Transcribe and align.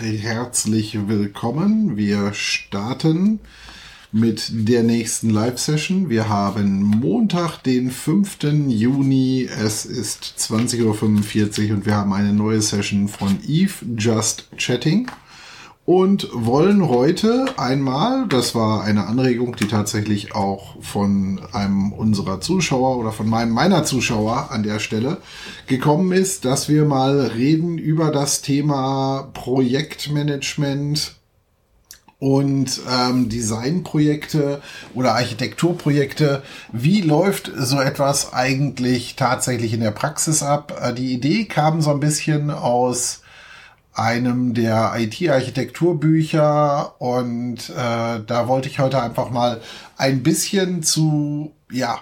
herzlich 0.00 1.08
willkommen. 1.08 1.96
Wir 1.96 2.32
starten 2.32 3.38
mit 4.12 4.50
der 4.50 4.82
nächsten 4.82 5.28
Live-Session. 5.28 6.08
Wir 6.08 6.28
haben 6.28 6.80
Montag, 6.80 7.58
den 7.58 7.90
5. 7.90 8.38
Juni. 8.68 9.46
Es 9.62 9.84
ist 9.84 10.24
20.45 10.38 11.68
Uhr 11.68 11.76
und 11.76 11.86
wir 11.86 11.94
haben 11.94 12.14
eine 12.14 12.32
neue 12.32 12.62
Session 12.62 13.08
von 13.08 13.38
Eve 13.46 13.74
Just 13.98 14.48
Chatting 14.56 15.06
und 15.90 16.28
wollen 16.32 16.88
heute 16.88 17.46
einmal, 17.56 18.28
das 18.28 18.54
war 18.54 18.84
eine 18.84 19.08
Anregung, 19.08 19.56
die 19.56 19.66
tatsächlich 19.66 20.36
auch 20.36 20.80
von 20.80 21.40
einem 21.50 21.92
unserer 21.92 22.40
Zuschauer 22.40 22.96
oder 22.96 23.10
von 23.10 23.28
meinem 23.28 23.50
meiner 23.50 23.82
Zuschauer 23.82 24.52
an 24.52 24.62
der 24.62 24.78
Stelle 24.78 25.16
gekommen 25.66 26.12
ist, 26.12 26.44
dass 26.44 26.68
wir 26.68 26.84
mal 26.84 27.32
reden 27.34 27.76
über 27.76 28.12
das 28.12 28.40
Thema 28.40 29.30
Projektmanagement 29.34 31.16
und 32.20 32.80
ähm, 32.88 33.28
Designprojekte 33.28 34.62
oder 34.94 35.16
Architekturprojekte. 35.16 36.44
Wie 36.70 37.00
läuft 37.00 37.50
so 37.56 37.80
etwas 37.80 38.32
eigentlich 38.32 39.16
tatsächlich 39.16 39.72
in 39.72 39.80
der 39.80 39.90
Praxis 39.90 40.44
ab? 40.44 40.80
Äh, 40.80 40.94
die 40.94 41.12
Idee 41.12 41.46
kam 41.46 41.80
so 41.80 41.90
ein 41.90 41.98
bisschen 41.98 42.52
aus 42.52 43.19
einem 44.00 44.54
der 44.54 44.94
IT-Architekturbücher 44.96 47.00
und 47.00 47.70
äh, 47.70 48.20
da 48.26 48.48
wollte 48.48 48.68
ich 48.68 48.78
heute 48.78 49.02
einfach 49.02 49.30
mal 49.30 49.60
ein 49.98 50.22
bisschen 50.22 50.82
zu, 50.82 51.52
ja, 51.70 52.00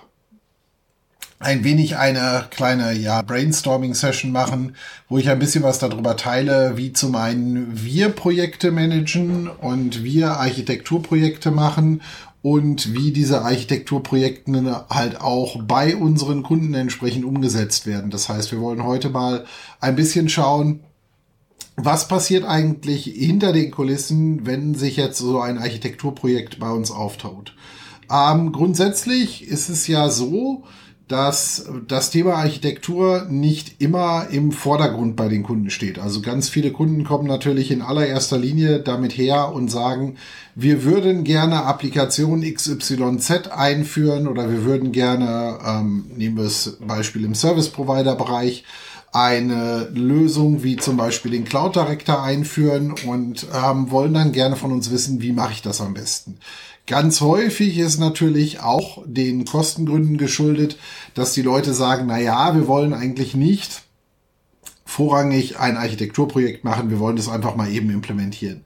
ein 1.40 1.62
wenig 1.62 1.96
eine 1.96 2.46
kleine 2.50 2.92
ja, 2.92 3.22
Brainstorming-Session 3.22 4.32
machen, 4.32 4.74
wo 5.08 5.18
ich 5.18 5.30
ein 5.30 5.38
bisschen 5.38 5.62
was 5.62 5.78
darüber 5.78 6.16
teile, 6.16 6.76
wie 6.76 6.92
zum 6.92 7.14
einen 7.14 7.68
wir 7.72 8.08
Projekte 8.08 8.72
managen 8.72 9.48
und 9.48 10.02
wir 10.02 10.32
Architekturprojekte 10.32 11.50
machen 11.50 12.02
und 12.42 12.92
wie 12.92 13.12
diese 13.12 13.42
Architekturprojekte 13.42 14.84
halt 14.90 15.20
auch 15.20 15.62
bei 15.62 15.96
unseren 15.96 16.42
Kunden 16.42 16.74
entsprechend 16.74 17.24
umgesetzt 17.24 17.86
werden. 17.86 18.10
Das 18.10 18.28
heißt, 18.28 18.52
wir 18.52 18.60
wollen 18.60 18.84
heute 18.84 19.10
mal 19.10 19.44
ein 19.80 19.96
bisschen 19.96 20.28
schauen, 20.28 20.80
was 21.80 22.08
passiert 22.08 22.44
eigentlich 22.44 23.04
hinter 23.04 23.52
den 23.52 23.70
Kulissen, 23.70 24.46
wenn 24.46 24.74
sich 24.74 24.96
jetzt 24.96 25.18
so 25.18 25.40
ein 25.40 25.58
Architekturprojekt 25.58 26.58
bei 26.58 26.70
uns 26.70 26.90
auftaut? 26.90 27.54
Ähm, 28.10 28.52
grundsätzlich 28.52 29.46
ist 29.46 29.68
es 29.68 29.86
ja 29.86 30.08
so, 30.08 30.64
dass 31.06 31.66
das 31.86 32.10
Thema 32.10 32.34
Architektur 32.34 33.26
nicht 33.30 33.80
immer 33.80 34.26
im 34.30 34.52
Vordergrund 34.52 35.16
bei 35.16 35.28
den 35.28 35.42
Kunden 35.42 35.70
steht. 35.70 35.98
Also 35.98 36.20
ganz 36.20 36.50
viele 36.50 36.70
Kunden 36.70 37.04
kommen 37.04 37.26
natürlich 37.26 37.70
in 37.70 37.80
allererster 37.80 38.36
Linie 38.36 38.80
damit 38.80 39.16
her 39.16 39.52
und 39.54 39.70
sagen, 39.70 40.16
wir 40.54 40.84
würden 40.84 41.24
gerne 41.24 41.64
Applikation 41.64 42.42
XYZ 42.42 43.48
einführen 43.50 44.28
oder 44.28 44.50
wir 44.50 44.64
würden 44.64 44.92
gerne, 44.92 45.58
ähm, 45.64 46.10
nehmen 46.14 46.36
wir 46.36 46.44
das 46.44 46.76
Beispiel 46.86 47.24
im 47.24 47.34
Service 47.34 47.70
Provider 47.70 48.14
Bereich, 48.14 48.64
eine 49.12 49.88
Lösung 49.94 50.62
wie 50.62 50.76
zum 50.76 50.96
Beispiel 50.96 51.30
den 51.30 51.44
Cloud 51.44 51.76
Director 51.76 52.22
einführen 52.22 52.94
und 53.06 53.46
ähm, 53.54 53.90
wollen 53.90 54.14
dann 54.14 54.32
gerne 54.32 54.56
von 54.56 54.72
uns 54.72 54.90
wissen, 54.90 55.22
wie 55.22 55.32
mache 55.32 55.52
ich 55.52 55.62
das 55.62 55.80
am 55.80 55.94
besten. 55.94 56.38
Ganz 56.86 57.20
häufig 57.20 57.78
ist 57.78 57.98
natürlich 57.98 58.60
auch 58.60 59.02
den 59.04 59.44
Kostengründen 59.44 60.16
geschuldet, 60.16 60.78
dass 61.14 61.34
die 61.34 61.42
Leute 61.42 61.74
sagen, 61.74 62.06
na 62.06 62.18
ja, 62.18 62.54
wir 62.54 62.66
wollen 62.66 62.94
eigentlich 62.94 63.34
nicht 63.34 63.82
vorrangig 64.86 65.58
ein 65.58 65.76
Architekturprojekt 65.76 66.64
machen, 66.64 66.88
wir 66.88 66.98
wollen 66.98 67.16
das 67.16 67.28
einfach 67.28 67.56
mal 67.56 67.70
eben 67.70 67.90
implementieren. 67.90 68.64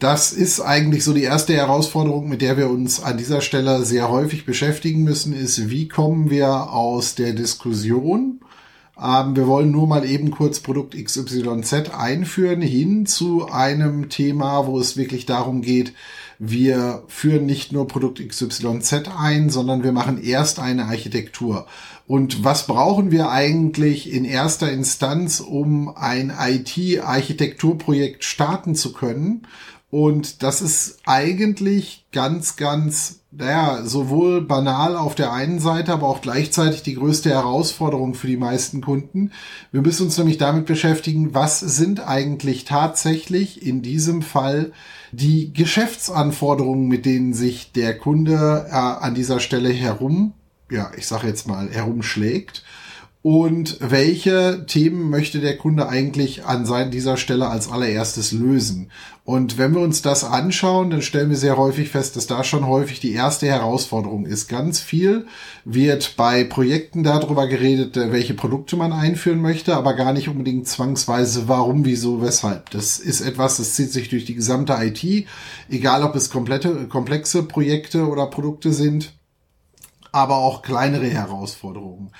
Das 0.00 0.32
ist 0.32 0.60
eigentlich 0.60 1.04
so 1.04 1.12
die 1.12 1.22
erste 1.22 1.54
Herausforderung, 1.54 2.28
mit 2.28 2.42
der 2.42 2.56
wir 2.56 2.68
uns 2.68 3.00
an 3.00 3.16
dieser 3.16 3.40
Stelle 3.40 3.84
sehr 3.84 4.08
häufig 4.08 4.44
beschäftigen 4.44 5.04
müssen, 5.04 5.32
ist, 5.32 5.70
wie 5.70 5.86
kommen 5.86 6.30
wir 6.30 6.72
aus 6.72 7.14
der 7.14 7.32
Diskussion 7.32 8.40
ähm, 9.02 9.36
wir 9.36 9.46
wollen 9.46 9.70
nur 9.70 9.86
mal 9.86 10.08
eben 10.08 10.30
kurz 10.30 10.60
Produkt 10.60 10.94
XYZ 10.94 11.90
einführen 11.94 12.60
hin 12.60 13.06
zu 13.06 13.46
einem 13.50 14.08
Thema, 14.08 14.66
wo 14.66 14.78
es 14.78 14.96
wirklich 14.96 15.26
darum 15.26 15.62
geht, 15.62 15.92
wir 16.38 17.04
führen 17.06 17.46
nicht 17.46 17.72
nur 17.72 17.86
Produkt 17.86 18.18
XYZ 18.26 19.04
ein, 19.16 19.48
sondern 19.48 19.84
wir 19.84 19.92
machen 19.92 20.22
erst 20.22 20.58
eine 20.58 20.86
Architektur. 20.86 21.66
Und 22.08 22.42
was 22.42 22.66
brauchen 22.66 23.12
wir 23.12 23.30
eigentlich 23.30 24.12
in 24.12 24.24
erster 24.24 24.70
Instanz, 24.72 25.38
um 25.38 25.94
ein 25.96 26.32
IT-Architekturprojekt 26.36 28.24
starten 28.24 28.74
zu 28.74 28.92
können? 28.92 29.46
Und 29.90 30.42
das 30.42 30.62
ist 30.62 30.98
eigentlich 31.06 32.06
ganz, 32.12 32.56
ganz, 32.56 33.20
naja, 33.34 33.80
sowohl 33.84 34.42
banal 34.42 34.94
auf 34.94 35.14
der 35.14 35.32
einen 35.32 35.58
Seite, 35.58 35.92
aber 35.92 36.06
auch 36.06 36.20
gleichzeitig 36.20 36.82
die 36.82 36.94
größte 36.94 37.30
Herausforderung 37.30 38.12
für 38.14 38.26
die 38.26 38.36
meisten 38.36 38.82
Kunden. 38.82 39.32
Wir 39.70 39.80
müssen 39.80 40.04
uns 40.04 40.18
nämlich 40.18 40.36
damit 40.36 40.66
beschäftigen, 40.66 41.34
was 41.34 41.60
sind 41.60 42.06
eigentlich 42.06 42.66
tatsächlich 42.66 43.66
in 43.66 43.80
diesem 43.80 44.20
Fall 44.20 44.72
die 45.12 45.52
Geschäftsanforderungen, 45.54 46.88
mit 46.88 47.06
denen 47.06 47.32
sich 47.32 47.72
der 47.72 47.96
Kunde 47.98 48.66
äh, 48.68 48.74
an 48.74 49.14
dieser 49.14 49.40
Stelle 49.40 49.70
herum, 49.70 50.34
ja, 50.70 50.90
ich 50.96 51.06
sage 51.06 51.26
jetzt 51.26 51.48
mal, 51.48 51.70
herumschlägt 51.70 52.62
und 53.22 53.76
welche 53.80 54.66
Themen 54.66 55.08
möchte 55.08 55.38
der 55.38 55.56
Kunde 55.56 55.88
eigentlich 55.88 56.44
an 56.44 56.90
dieser 56.90 57.16
Stelle 57.16 57.48
als 57.48 57.70
allererstes 57.70 58.32
lösen. 58.32 58.90
Und 59.24 59.58
wenn 59.58 59.72
wir 59.72 59.80
uns 59.80 60.02
das 60.02 60.24
anschauen, 60.24 60.90
dann 60.90 61.02
stellen 61.02 61.30
wir 61.30 61.36
sehr 61.36 61.56
häufig 61.56 61.90
fest, 61.90 62.16
dass 62.16 62.26
da 62.26 62.42
schon 62.42 62.66
häufig 62.66 62.98
die 62.98 63.12
erste 63.12 63.46
Herausforderung 63.46 64.26
ist. 64.26 64.48
Ganz 64.48 64.80
viel 64.80 65.26
wird 65.64 66.16
bei 66.16 66.42
Projekten 66.42 67.04
darüber 67.04 67.46
geredet, 67.46 67.94
welche 67.94 68.34
Produkte 68.34 68.74
man 68.74 68.92
einführen 68.92 69.40
möchte, 69.40 69.76
aber 69.76 69.94
gar 69.94 70.12
nicht 70.12 70.28
unbedingt 70.28 70.66
zwangsweise 70.66 71.46
warum, 71.46 71.84
wieso, 71.84 72.20
weshalb. 72.20 72.70
Das 72.70 72.98
ist 72.98 73.20
etwas, 73.20 73.58
das 73.58 73.74
zieht 73.74 73.92
sich 73.92 74.08
durch 74.08 74.24
die 74.24 74.34
gesamte 74.34 74.76
IT, 74.80 75.28
egal 75.70 76.02
ob 76.02 76.16
es 76.16 76.28
komplette, 76.28 76.88
komplexe 76.88 77.44
Projekte 77.44 78.08
oder 78.08 78.26
Produkte 78.26 78.72
sind, 78.72 79.12
aber 80.10 80.38
auch 80.38 80.62
kleinere 80.62 81.06
Herausforderungen. 81.06 82.10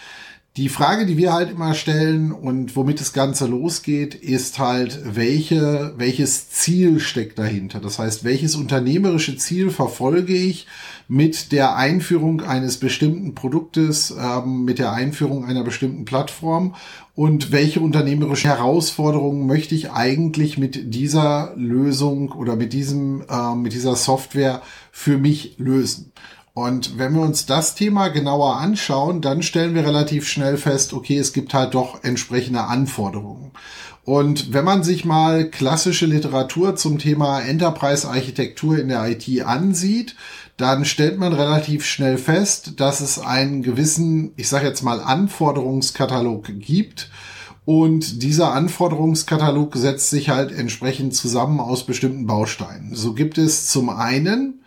Die 0.59 0.69
Frage, 0.69 1.07
die 1.07 1.17
wir 1.17 1.33
halt 1.33 1.51
immer 1.51 1.73
stellen 1.73 2.31
und 2.31 2.77
womit 2.77 3.01
das 3.01 3.15
Ganze 3.15 3.47
losgeht, 3.47 4.15
ist 4.15 4.59
halt, 4.59 5.01
welche, 5.17 5.95
welches 5.97 6.51
Ziel 6.51 7.01
steckt 7.01 7.39
dahinter? 7.39 7.81
Das 7.81 7.99
heißt, 7.99 8.23
welches 8.23 8.55
unternehmerische 8.55 9.39
Ziel 9.39 9.71
verfolge 9.71 10.35
ich 10.35 10.67
mit 11.09 11.53
der 11.53 11.77
Einführung 11.77 12.43
eines 12.43 12.77
bestimmten 12.77 13.35
Produktes, 13.35 14.15
ähm, 14.15 14.67
mit 14.67 14.79
der 14.79 14.93
Einführung 14.93 15.47
einer 15.47 15.65
bestimmten 15.65 16.05
Plattform 16.05 16.75
und 17.15 17.51
welche 17.51 17.81
unternehmerische 17.81 18.49
Herausforderungen 18.49 19.47
möchte 19.47 19.75
ich 19.75 19.91
eigentlich 19.91 20.59
mit 20.59 20.95
dieser 20.95 21.55
Lösung 21.57 22.31
oder 22.33 22.57
mit 22.57 22.75
diesem, 22.75 23.25
äh, 23.27 23.55
mit 23.55 23.73
dieser 23.73 23.97
Software 23.97 24.61
für 24.91 25.17
mich 25.17 25.55
lösen? 25.57 26.13
Und 26.55 26.99
wenn 26.99 27.15
wir 27.15 27.23
uns 27.23 27.47
das 27.47 27.75
Thema 27.75 28.09
genauer 28.09 28.57
anschauen, 28.57 29.23
dann 29.23 29.43
stellen 29.43 29.75
wir 29.75 29.87
relativ 29.87 30.29
schnell 30.29 30.59
fest, 30.59 30.93
okay, 30.93 31.17
es 31.17 31.33
gibt 31.33 31.55
halt 31.55 31.75
doch 31.75 32.05
entsprechende 32.05 32.65
Anforderungen. 32.65 33.53
Und 34.05 34.53
wenn 34.53 34.65
man 34.65 34.83
sich 34.83 35.05
mal 35.05 35.49
klassische 35.49 36.07
Literatur 36.07 36.77
zum 36.77 36.99
Thema 36.99 37.41
Enterprise-Architektur 37.41 38.79
in 38.79 38.89
der 38.89 39.09
IT 39.09 39.45
ansieht, 39.45 40.17
dann 40.57 40.85
stellt 40.85 41.19
man 41.19 41.33
relativ 41.33 41.87
schnell 41.87 42.19
fest, 42.19 42.81
dass 42.81 43.01
es 43.01 43.19
einen 43.19 43.63
gewissen, 43.63 44.33
ich 44.37 44.49
sage 44.49 44.67
jetzt 44.67 44.83
mal, 44.83 45.01
Anforderungskatalog 45.01 46.49
gibt. 46.59 47.11
Und 47.65 48.23
dieser 48.25 48.53
Anforderungskatalog 48.53 49.77
setzt 49.77 50.11
sich 50.11 50.29
halt 50.29 50.51
entsprechend 50.51 51.15
zusammen 51.15 51.61
aus 51.61 51.87
bestimmten 51.87 52.27
Bausteinen. 52.27 52.95
So 52.95 53.15
gibt 53.15 53.39
es 53.39 53.69
zum 53.69 53.89
einen 53.89 54.62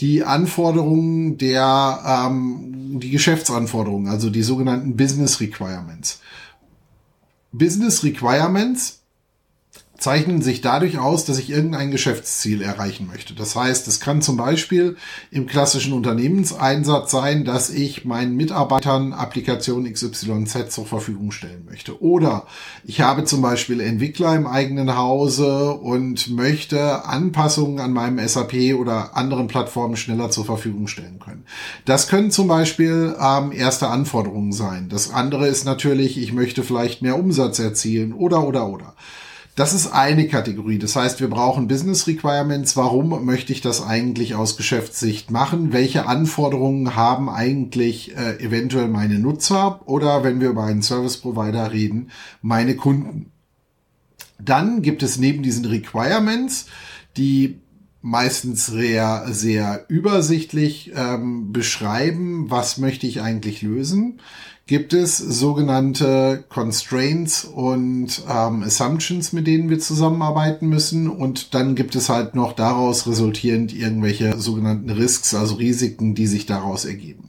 die 0.00 0.22
Anforderungen 0.22 1.38
der, 1.38 2.00
ähm, 2.06 3.00
die 3.00 3.10
Geschäftsanforderungen, 3.10 4.08
also 4.08 4.30
die 4.30 4.42
sogenannten 4.42 4.96
Business 4.96 5.40
Requirements. 5.40 6.20
Business 7.52 8.04
Requirements 8.04 9.00
zeichnen 9.98 10.42
sich 10.42 10.60
dadurch 10.60 10.98
aus, 10.98 11.24
dass 11.24 11.38
ich 11.38 11.50
irgendein 11.50 11.90
Geschäftsziel 11.90 12.62
erreichen 12.62 13.08
möchte. 13.08 13.34
Das 13.34 13.56
heißt, 13.56 13.88
es 13.88 13.98
kann 13.98 14.22
zum 14.22 14.36
Beispiel 14.36 14.96
im 15.32 15.46
klassischen 15.46 15.92
Unternehmenseinsatz 15.92 17.10
sein, 17.10 17.44
dass 17.44 17.68
ich 17.68 18.04
meinen 18.04 18.36
Mitarbeitern 18.36 19.12
Applikation 19.12 19.92
XYZ 19.92 20.70
zur 20.70 20.86
Verfügung 20.86 21.32
stellen 21.32 21.66
möchte. 21.68 22.00
Oder 22.00 22.46
ich 22.84 23.00
habe 23.00 23.24
zum 23.24 23.42
Beispiel 23.42 23.80
Entwickler 23.80 24.36
im 24.36 24.46
eigenen 24.46 24.96
Hause 24.96 25.72
und 25.72 26.30
möchte 26.30 27.04
Anpassungen 27.04 27.80
an 27.80 27.92
meinem 27.92 28.26
SAP 28.26 28.74
oder 28.78 29.16
anderen 29.16 29.48
Plattformen 29.48 29.96
schneller 29.96 30.30
zur 30.30 30.44
Verfügung 30.44 30.86
stellen 30.86 31.18
können. 31.18 31.44
Das 31.86 32.06
können 32.06 32.30
zum 32.30 32.46
Beispiel 32.46 33.16
ähm, 33.20 33.50
erste 33.50 33.88
Anforderungen 33.88 34.52
sein. 34.52 34.88
Das 34.88 35.12
andere 35.12 35.48
ist 35.48 35.64
natürlich, 35.64 36.18
ich 36.18 36.32
möchte 36.32 36.62
vielleicht 36.62 37.02
mehr 37.02 37.18
Umsatz 37.18 37.58
erzielen 37.58 38.12
oder 38.12 38.46
oder 38.46 38.68
oder. 38.68 38.94
Das 39.58 39.72
ist 39.72 39.88
eine 39.88 40.28
Kategorie. 40.28 40.78
Das 40.78 40.94
heißt, 40.94 41.18
wir 41.18 41.28
brauchen 41.28 41.66
Business 41.66 42.06
Requirements. 42.06 42.76
Warum 42.76 43.24
möchte 43.24 43.52
ich 43.52 43.60
das 43.60 43.82
eigentlich 43.82 44.36
aus 44.36 44.56
Geschäftssicht 44.56 45.32
machen? 45.32 45.72
Welche 45.72 46.06
Anforderungen 46.06 46.94
haben 46.94 47.28
eigentlich 47.28 48.16
äh, 48.16 48.38
eventuell 48.38 48.86
meine 48.86 49.18
Nutzer 49.18 49.80
oder 49.86 50.22
wenn 50.22 50.40
wir 50.40 50.50
über 50.50 50.62
einen 50.62 50.82
Service 50.82 51.16
Provider 51.16 51.72
reden, 51.72 52.12
meine 52.40 52.76
Kunden? 52.76 53.32
Dann 54.38 54.80
gibt 54.80 55.02
es 55.02 55.18
neben 55.18 55.42
diesen 55.42 55.64
Requirements, 55.64 56.66
die 57.16 57.58
meistens 58.00 58.66
sehr, 58.66 59.26
sehr 59.28 59.86
übersichtlich 59.88 60.92
ähm, 60.94 61.52
beschreiben, 61.52 62.48
was 62.48 62.78
möchte 62.78 63.08
ich 63.08 63.22
eigentlich 63.22 63.62
lösen, 63.62 64.20
gibt 64.68 64.92
es 64.92 65.16
sogenannte 65.16 66.44
Constraints 66.50 67.44
und 67.44 68.22
ähm, 68.28 68.62
Assumptions, 68.62 69.32
mit 69.32 69.46
denen 69.46 69.70
wir 69.70 69.78
zusammenarbeiten 69.78 70.68
müssen. 70.68 71.08
Und 71.08 71.54
dann 71.54 71.74
gibt 71.74 71.96
es 71.96 72.10
halt 72.10 72.34
noch 72.34 72.52
daraus 72.52 73.06
resultierend 73.06 73.74
irgendwelche 73.74 74.38
sogenannten 74.38 74.90
Risks, 74.90 75.34
also 75.34 75.54
Risiken, 75.54 76.14
die 76.14 76.26
sich 76.26 76.44
daraus 76.44 76.84
ergeben. 76.84 77.27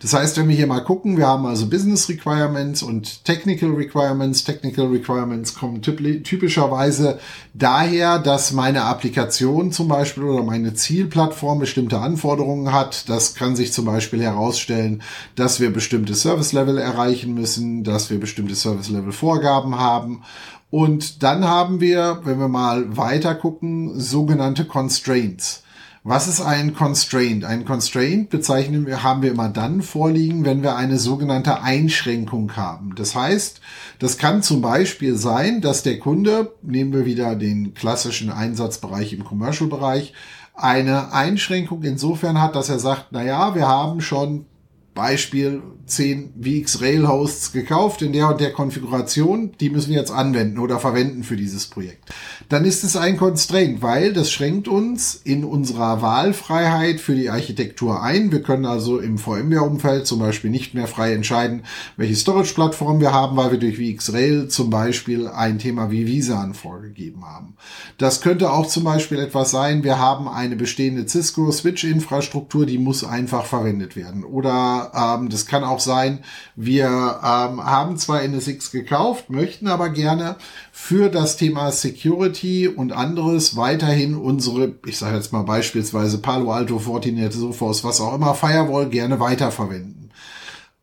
Das 0.00 0.12
heißt, 0.12 0.36
wenn 0.36 0.48
wir 0.48 0.56
hier 0.56 0.66
mal 0.66 0.80
gucken, 0.80 1.16
wir 1.16 1.26
haben 1.26 1.46
also 1.46 1.68
Business 1.68 2.08
Requirements 2.08 2.82
und 2.82 3.24
Technical 3.24 3.70
Requirements. 3.70 4.44
Technical 4.44 4.86
Requirements 4.86 5.54
kommen 5.54 5.80
typischerweise 5.82 7.18
daher, 7.54 8.18
dass 8.18 8.52
meine 8.52 8.84
Applikation 8.84 9.72
zum 9.72 9.88
Beispiel 9.88 10.24
oder 10.24 10.42
meine 10.42 10.74
Zielplattform 10.74 11.58
bestimmte 11.58 11.98
Anforderungen 11.98 12.72
hat. 12.72 13.08
Das 13.08 13.34
kann 13.34 13.56
sich 13.56 13.72
zum 13.72 13.86
Beispiel 13.86 14.22
herausstellen, 14.22 15.02
dass 15.34 15.60
wir 15.60 15.72
bestimmte 15.72 16.14
Service 16.14 16.52
Level 16.52 16.78
erreichen 16.78 17.34
müssen, 17.34 17.84
dass 17.84 18.10
wir 18.10 18.20
bestimmte 18.20 18.54
Service 18.54 18.90
Level 18.90 19.12
Vorgaben 19.12 19.78
haben. 19.78 20.22
Und 20.70 21.22
dann 21.22 21.44
haben 21.44 21.80
wir, 21.80 22.20
wenn 22.24 22.38
wir 22.38 22.48
mal 22.48 22.96
weiter 22.96 23.34
gucken, 23.34 23.98
sogenannte 23.98 24.64
Constraints. 24.64 25.62
Was 26.08 26.28
ist 26.28 26.40
ein 26.40 26.72
Constraint? 26.72 27.44
Ein 27.44 27.64
Constraint 27.64 28.30
bezeichnen 28.30 28.86
wir, 28.86 29.02
haben 29.02 29.22
wir 29.22 29.32
immer 29.32 29.48
dann 29.48 29.82
vorliegen, 29.82 30.44
wenn 30.44 30.62
wir 30.62 30.76
eine 30.76 31.00
sogenannte 31.00 31.62
Einschränkung 31.62 32.56
haben. 32.56 32.94
Das 32.94 33.16
heißt, 33.16 33.60
das 33.98 34.16
kann 34.16 34.40
zum 34.40 34.60
Beispiel 34.60 35.16
sein, 35.16 35.60
dass 35.60 35.82
der 35.82 35.98
Kunde, 35.98 36.54
nehmen 36.62 36.92
wir 36.92 37.06
wieder 37.06 37.34
den 37.34 37.74
klassischen 37.74 38.30
Einsatzbereich 38.30 39.14
im 39.14 39.24
Commercial-Bereich, 39.24 40.12
eine 40.54 41.12
Einschränkung 41.12 41.82
insofern 41.82 42.40
hat, 42.40 42.54
dass 42.54 42.68
er 42.68 42.78
sagt, 42.78 43.06
na 43.10 43.24
ja, 43.24 43.56
wir 43.56 43.66
haben 43.66 44.00
schon 44.00 44.46
Beispiel 44.94 45.62
10 45.86 46.34
VX 46.40 46.80
Rail 46.80 47.06
Hosts 47.06 47.52
gekauft 47.52 48.02
in 48.02 48.12
der 48.12 48.28
und 48.28 48.40
der 48.40 48.52
Konfiguration, 48.52 49.52
die 49.60 49.70
müssen 49.70 49.90
wir 49.90 49.98
jetzt 49.98 50.10
anwenden 50.10 50.58
oder 50.58 50.80
verwenden 50.80 51.22
für 51.22 51.36
dieses 51.36 51.66
Projekt. 51.66 52.10
Dann 52.48 52.64
ist 52.64 52.84
es 52.84 52.96
ein 52.96 53.16
Constraint, 53.16 53.82
weil 53.82 54.12
das 54.12 54.30
schränkt 54.30 54.68
uns 54.68 55.16
in 55.24 55.44
unserer 55.44 56.00
Wahlfreiheit 56.00 57.00
für 57.00 57.16
die 57.16 57.28
Architektur 57.28 58.04
ein. 58.04 58.30
Wir 58.30 58.40
können 58.40 58.66
also 58.66 59.00
im 59.00 59.18
VMware-Umfeld 59.18 60.06
zum 60.06 60.20
Beispiel 60.20 60.50
nicht 60.50 60.72
mehr 60.72 60.86
frei 60.86 61.12
entscheiden, 61.12 61.64
welche 61.96 62.14
Storage-Plattform 62.14 63.00
wir 63.00 63.12
haben, 63.12 63.36
weil 63.36 63.50
wir 63.50 63.58
durch 63.58 63.78
VX 63.78 64.12
Rail 64.12 64.48
zum 64.48 64.70
Beispiel 64.70 65.26
ein 65.26 65.58
Thema 65.58 65.90
wie 65.90 66.06
Visa 66.06 66.36
vorgegeben 66.52 67.24
haben. 67.24 67.56
Das 67.98 68.20
könnte 68.20 68.52
auch 68.52 68.66
zum 68.66 68.84
Beispiel 68.84 69.18
etwas 69.18 69.50
sein, 69.50 69.82
wir 69.82 69.98
haben 69.98 70.28
eine 70.28 70.54
bestehende 70.54 71.08
Cisco 71.08 71.50
Switch-Infrastruktur, 71.50 72.66
die 72.66 72.78
muss 72.78 73.02
einfach 73.02 73.46
verwendet 73.46 73.96
werden. 73.96 74.22
Oder 74.22 74.92
ähm, 74.94 75.30
das 75.30 75.46
kann 75.46 75.64
auch 75.64 75.80
sein, 75.80 76.20
wir 76.54 76.86
ähm, 76.86 77.64
haben 77.64 77.96
zwar 77.96 78.22
NSX 78.22 78.70
gekauft, 78.70 79.30
möchten 79.30 79.66
aber 79.66 79.88
gerne 79.88 80.36
für 80.70 81.08
das 81.08 81.36
Thema 81.36 81.72
Security 81.72 82.35
und 82.76 82.92
anderes 82.92 83.56
weiterhin 83.56 84.14
unsere, 84.14 84.74
ich 84.86 84.98
sage 84.98 85.16
jetzt 85.16 85.32
mal 85.32 85.42
beispielsweise 85.42 86.18
Palo 86.18 86.52
Alto, 86.52 86.78
Fortinet, 86.78 87.32
Sophos, 87.32 87.84
was 87.84 88.00
auch 88.00 88.14
immer, 88.14 88.34
Firewall 88.34 88.88
gerne 88.88 89.20
weiterverwenden. 89.20 90.10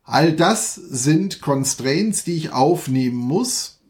All 0.04 0.32
das 0.32 0.74
sind 0.74 1.40
Constraints, 1.40 2.24
die 2.24 2.36
ich 2.36 2.52
aufnehmen 2.52 3.16
muss, 3.16 3.80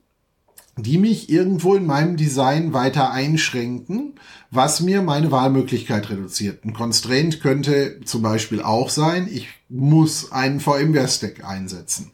die 0.76 0.98
mich 0.98 1.30
irgendwo 1.30 1.74
in 1.74 1.86
meinem 1.86 2.16
Design 2.16 2.72
weiter 2.72 3.10
einschränken, 3.10 4.14
was 4.50 4.80
mir 4.80 5.02
meine 5.02 5.30
Wahlmöglichkeit 5.30 6.10
reduziert. 6.10 6.64
Ein 6.64 6.72
Constraint 6.72 7.40
könnte 7.40 8.00
zum 8.04 8.22
Beispiel 8.22 8.62
auch 8.62 8.88
sein, 8.88 9.28
ich 9.30 9.48
muss 9.68 10.32
einen 10.32 10.60
VMware-Stack 10.60 11.44
einsetzen. 11.44 12.12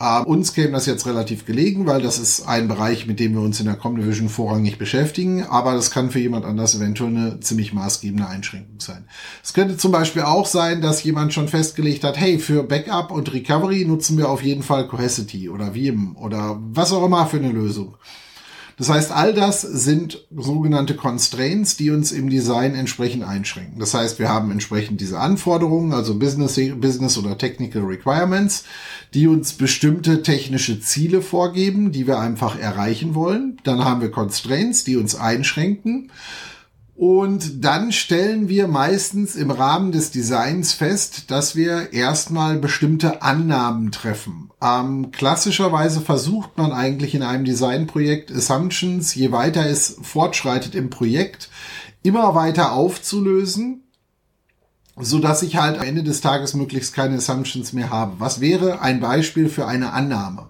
Uh, 0.00 0.22
uns 0.22 0.52
käme 0.52 0.70
das 0.70 0.86
jetzt 0.86 1.06
relativ 1.06 1.44
gelegen, 1.44 1.86
weil 1.86 2.00
das 2.00 2.20
ist 2.20 2.46
ein 2.46 2.68
Bereich, 2.68 3.08
mit 3.08 3.18
dem 3.18 3.32
wir 3.32 3.40
uns 3.40 3.58
in 3.58 3.66
der 3.66 3.74
Comdivision 3.74 4.28
vorrangig 4.28 4.78
beschäftigen, 4.78 5.42
aber 5.42 5.74
das 5.74 5.90
kann 5.90 6.12
für 6.12 6.20
jemand 6.20 6.44
anders 6.44 6.76
eventuell 6.76 7.10
eine 7.10 7.40
ziemlich 7.40 7.72
maßgebende 7.72 8.28
Einschränkung 8.28 8.78
sein. 8.78 9.06
Es 9.42 9.54
könnte 9.54 9.76
zum 9.76 9.90
Beispiel 9.90 10.22
auch 10.22 10.46
sein, 10.46 10.82
dass 10.82 11.02
jemand 11.02 11.34
schon 11.34 11.48
festgelegt 11.48 12.04
hat, 12.04 12.16
hey, 12.16 12.38
für 12.38 12.62
Backup 12.62 13.10
und 13.10 13.32
Recovery 13.32 13.84
nutzen 13.86 14.16
wir 14.16 14.28
auf 14.28 14.40
jeden 14.40 14.62
Fall 14.62 14.86
Cohesity 14.86 15.48
oder 15.48 15.74
Veeam 15.74 16.14
oder 16.16 16.60
was 16.60 16.92
auch 16.92 17.04
immer 17.04 17.26
für 17.26 17.38
eine 17.38 17.50
Lösung. 17.50 17.96
Das 18.78 18.88
heißt, 18.88 19.10
all 19.10 19.34
das 19.34 19.60
sind 19.60 20.24
sogenannte 20.34 20.94
Constraints, 20.94 21.76
die 21.76 21.90
uns 21.90 22.12
im 22.12 22.30
Design 22.30 22.76
entsprechend 22.76 23.24
einschränken. 23.24 23.80
Das 23.80 23.92
heißt, 23.92 24.20
wir 24.20 24.28
haben 24.28 24.52
entsprechend 24.52 25.00
diese 25.00 25.18
Anforderungen, 25.18 25.92
also 25.92 26.16
Business, 26.16 26.54
Business 26.76 27.18
oder 27.18 27.36
Technical 27.36 27.82
Requirements, 27.82 28.64
die 29.14 29.26
uns 29.26 29.54
bestimmte 29.54 30.22
technische 30.22 30.80
Ziele 30.80 31.22
vorgeben, 31.22 31.90
die 31.90 32.06
wir 32.06 32.20
einfach 32.20 32.56
erreichen 32.56 33.16
wollen. 33.16 33.58
Dann 33.64 33.84
haben 33.84 34.00
wir 34.00 34.12
Constraints, 34.12 34.84
die 34.84 34.96
uns 34.96 35.16
einschränken. 35.16 36.12
Und 36.98 37.64
dann 37.64 37.92
stellen 37.92 38.48
wir 38.48 38.66
meistens 38.66 39.36
im 39.36 39.52
Rahmen 39.52 39.92
des 39.92 40.10
Designs 40.10 40.72
fest, 40.72 41.30
dass 41.30 41.54
wir 41.54 41.92
erstmal 41.92 42.58
bestimmte 42.58 43.22
Annahmen 43.22 43.92
treffen. 43.92 44.50
Ähm, 44.60 45.12
klassischerweise 45.12 46.00
versucht 46.00 46.58
man 46.58 46.72
eigentlich 46.72 47.14
in 47.14 47.22
einem 47.22 47.44
Designprojekt 47.44 48.32
Assumptions, 48.32 49.14
je 49.14 49.30
weiter 49.30 49.64
es 49.64 49.96
fortschreitet 50.02 50.74
im 50.74 50.90
Projekt, 50.90 51.50
immer 52.02 52.34
weiter 52.34 52.72
aufzulösen, 52.72 53.84
so 54.96 55.20
dass 55.20 55.44
ich 55.44 55.54
halt 55.54 55.78
am 55.78 55.86
Ende 55.86 56.02
des 56.02 56.20
Tages 56.20 56.54
möglichst 56.54 56.94
keine 56.94 57.18
Assumptions 57.18 57.72
mehr 57.72 57.90
habe. 57.90 58.14
Was 58.18 58.40
wäre 58.40 58.80
ein 58.80 58.98
Beispiel 58.98 59.48
für 59.48 59.68
eine 59.68 59.92
Annahme? 59.92 60.48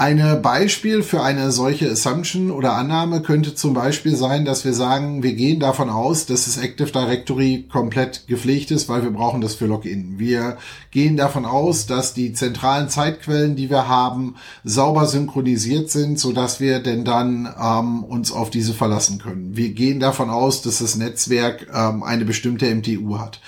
Ein 0.00 0.40
Beispiel 0.40 1.02
für 1.02 1.22
eine 1.22 1.52
solche 1.52 1.90
Assumption 1.90 2.50
oder 2.50 2.72
Annahme 2.72 3.20
könnte 3.20 3.54
zum 3.54 3.74
Beispiel 3.74 4.16
sein, 4.16 4.46
dass 4.46 4.64
wir 4.64 4.72
sagen, 4.72 5.22
wir 5.22 5.34
gehen 5.34 5.60
davon 5.60 5.90
aus, 5.90 6.24
dass 6.24 6.46
das 6.46 6.56
Active 6.56 6.90
Directory 6.90 7.66
komplett 7.70 8.26
gepflegt 8.26 8.70
ist, 8.70 8.88
weil 8.88 9.02
wir 9.02 9.10
brauchen 9.10 9.42
das 9.42 9.56
für 9.56 9.66
Login. 9.66 10.18
Wir 10.18 10.56
gehen 10.90 11.18
davon 11.18 11.44
aus, 11.44 11.84
dass 11.84 12.14
die 12.14 12.32
zentralen 12.32 12.88
Zeitquellen, 12.88 13.56
die 13.56 13.68
wir 13.68 13.88
haben, 13.88 14.36
sauber 14.64 15.04
synchronisiert 15.04 15.90
sind, 15.90 16.18
so 16.18 16.32
dass 16.32 16.60
wir 16.60 16.78
denn 16.78 17.04
dann 17.04 17.54
ähm, 17.62 18.02
uns 18.02 18.32
auf 18.32 18.48
diese 18.48 18.72
verlassen 18.72 19.18
können. 19.18 19.54
Wir 19.54 19.68
gehen 19.74 20.00
davon 20.00 20.30
aus, 20.30 20.62
dass 20.62 20.78
das 20.78 20.96
Netzwerk 20.96 21.66
ähm, 21.74 22.04
eine 22.04 22.24
bestimmte 22.24 22.74
MTU 22.74 23.18
hat. 23.18 23.38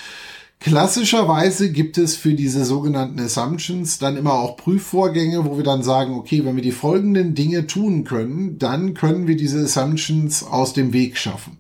Klassischerweise 0.62 1.72
gibt 1.72 1.98
es 1.98 2.14
für 2.14 2.34
diese 2.34 2.64
sogenannten 2.64 3.18
Assumptions 3.18 3.98
dann 3.98 4.16
immer 4.16 4.34
auch 4.34 4.56
Prüfvorgänge, 4.56 5.44
wo 5.44 5.56
wir 5.56 5.64
dann 5.64 5.82
sagen, 5.82 6.14
okay, 6.14 6.44
wenn 6.44 6.54
wir 6.54 6.62
die 6.62 6.70
folgenden 6.70 7.34
Dinge 7.34 7.66
tun 7.66 8.04
können, 8.04 8.58
dann 8.58 8.94
können 8.94 9.26
wir 9.26 9.36
diese 9.36 9.64
Assumptions 9.64 10.44
aus 10.44 10.72
dem 10.72 10.92
Weg 10.92 11.18
schaffen. 11.18 11.58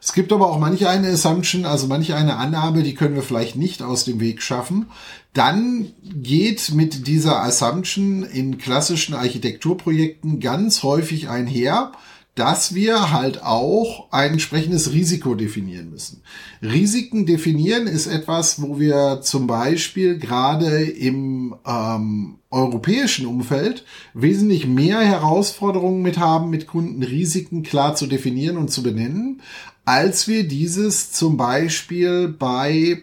Es 0.00 0.12
gibt 0.12 0.32
aber 0.32 0.48
auch 0.48 0.60
manche 0.60 0.88
eine 0.88 1.08
Assumption, 1.08 1.64
also 1.64 1.88
manche 1.88 2.14
eine 2.14 2.36
Annahme, 2.36 2.84
die 2.84 2.94
können 2.94 3.16
wir 3.16 3.24
vielleicht 3.24 3.56
nicht 3.56 3.82
aus 3.82 4.04
dem 4.04 4.20
Weg 4.20 4.42
schaffen. 4.42 4.86
Dann 5.32 5.88
geht 6.02 6.72
mit 6.72 7.08
dieser 7.08 7.42
Assumption 7.42 8.22
in 8.22 8.58
klassischen 8.58 9.14
Architekturprojekten 9.14 10.38
ganz 10.38 10.84
häufig 10.84 11.28
einher, 11.28 11.90
dass 12.40 12.74
wir 12.74 13.12
halt 13.12 13.42
auch 13.42 14.10
ein 14.12 14.32
entsprechendes 14.32 14.94
Risiko 14.94 15.34
definieren 15.34 15.90
müssen. 15.90 16.22
Risiken 16.62 17.26
definieren 17.26 17.86
ist 17.86 18.06
etwas, 18.06 18.62
wo 18.62 18.80
wir 18.80 19.20
zum 19.20 19.46
Beispiel 19.46 20.18
gerade 20.18 20.84
im 20.84 21.54
ähm, 21.66 22.38
europäischen 22.48 23.26
Umfeld 23.26 23.84
wesentlich 24.14 24.66
mehr 24.66 25.00
Herausforderungen 25.00 26.00
mit 26.00 26.16
haben, 26.16 26.48
mit 26.48 26.66
Kunden 26.66 27.02
Risiken 27.02 27.62
klar 27.62 27.94
zu 27.94 28.06
definieren 28.06 28.56
und 28.56 28.70
zu 28.70 28.82
benennen, 28.82 29.42
als 29.84 30.26
wir 30.26 30.48
dieses 30.48 31.12
zum 31.12 31.36
Beispiel 31.36 32.28
bei 32.28 33.02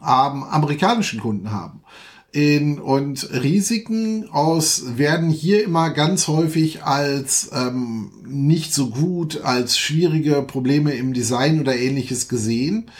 ähm, 0.00 0.44
amerikanischen 0.44 1.18
Kunden 1.18 1.50
haben. 1.50 1.80
In, 2.32 2.78
und 2.78 3.30
Risiken 3.32 4.28
aus 4.30 4.98
werden 4.98 5.30
hier 5.30 5.64
immer 5.64 5.90
ganz 5.90 6.28
häufig 6.28 6.82
als 6.82 7.50
ähm, 7.52 8.10
nicht 8.26 8.74
so 8.74 8.90
gut, 8.90 9.40
als 9.42 9.78
schwierige 9.78 10.42
Probleme 10.42 10.92
im 10.92 11.14
Design 11.14 11.60
oder 11.60 11.76
ähnliches 11.76 12.28
gesehen. 12.28 12.90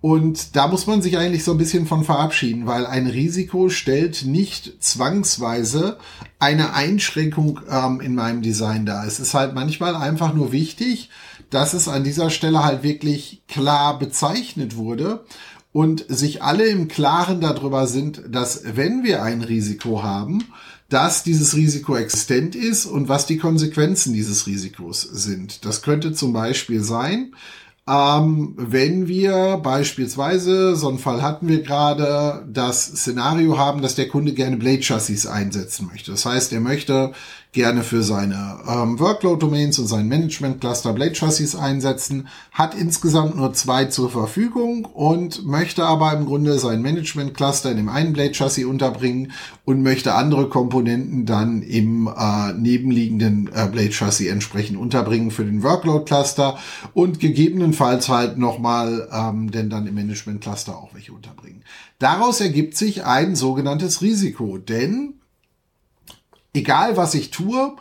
Und 0.00 0.54
da 0.54 0.68
muss 0.68 0.86
man 0.86 1.02
sich 1.02 1.18
eigentlich 1.18 1.42
so 1.42 1.52
ein 1.52 1.58
bisschen 1.58 1.86
von 1.86 2.04
verabschieden, 2.04 2.66
weil 2.66 2.86
ein 2.86 3.06
Risiko 3.06 3.70
stellt 3.70 4.24
nicht 4.24 4.76
zwangsweise 4.78 5.98
eine 6.38 6.74
Einschränkung 6.74 7.60
ähm, 7.68 8.00
in 8.00 8.14
meinem 8.14 8.40
Design 8.40 8.86
dar. 8.86 9.06
Es 9.06 9.18
ist 9.20 9.34
halt 9.34 9.54
manchmal 9.54 9.96
einfach 9.96 10.32
nur 10.32 10.52
wichtig, 10.52 11.10
dass 11.50 11.74
es 11.74 11.88
an 11.88 12.04
dieser 12.04 12.30
Stelle 12.30 12.62
halt 12.62 12.82
wirklich 12.82 13.42
klar 13.48 13.98
bezeichnet 13.98 14.76
wurde 14.76 15.24
und 15.76 16.06
sich 16.08 16.42
alle 16.42 16.64
im 16.68 16.88
Klaren 16.88 17.42
darüber 17.42 17.86
sind, 17.86 18.22
dass 18.30 18.62
wenn 18.64 19.04
wir 19.04 19.22
ein 19.22 19.42
Risiko 19.42 20.02
haben, 20.02 20.42
dass 20.88 21.22
dieses 21.22 21.54
Risiko 21.54 21.96
existent 21.96 22.54
ist 22.54 22.86
und 22.86 23.10
was 23.10 23.26
die 23.26 23.36
Konsequenzen 23.36 24.14
dieses 24.14 24.46
Risikos 24.46 25.02
sind. 25.02 25.66
Das 25.66 25.82
könnte 25.82 26.14
zum 26.14 26.32
Beispiel 26.32 26.82
sein, 26.82 27.34
ähm, 27.86 28.54
wenn 28.56 29.06
wir 29.06 29.60
beispielsweise, 29.62 30.76
so 30.76 30.88
einen 30.88 30.98
Fall 30.98 31.20
hatten 31.20 31.46
wir 31.46 31.60
gerade, 31.60 32.46
das 32.50 32.86
Szenario 32.86 33.58
haben, 33.58 33.82
dass 33.82 33.96
der 33.96 34.08
Kunde 34.08 34.32
gerne 34.32 34.56
Blade 34.56 34.80
Chassis 34.80 35.26
einsetzen 35.26 35.88
möchte. 35.92 36.10
Das 36.10 36.24
heißt, 36.24 36.54
er 36.54 36.60
möchte 36.60 37.12
gerne 37.56 37.82
für 37.82 38.02
seine 38.02 38.58
ähm, 38.68 39.00
Workload-Domains 39.00 39.78
und 39.78 39.86
sein 39.86 40.08
Management-Cluster 40.08 40.92
Blade 40.92 41.14
Chassis 41.14 41.56
einsetzen, 41.56 42.28
hat 42.52 42.74
insgesamt 42.74 43.34
nur 43.34 43.54
zwei 43.54 43.86
zur 43.86 44.10
Verfügung 44.10 44.84
und 44.84 45.46
möchte 45.46 45.82
aber 45.82 46.12
im 46.12 46.26
Grunde 46.26 46.58
sein 46.58 46.82
Management-Cluster 46.82 47.70
in 47.70 47.78
dem 47.78 47.88
einen 47.88 48.12
Blade 48.12 48.34
Chassis 48.34 48.66
unterbringen 48.66 49.32
und 49.64 49.82
möchte 49.82 50.14
andere 50.14 50.50
Komponenten 50.50 51.24
dann 51.24 51.62
im 51.62 52.08
äh, 52.08 52.52
nebenliegenden 52.52 53.48
äh, 53.54 53.66
Blade 53.72 53.92
Chassis 53.92 54.28
entsprechend 54.28 54.76
unterbringen 54.76 55.30
für 55.30 55.46
den 55.46 55.62
Workload-Cluster 55.62 56.58
und 56.92 57.20
gegebenenfalls 57.20 58.10
halt 58.10 58.36
nochmal 58.36 59.08
ähm, 59.10 59.50
denn 59.50 59.70
dann 59.70 59.86
im 59.86 59.94
Management-Cluster 59.94 60.76
auch 60.76 60.92
welche 60.92 61.14
unterbringen. 61.14 61.64
Daraus 61.98 62.42
ergibt 62.42 62.76
sich 62.76 63.06
ein 63.06 63.34
sogenanntes 63.34 64.02
Risiko, 64.02 64.58
denn 64.58 65.14
egal 66.56 66.96
was 66.96 67.14
ich 67.14 67.30
tue, 67.30 67.76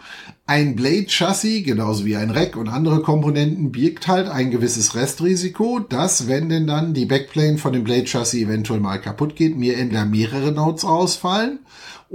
ein 0.46 0.76
Blade-Chassis, 0.76 1.64
genauso 1.64 2.06
wie 2.06 2.16
ein 2.16 2.30
Rack 2.30 2.56
und 2.56 2.68
andere 2.68 3.02
Komponenten, 3.02 3.72
birgt 3.72 4.08
halt 4.08 4.28
ein 4.28 4.52
gewisses 4.52 4.94
Restrisiko, 4.94 5.80
dass, 5.80 6.28
wenn 6.28 6.50
denn 6.50 6.68
dann 6.68 6.94
die 6.94 7.08
Backplane 7.08 7.58
von 7.58 7.74
dem 7.74 7.84
Blade-Chassis 7.84 8.42
eventuell 8.42 8.80
mal 8.80 9.02
kaputt 9.02 9.36
geht, 9.36 9.58
mir 9.58 9.78
entweder 9.78 10.06
mehrere 10.06 10.52
Nodes 10.52 10.86
ausfallen 10.86 11.60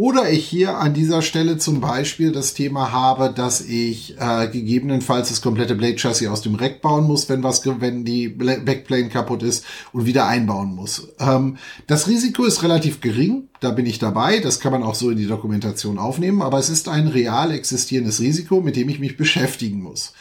oder 0.00 0.30
ich 0.30 0.46
hier 0.46 0.78
an 0.78 0.94
dieser 0.94 1.20
Stelle 1.20 1.58
zum 1.58 1.82
Beispiel 1.82 2.32
das 2.32 2.54
Thema 2.54 2.90
habe, 2.90 3.30
dass 3.36 3.60
ich 3.60 4.16
äh, 4.18 4.48
gegebenenfalls 4.48 5.28
das 5.28 5.42
komplette 5.42 5.74
Blade 5.74 5.96
Chassis 5.98 6.26
aus 6.26 6.40
dem 6.40 6.54
Rack 6.54 6.80
bauen 6.80 7.06
muss, 7.06 7.28
wenn 7.28 7.42
was, 7.42 7.66
wenn 7.66 8.06
die 8.06 8.30
Backplane 8.30 9.10
kaputt 9.10 9.42
ist 9.42 9.62
und 9.92 10.06
wieder 10.06 10.26
einbauen 10.26 10.74
muss. 10.74 11.08
Ähm, 11.18 11.58
das 11.86 12.08
Risiko 12.08 12.44
ist 12.44 12.62
relativ 12.62 13.02
gering, 13.02 13.48
da 13.60 13.72
bin 13.72 13.84
ich 13.84 13.98
dabei. 13.98 14.38
Das 14.38 14.58
kann 14.58 14.72
man 14.72 14.84
auch 14.84 14.94
so 14.94 15.10
in 15.10 15.18
die 15.18 15.26
Dokumentation 15.26 15.98
aufnehmen, 15.98 16.40
aber 16.40 16.58
es 16.58 16.70
ist 16.70 16.88
ein 16.88 17.06
real 17.06 17.50
existierendes 17.50 18.20
Risiko, 18.20 18.62
mit 18.62 18.76
dem 18.76 18.88
ich 18.88 19.00
mich 19.00 19.18
beschäftigen 19.18 19.82
muss. 19.82 20.14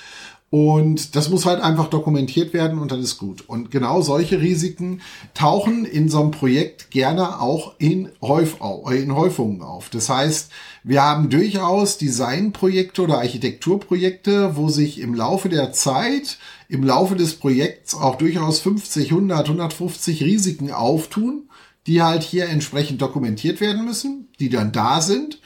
Und 0.52 1.16
das 1.16 1.30
muss 1.30 1.46
halt 1.46 1.62
einfach 1.62 1.90
dokumentiert 1.90 2.54
werden 2.54 2.80
und 2.80 2.92
dann 2.92 3.02
ist 3.02 3.20
gut. 3.20 3.48
Und 3.48 3.70
genau 3.70 4.02
solche 4.02 4.42
Risiken 4.42 5.02
tauchen 5.36 5.86
in 5.86 6.10
so 6.10 6.22
einem 6.22 6.32
Projekt 6.32 6.90
gerne 6.90 7.40
auch 7.40 7.76
in, 7.78 8.10
Häuf 8.20 8.58
in 8.92 9.16
Häufungen 9.16 9.62
auf. 9.62 9.90
Das 9.90 10.10
heißt, 10.10 10.50
wir 10.84 11.04
haben 11.04 11.30
durchaus 11.30 12.00
Designprojekte 12.00 13.04
oder 13.04 13.20
Architekturprojekte, 13.20 14.56
wo 14.56 14.70
sich 14.70 15.00
im 15.00 15.14
Laufe 15.14 15.50
der 15.50 15.72
Zeit, 15.72 16.40
im 16.68 16.84
Laufe 16.84 17.16
des 17.16 17.36
Projekts 17.36 17.94
auch 17.94 18.16
durchaus 18.16 18.60
50, 18.60 19.12
100, 19.12 19.50
150 19.50 20.24
Risiken 20.24 20.72
auftun, 20.72 21.50
die 21.86 22.02
halt 22.02 22.24
hier 22.24 22.50
entsprechend 22.50 23.04
dokumentiert 23.04 23.62
werden 23.62 23.86
müssen, 23.86 24.30
die 24.40 24.50
dann 24.50 24.72
da 24.72 25.02
sind. 25.02 25.42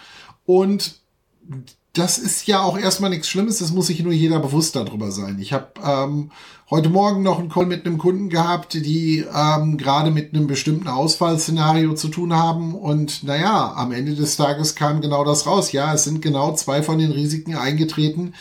Und 0.46 0.96
das 1.94 2.18
ist 2.18 2.48
ja 2.48 2.62
auch 2.64 2.76
erstmal 2.76 3.12
nichts 3.12 3.30
Schlimmes, 3.30 3.60
das 3.60 3.72
muss 3.72 3.88
sich 3.88 4.02
nur 4.02 4.14
jeder 4.14 4.40
bewusst 4.40 4.76
darüber 4.76 5.12
sein. 5.12 5.38
Ich 5.40 5.54
habe 5.54 5.68
ähm, 5.86 6.32
heute 6.72 6.90
Morgen 6.90 7.22
noch 7.22 7.38
einen 7.38 7.50
Call 7.50 7.68
mit 7.68 7.86
einem 7.86 8.00
Kunden 8.00 8.30
gehabt, 8.30 8.74
die 8.74 9.24
ähm, 9.32 9.78
gerade 9.78 10.10
mit 10.10 10.34
einem 10.34 10.48
bestimmten 10.48 10.88
Ausfallszenario 10.88 11.94
zu 11.94 12.08
tun 12.08 12.34
haben. 12.34 12.74
Und 12.74 13.24
naja, 13.24 13.74
am 13.76 13.92
Ende 13.92 14.16
des 14.16 14.38
Tages 14.38 14.74
kam 14.74 15.02
genau 15.02 15.24
das 15.24 15.46
raus. 15.46 15.72
Ja, 15.72 15.94
es 15.94 16.04
sind 16.04 16.24
genau 16.24 16.56
zwei 16.56 16.82
von 16.82 16.98
den 16.98 17.12
Risiken 17.12 17.56
eingetreten, 17.56 18.34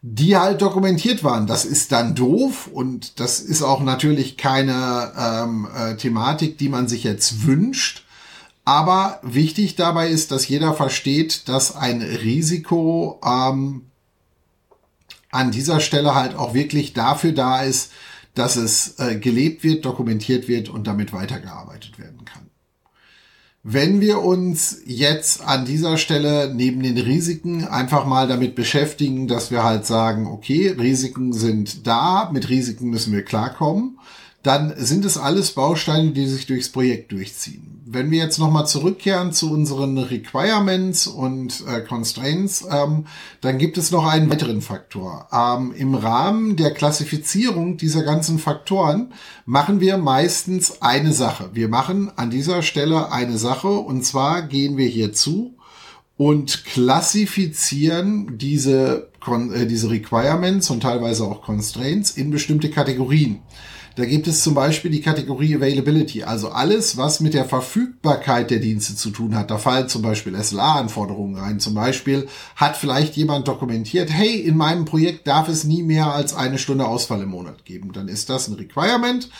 die 0.00 0.38
halt 0.38 0.62
dokumentiert 0.62 1.22
waren. 1.22 1.46
Das 1.46 1.66
ist 1.66 1.92
dann 1.92 2.14
doof 2.14 2.70
und 2.72 3.20
das 3.20 3.40
ist 3.40 3.62
auch 3.62 3.82
natürlich 3.82 4.38
keine 4.38 5.12
ähm, 5.18 5.68
äh, 5.76 5.96
Thematik, 5.96 6.56
die 6.56 6.70
man 6.70 6.88
sich 6.88 7.04
jetzt 7.04 7.46
wünscht. 7.46 8.04
Aber 8.64 9.20
wichtig 9.22 9.76
dabei 9.76 10.08
ist, 10.08 10.30
dass 10.30 10.48
jeder 10.48 10.72
versteht, 10.72 11.48
dass 11.48 11.76
ein 11.76 12.00
Risiko 12.00 13.20
ähm, 13.24 13.82
an 15.30 15.50
dieser 15.50 15.80
Stelle 15.80 16.14
halt 16.14 16.34
auch 16.36 16.54
wirklich 16.54 16.92
dafür 16.94 17.32
da 17.32 17.62
ist, 17.62 17.92
dass 18.34 18.56
es 18.56 18.98
äh, 18.98 19.16
gelebt 19.16 19.64
wird, 19.64 19.84
dokumentiert 19.84 20.48
wird 20.48 20.68
und 20.68 20.86
damit 20.86 21.12
weitergearbeitet 21.12 21.98
werden 21.98 22.24
kann. 22.24 22.44
Wenn 23.62 24.00
wir 24.00 24.20
uns 24.20 24.82
jetzt 24.84 25.42
an 25.42 25.64
dieser 25.64 25.96
Stelle 25.96 26.52
neben 26.54 26.82
den 26.82 26.98
Risiken 26.98 27.64
einfach 27.64 28.04
mal 28.04 28.28
damit 28.28 28.54
beschäftigen, 28.54 29.26
dass 29.26 29.50
wir 29.50 29.64
halt 29.64 29.86
sagen, 29.86 30.26
okay, 30.26 30.68
Risiken 30.68 31.32
sind 31.32 31.86
da, 31.86 32.30
mit 32.30 32.50
Risiken 32.50 32.90
müssen 32.90 33.14
wir 33.14 33.22
klarkommen, 33.22 33.98
dann 34.44 34.72
sind 34.76 35.04
es 35.04 35.18
alles 35.18 35.50
Bausteine, 35.52 36.12
die 36.12 36.26
sich 36.26 36.46
durchs 36.46 36.68
Projekt 36.68 37.10
durchziehen 37.10 37.74
wenn 37.94 38.10
wir 38.10 38.18
jetzt 38.18 38.38
nochmal 38.38 38.66
zurückkehren 38.66 39.32
zu 39.32 39.50
unseren 39.50 39.96
Requirements 39.98 41.06
und 41.06 41.64
äh, 41.66 41.80
Constraints, 41.80 42.66
ähm, 42.70 43.06
dann 43.40 43.58
gibt 43.58 43.78
es 43.78 43.90
noch 43.90 44.06
einen 44.06 44.30
weiteren 44.30 44.62
Faktor. 44.62 45.28
Ähm, 45.32 45.72
Im 45.76 45.94
Rahmen 45.94 46.56
der 46.56 46.72
Klassifizierung 46.72 47.76
dieser 47.76 48.02
ganzen 48.02 48.38
Faktoren 48.38 49.12
machen 49.46 49.80
wir 49.80 49.98
meistens 49.98 50.82
eine 50.82 51.12
Sache. 51.12 51.50
Wir 51.52 51.68
machen 51.68 52.10
an 52.16 52.30
dieser 52.30 52.62
Stelle 52.62 53.12
eine 53.12 53.38
Sache 53.38 53.68
und 53.68 54.04
zwar 54.04 54.42
gehen 54.42 54.76
wir 54.76 54.88
hier 54.88 55.12
zu 55.12 55.54
und 56.16 56.64
klassifizieren 56.64 58.38
diese, 58.38 59.10
äh, 59.52 59.66
diese 59.66 59.90
Requirements 59.90 60.70
und 60.70 60.82
teilweise 60.82 61.24
auch 61.24 61.42
Constraints 61.42 62.12
in 62.12 62.30
bestimmte 62.30 62.70
Kategorien. 62.70 63.40
Da 63.96 64.04
gibt 64.04 64.26
es 64.26 64.42
zum 64.42 64.54
Beispiel 64.54 64.90
die 64.90 65.00
Kategorie 65.00 65.54
Availability, 65.54 66.24
also 66.24 66.48
alles, 66.48 66.96
was 66.96 67.20
mit 67.20 67.32
der 67.32 67.44
Verfügbarkeit 67.44 68.50
der 68.50 68.58
Dienste 68.58 68.96
zu 68.96 69.10
tun 69.10 69.36
hat. 69.36 69.52
Da 69.52 69.58
fallen 69.58 69.88
zum 69.88 70.02
Beispiel 70.02 70.36
SLA-Anforderungen 70.36 71.36
rein. 71.36 71.60
Zum 71.60 71.74
Beispiel 71.74 72.26
hat 72.56 72.76
vielleicht 72.76 73.16
jemand 73.16 73.46
dokumentiert, 73.46 74.10
hey, 74.10 74.34
in 74.34 74.56
meinem 74.56 74.84
Projekt 74.84 75.28
darf 75.28 75.48
es 75.48 75.62
nie 75.62 75.84
mehr 75.84 76.12
als 76.12 76.34
eine 76.34 76.58
Stunde 76.58 76.86
Ausfall 76.86 77.22
im 77.22 77.28
Monat 77.28 77.64
geben. 77.64 77.92
Dann 77.92 78.08
ist 78.08 78.30
das 78.30 78.48
ein 78.48 78.54
Requirement. 78.54 79.30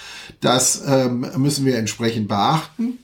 Das 0.40 0.82
ähm, 0.86 1.26
müssen 1.36 1.66
wir 1.66 1.76
entsprechend 1.76 2.28
beachten 2.28 2.98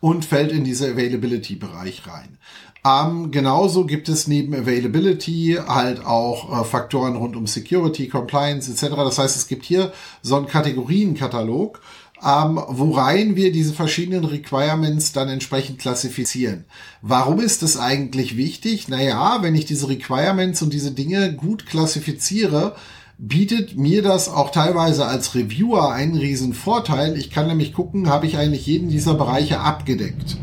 und 0.00 0.26
fällt 0.26 0.52
in 0.52 0.64
diese 0.64 0.92
Availability-Bereich 0.92 2.06
rein. 2.06 2.36
Ähm, 2.86 3.30
genauso 3.30 3.84
gibt 3.84 4.08
es 4.08 4.28
neben 4.28 4.54
Availability 4.54 5.58
halt 5.66 6.04
auch 6.04 6.60
äh, 6.60 6.64
Faktoren 6.64 7.16
rund 7.16 7.34
um 7.34 7.46
Security, 7.46 8.08
Compliance 8.08 8.70
etc. 8.70 8.94
Das 8.96 9.18
heißt, 9.18 9.36
es 9.36 9.48
gibt 9.48 9.64
hier 9.64 9.92
so 10.22 10.36
einen 10.36 10.46
Kategorienkatalog, 10.46 11.80
ähm, 12.24 12.60
worein 12.68 13.34
wir 13.34 13.50
diese 13.50 13.72
verschiedenen 13.72 14.24
Requirements 14.24 15.12
dann 15.12 15.28
entsprechend 15.28 15.80
klassifizieren. 15.80 16.64
Warum 17.02 17.40
ist 17.40 17.62
das 17.62 17.76
eigentlich 17.76 18.36
wichtig? 18.36 18.88
Naja, 18.88 19.38
wenn 19.40 19.54
ich 19.54 19.64
diese 19.64 19.88
Requirements 19.88 20.62
und 20.62 20.72
diese 20.72 20.92
Dinge 20.92 21.34
gut 21.34 21.66
klassifiziere, 21.66 22.76
bietet 23.18 23.76
mir 23.76 24.02
das 24.02 24.28
auch 24.28 24.50
teilweise 24.50 25.06
als 25.06 25.34
Reviewer 25.34 25.92
einen 25.92 26.16
riesen 26.16 26.52
Vorteil. 26.52 27.16
Ich 27.16 27.30
kann 27.30 27.48
nämlich 27.48 27.72
gucken, 27.72 28.10
habe 28.10 28.26
ich 28.26 28.36
eigentlich 28.36 28.66
jeden 28.66 28.90
dieser 28.90 29.14
Bereiche 29.14 29.60
abgedeckt. 29.60 30.36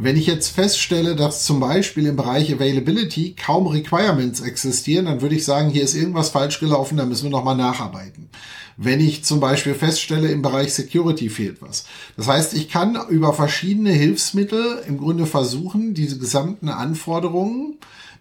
Wenn 0.00 0.16
ich 0.16 0.28
jetzt 0.28 0.50
feststelle, 0.50 1.16
dass 1.16 1.44
zum 1.44 1.58
Beispiel 1.58 2.06
im 2.06 2.14
Bereich 2.14 2.54
Availability 2.54 3.34
kaum 3.34 3.66
Requirements 3.66 4.40
existieren, 4.40 5.06
dann 5.06 5.22
würde 5.22 5.34
ich 5.34 5.44
sagen, 5.44 5.70
hier 5.70 5.82
ist 5.82 5.96
irgendwas 5.96 6.28
falsch 6.28 6.60
gelaufen, 6.60 6.96
da 6.96 7.04
müssen 7.04 7.24
wir 7.24 7.30
nochmal 7.30 7.56
nacharbeiten. 7.56 8.30
Wenn 8.76 9.00
ich 9.00 9.24
zum 9.24 9.40
Beispiel 9.40 9.74
feststelle, 9.74 10.28
im 10.28 10.40
Bereich 10.40 10.72
Security 10.72 11.28
fehlt 11.28 11.60
was. 11.62 11.84
Das 12.16 12.28
heißt, 12.28 12.54
ich 12.54 12.68
kann 12.68 12.96
über 13.08 13.32
verschiedene 13.32 13.90
Hilfsmittel 13.90 14.84
im 14.86 14.98
Grunde 14.98 15.26
versuchen, 15.26 15.94
diese 15.94 16.16
gesamten 16.16 16.68
Anforderungen 16.68 17.78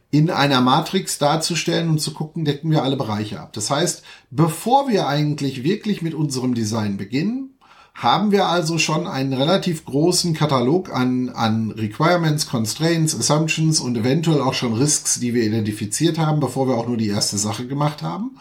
in 0.10 0.32
einer 0.32 0.62
Matrix 0.62 1.20
darzustellen 1.20 1.90
und 1.90 2.02
zu 2.02 2.12
gucken, 2.12 2.44
decken 2.44 2.72
wir 2.72 2.82
alle 2.82 2.98
Bereiche 2.98 3.40
ab. 3.40 3.54
Das 3.54 3.70
heißt, 3.70 4.02
bevor 4.32 4.90
wir 4.90 5.08
eigentlich 5.08 5.64
wirklich 5.64 6.02
mit 6.02 6.16
unserem 6.16 6.56
Design 6.56 6.98
beginnen, 6.98 7.57
haben 7.98 8.32
wir 8.32 8.46
also 8.46 8.78
schon 8.78 9.08
einen 9.08 9.34
relativ 9.34 9.84
großen 9.84 10.36
Katalog 10.36 10.94
an, 10.94 11.30
an 11.30 11.72
Requirements, 11.72 12.48
Constraints, 12.48 13.18
Assumptions 13.18 13.80
und 13.80 13.98
eventuell 13.98 14.40
auch 14.40 14.54
schon 14.54 14.76
Risks, 14.76 15.20
die 15.20 15.34
wir 15.34 15.44
identifiziert 15.44 16.20
haben, 16.20 16.40
bevor 16.40 16.68
wir 16.68 16.76
auch 16.76 16.88
nur 16.88 16.98
die 16.98 17.08
erste 17.08 17.40
Sache 17.40 17.66
gemacht 17.66 18.04
haben. 18.04 18.38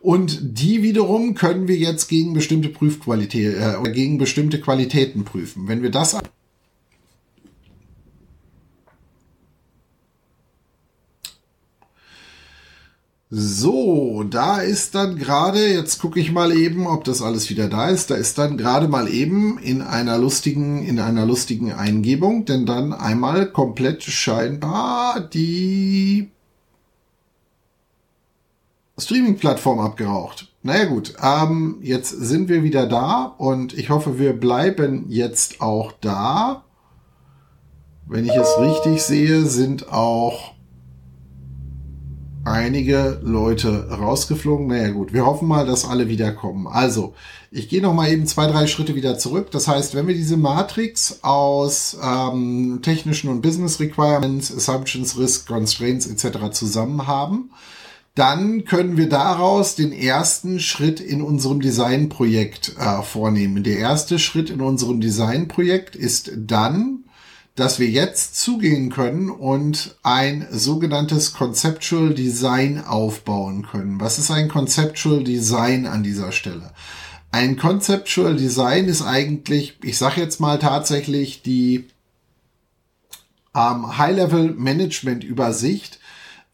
Und 0.00 0.38
die 0.42 0.82
wiederum 0.82 1.34
können 1.34 1.68
wir 1.68 1.76
jetzt 1.76 2.08
gegen 2.08 2.34
bestimmte 2.34 2.68
Prüfqualität, 2.68 3.56
äh, 3.56 3.90
gegen 3.92 4.18
bestimmte 4.18 4.60
Qualitäten 4.60 5.24
prüfen. 5.24 5.68
Wenn 5.68 5.82
wir 5.82 5.90
das 5.90 6.14
So, 13.30 14.24
da 14.24 14.60
ist 14.60 14.94
dann 14.94 15.16
gerade, 15.16 15.68
jetzt 15.68 16.00
gucke 16.00 16.18
ich 16.18 16.32
mal 16.32 16.50
eben, 16.50 16.86
ob 16.86 17.04
das 17.04 17.20
alles 17.20 17.50
wieder 17.50 17.68
da 17.68 17.90
ist. 17.90 18.10
Da 18.10 18.14
ist 18.14 18.38
dann 18.38 18.56
gerade 18.56 18.88
mal 18.88 19.06
eben 19.06 19.58
in 19.58 19.82
einer 19.82 20.16
lustigen, 20.16 20.82
in 20.82 20.98
einer 20.98 21.26
lustigen 21.26 21.72
Eingebung, 21.72 22.46
denn 22.46 22.64
dann 22.64 22.94
einmal 22.94 23.52
komplett 23.52 24.02
scheinbar 24.02 25.20
die 25.20 26.30
Streaming-Plattform 28.96 29.78
abgeraucht. 29.78 30.50
Naja 30.62 30.86
gut, 30.86 31.14
ähm, 31.22 31.80
jetzt 31.82 32.08
sind 32.08 32.48
wir 32.48 32.62
wieder 32.62 32.86
da 32.86 33.24
und 33.36 33.74
ich 33.74 33.90
hoffe, 33.90 34.18
wir 34.18 34.32
bleiben 34.32 35.04
jetzt 35.10 35.60
auch 35.60 35.92
da. 36.00 36.64
Wenn 38.06 38.24
ich 38.24 38.34
es 38.34 38.58
richtig 38.58 39.02
sehe, 39.02 39.44
sind 39.44 39.92
auch 39.92 40.54
einige 42.44 43.20
Leute 43.22 43.88
rausgeflogen. 43.90 44.66
Naja 44.66 44.90
gut, 44.90 45.12
wir 45.12 45.26
hoffen 45.26 45.48
mal, 45.48 45.66
dass 45.66 45.84
alle 45.84 46.08
wiederkommen. 46.08 46.66
Also, 46.66 47.14
ich 47.50 47.68
gehe 47.68 47.82
noch 47.82 47.94
mal 47.94 48.10
eben 48.10 48.26
zwei, 48.26 48.46
drei 48.46 48.66
Schritte 48.66 48.94
wieder 48.94 49.18
zurück. 49.18 49.50
Das 49.50 49.68
heißt, 49.68 49.94
wenn 49.94 50.06
wir 50.06 50.14
diese 50.14 50.36
Matrix 50.36 51.20
aus 51.22 51.96
ähm, 52.02 52.80
technischen 52.82 53.30
und 53.30 53.42
Business 53.42 53.80
Requirements, 53.80 54.54
Assumptions, 54.54 55.18
Risk, 55.18 55.48
Constraints 55.48 56.06
etc. 56.06 56.50
zusammen 56.52 57.06
haben, 57.06 57.50
dann 58.14 58.64
können 58.64 58.96
wir 58.96 59.08
daraus 59.08 59.76
den 59.76 59.92
ersten 59.92 60.58
Schritt 60.58 60.98
in 60.98 61.22
unserem 61.22 61.60
Designprojekt 61.60 62.74
äh, 62.76 63.02
vornehmen. 63.02 63.62
Der 63.62 63.78
erste 63.78 64.18
Schritt 64.18 64.50
in 64.50 64.60
unserem 64.60 65.00
Designprojekt 65.00 65.94
ist 65.94 66.32
dann, 66.36 67.04
dass 67.58 67.80
wir 67.80 67.88
jetzt 67.88 68.36
zugehen 68.36 68.88
können 68.90 69.30
und 69.30 69.96
ein 70.04 70.46
sogenanntes 70.50 71.32
Conceptual 71.32 72.14
Design 72.14 72.84
aufbauen 72.84 73.66
können. 73.68 74.00
Was 74.00 74.18
ist 74.18 74.30
ein 74.30 74.48
Conceptual 74.48 75.24
Design 75.24 75.86
an 75.86 76.04
dieser 76.04 76.30
Stelle? 76.30 76.70
Ein 77.32 77.56
Conceptual 77.56 78.36
Design 78.36 78.86
ist 78.86 79.02
eigentlich, 79.02 79.76
ich 79.82 79.98
sage 79.98 80.20
jetzt 80.20 80.38
mal 80.40 80.58
tatsächlich 80.60 81.42
die 81.42 81.88
ähm, 83.56 83.98
High-Level 83.98 84.54
Management 84.54 85.24
Übersicht 85.24 85.98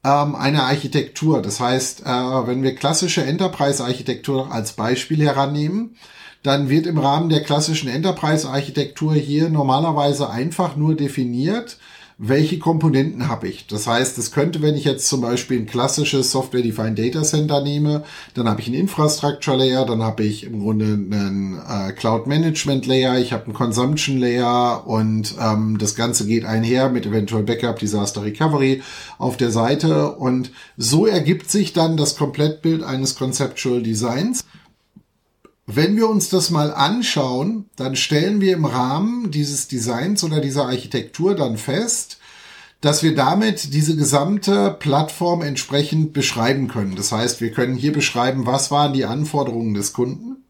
ähm, 0.04 0.34
einer 0.34 0.64
Architektur. 0.64 1.42
Das 1.42 1.61
heißt, 1.61 2.00
äh, 2.00 2.06
wenn 2.06 2.62
wir 2.62 2.75
klassische 2.75 3.25
Enterprise 3.25 3.84
Architektur 3.84 4.50
als 4.50 4.73
Beispiel 4.73 5.23
herannehmen, 5.23 5.96
dann 6.45 6.69
wird 6.69 6.87
im 6.87 6.99
Rahmen 6.99 7.31
der 7.31 7.43
klassischen 7.43 7.89
Enterprise-Architektur 7.89 9.15
hier 9.15 9.49
normalerweise 9.49 10.29
einfach 10.29 10.77
nur 10.77 10.95
definiert, 10.95 11.79
welche 12.19 12.59
Komponenten 12.59 13.29
habe 13.29 13.49
ich. 13.49 13.67
Das 13.67 13.87
heißt, 13.87 14.19
es 14.19 14.31
könnte, 14.31 14.61
wenn 14.61 14.77
ich 14.77 14.85
jetzt 14.85 15.09
zum 15.09 15.23
Beispiel 15.23 15.59
ein 15.59 15.67
klassisches 15.67 16.31
Software-Defined 16.31 16.99
Data 16.99 17.23
Center 17.23 17.63
nehme, 17.63 18.05
dann 18.35 18.47
habe 18.47 18.61
ich 18.61 18.67
einen 18.67 18.77
Infrastructure 18.77 19.57
Layer, 19.57 19.87
dann 19.87 20.03
habe 20.03 20.23
ich 20.23 20.45
im 20.45 20.61
Grunde 20.61 20.85
einen 20.85 21.59
äh, 21.67 21.93
Cloud 21.93 22.27
Management 22.27 22.85
Layer, 22.87 23.19
ich 23.19 23.33
habe 23.33 23.47
einen 23.47 23.55
Consumption 23.55 24.19
Layer 24.19 24.87
und 24.87 25.35
ähm, 25.41 25.79
das 25.79 25.95
Ganze 25.95 26.27
geht 26.27 26.45
einher 26.45 26.91
mit 26.91 27.07
eventuell 27.07 27.43
Backup, 27.43 27.79
Disaster 27.79 28.23
Recovery 28.23 28.83
auf 29.19 29.39
der 29.39 29.51
Seite 29.51 30.13
und 30.13 30.51
so 30.77 31.07
ergibt 31.07 31.51
sich 31.51 31.73
dann 31.73 31.97
das 31.97 32.17
Komplettbild 32.17 32.85
eines 32.85 33.17
Conceptual 33.17 33.83
Designs. 33.83 34.45
Wenn 35.66 35.97
wir 35.97 36.09
uns 36.09 36.28
das 36.28 36.50
mal 36.50 36.73
anschauen, 36.75 37.71
dann 37.76 37.97
stellen 37.97 38.40
wir 38.40 38.52
im 38.52 38.66
Rahmen 38.66 39.30
dieses 39.30 39.66
Designs 39.66 40.23
oder 40.23 40.40
dieser 40.40 40.66
Architektur 40.66 41.35
dann 41.35 41.56
fest, 41.56 42.18
dass 42.83 43.02
wir 43.02 43.14
damit 43.14 43.73
diese 43.73 43.97
gesamte 43.97 44.76
Plattform 44.78 45.40
entsprechend 45.40 46.12
beschreiben 46.12 46.68
können. 46.68 46.97
Das 46.97 47.12
heißt, 47.12 47.40
wir 47.40 47.50
können 47.50 47.76
hier 47.76 47.94
beschreiben, 47.94 48.44
was 48.44 48.71
waren 48.71 48.92
die 48.92 49.06
Anforderungen 49.06 49.73
des 49.73 49.94
Kunden 49.94 50.44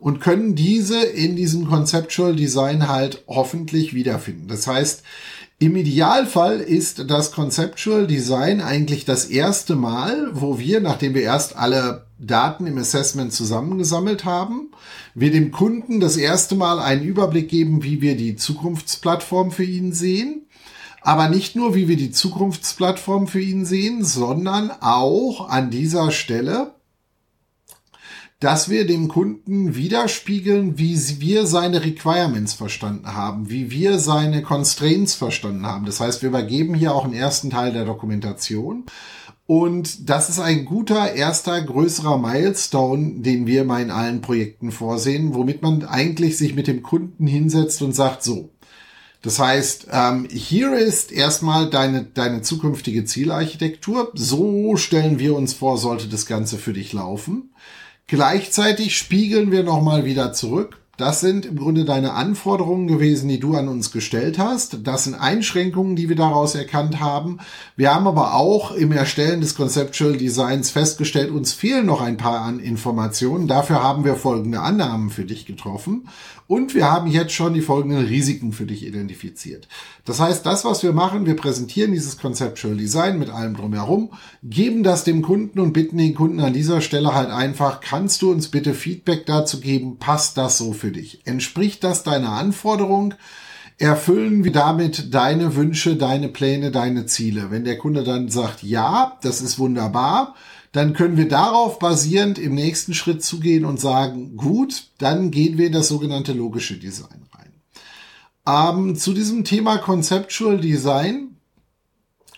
und 0.00 0.20
können 0.20 0.56
diese 0.56 1.04
in 1.04 1.36
diesem 1.36 1.68
Conceptual 1.68 2.34
Design 2.34 2.88
halt 2.88 3.22
hoffentlich 3.28 3.94
wiederfinden. 3.94 4.48
Das 4.48 4.66
heißt, 4.66 5.04
im 5.60 5.76
Idealfall 5.76 6.58
ist 6.58 7.08
das 7.08 7.30
Conceptual 7.30 8.08
Design 8.08 8.60
eigentlich 8.60 9.04
das 9.04 9.26
erste 9.26 9.76
Mal, 9.76 10.30
wo 10.32 10.58
wir, 10.58 10.80
nachdem 10.80 11.14
wir 11.14 11.22
erst 11.22 11.56
alle 11.56 12.07
Daten 12.18 12.66
im 12.66 12.78
Assessment 12.78 13.32
zusammengesammelt 13.32 14.24
haben, 14.24 14.70
wir 15.14 15.30
dem 15.30 15.52
Kunden 15.52 16.00
das 16.00 16.16
erste 16.16 16.56
Mal 16.56 16.80
einen 16.80 17.04
Überblick 17.04 17.48
geben, 17.48 17.82
wie 17.82 18.00
wir 18.00 18.16
die 18.16 18.36
Zukunftsplattform 18.36 19.50
für 19.50 19.64
ihn 19.64 19.92
sehen. 19.92 20.46
Aber 21.00 21.28
nicht 21.28 21.54
nur, 21.54 21.74
wie 21.74 21.88
wir 21.88 21.96
die 21.96 22.10
Zukunftsplattform 22.10 23.28
für 23.28 23.40
ihn 23.40 23.64
sehen, 23.64 24.04
sondern 24.04 24.70
auch 24.80 25.48
an 25.48 25.70
dieser 25.70 26.10
Stelle, 26.10 26.74
dass 28.40 28.68
wir 28.68 28.86
dem 28.86 29.08
Kunden 29.08 29.74
widerspiegeln, 29.74 30.78
wie 30.78 30.96
wir 31.20 31.46
seine 31.46 31.82
Requirements 31.82 32.52
verstanden 32.54 33.14
haben, 33.14 33.50
wie 33.50 33.70
wir 33.70 33.98
seine 33.98 34.42
Constraints 34.42 35.14
verstanden 35.14 35.66
haben. 35.66 35.86
Das 35.86 35.98
heißt, 35.98 36.22
wir 36.22 36.28
übergeben 36.28 36.74
hier 36.74 36.94
auch 36.94 37.04
einen 37.04 37.14
ersten 37.14 37.50
Teil 37.50 37.72
der 37.72 37.84
Dokumentation. 37.84 38.84
Und 39.48 40.10
das 40.10 40.28
ist 40.28 40.40
ein 40.40 40.66
guter 40.66 41.14
erster 41.14 41.58
größerer 41.62 42.18
Milestone, 42.18 43.20
den 43.20 43.46
wir 43.46 43.64
mal 43.64 43.80
in 43.80 43.90
allen 43.90 44.20
Projekten 44.20 44.72
vorsehen, 44.72 45.34
womit 45.34 45.62
man 45.62 45.86
eigentlich 45.86 46.36
sich 46.36 46.54
mit 46.54 46.66
dem 46.66 46.82
Kunden 46.82 47.26
hinsetzt 47.26 47.80
und 47.80 47.94
sagt, 47.94 48.22
so, 48.22 48.50
das 49.22 49.38
heißt, 49.38 49.86
ähm, 49.90 50.28
hier 50.30 50.76
ist 50.76 51.12
erstmal 51.12 51.70
deine, 51.70 52.04
deine 52.04 52.42
zukünftige 52.42 53.06
Zielarchitektur. 53.06 54.12
So 54.12 54.76
stellen 54.76 55.18
wir 55.18 55.34
uns 55.34 55.54
vor, 55.54 55.78
sollte 55.78 56.08
das 56.08 56.26
Ganze 56.26 56.58
für 56.58 56.74
dich 56.74 56.92
laufen. 56.92 57.54
Gleichzeitig 58.06 58.98
spiegeln 58.98 59.50
wir 59.50 59.62
nochmal 59.62 60.04
wieder 60.04 60.34
zurück. 60.34 60.77
Das 60.98 61.20
sind 61.20 61.46
im 61.46 61.54
Grunde 61.54 61.84
deine 61.84 62.14
Anforderungen 62.14 62.88
gewesen, 62.88 63.28
die 63.28 63.38
du 63.38 63.54
an 63.54 63.68
uns 63.68 63.92
gestellt 63.92 64.36
hast. 64.36 64.84
Das 64.84 65.04
sind 65.04 65.14
Einschränkungen, 65.14 65.94
die 65.94 66.08
wir 66.08 66.16
daraus 66.16 66.56
erkannt 66.56 66.98
haben. 66.98 67.38
Wir 67.76 67.94
haben 67.94 68.08
aber 68.08 68.34
auch 68.34 68.72
im 68.72 68.90
Erstellen 68.90 69.40
des 69.40 69.54
Conceptual 69.54 70.16
Designs 70.16 70.72
festgestellt, 70.72 71.30
uns 71.30 71.52
fehlen 71.52 71.86
noch 71.86 72.00
ein 72.00 72.16
paar 72.16 72.40
an 72.40 72.58
Informationen. 72.58 73.46
Dafür 73.46 73.80
haben 73.80 74.04
wir 74.04 74.16
folgende 74.16 74.58
Annahmen 74.58 75.10
für 75.10 75.24
dich 75.24 75.46
getroffen. 75.46 76.08
Und 76.48 76.74
wir 76.74 76.90
haben 76.90 77.08
jetzt 77.08 77.34
schon 77.34 77.52
die 77.52 77.60
folgenden 77.60 78.06
Risiken 78.06 78.52
für 78.52 78.64
dich 78.64 78.86
identifiziert. 78.86 79.68
Das 80.06 80.18
heißt, 80.18 80.46
das, 80.46 80.64
was 80.64 80.82
wir 80.82 80.94
machen, 80.94 81.26
wir 81.26 81.36
präsentieren 81.36 81.92
dieses 81.92 82.16
Conceptual 82.16 82.74
Design 82.74 83.18
mit 83.18 83.28
allem 83.28 83.54
drumherum, 83.54 84.12
geben 84.42 84.82
das 84.82 85.04
dem 85.04 85.20
Kunden 85.20 85.60
und 85.60 85.74
bitten 85.74 85.98
den 85.98 86.14
Kunden 86.14 86.40
an 86.40 86.54
dieser 86.54 86.80
Stelle 86.80 87.14
halt 87.14 87.28
einfach, 87.28 87.80
kannst 87.80 88.22
du 88.22 88.30
uns 88.30 88.48
bitte 88.48 88.72
Feedback 88.72 89.26
dazu 89.26 89.60
geben, 89.60 89.98
passt 89.98 90.38
das 90.38 90.56
so 90.56 90.72
für 90.72 90.90
dich? 90.90 91.20
Entspricht 91.26 91.84
das 91.84 92.02
deiner 92.02 92.32
Anforderung? 92.32 93.12
Erfüllen 93.76 94.42
wir 94.42 94.52
damit 94.52 95.14
deine 95.14 95.54
Wünsche, 95.54 95.96
deine 95.96 96.30
Pläne, 96.30 96.70
deine 96.70 97.04
Ziele? 97.04 97.50
Wenn 97.50 97.64
der 97.64 97.76
Kunde 97.76 98.04
dann 98.04 98.30
sagt, 98.30 98.62
ja, 98.62 99.18
das 99.20 99.42
ist 99.42 99.58
wunderbar, 99.58 100.34
dann 100.78 100.92
können 100.92 101.16
wir 101.16 101.26
darauf 101.26 101.80
basierend 101.80 102.38
im 102.38 102.54
nächsten 102.54 102.94
Schritt 102.94 103.24
zugehen 103.24 103.64
und 103.64 103.80
sagen, 103.80 104.36
gut, 104.36 104.84
dann 104.98 105.32
gehen 105.32 105.58
wir 105.58 105.66
in 105.66 105.72
das 105.72 105.88
sogenannte 105.88 106.32
logische 106.32 106.78
Design 106.78 107.26
rein. 107.34 108.78
Ähm, 108.86 108.94
zu 108.94 109.12
diesem 109.12 109.42
Thema 109.42 109.78
Conceptual 109.78 110.60
Design 110.60 111.34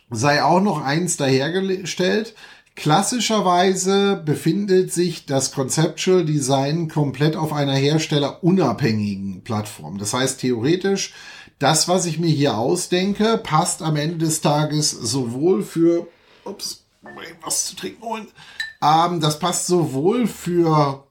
sei 0.09 0.43
auch 0.43 0.63
noch 0.63 0.83
eins 0.83 1.19
dahergestellt. 1.19 2.35
Klassischerweise 2.77 4.23
befindet 4.25 4.91
sich 4.91 5.27
das 5.27 5.53
Conceptual 5.53 6.25
Design 6.25 6.89
komplett 6.89 7.37
auf 7.37 7.53
einer 7.53 7.75
herstellerunabhängigen 7.75 9.43
Plattform. 9.45 9.99
Das 9.99 10.15
heißt 10.15 10.41
theoretisch, 10.41 11.13
das, 11.59 11.89
was 11.89 12.07
ich 12.07 12.19
mir 12.19 12.31
hier 12.31 12.57
ausdenke, 12.57 13.37
passt 13.37 13.83
am 13.83 13.97
Ende 13.97 14.17
des 14.17 14.41
Tages 14.41 14.93
sowohl 14.93 15.63
für, 15.63 16.07
ups, 16.47 16.85
was 17.43 17.67
zu 17.67 17.77
trinken 17.77 18.03
holen. 18.03 18.29
Ähm, 18.83 19.21
das 19.21 19.39
passt 19.39 19.67
sowohl 19.67 20.27
für, 20.27 21.05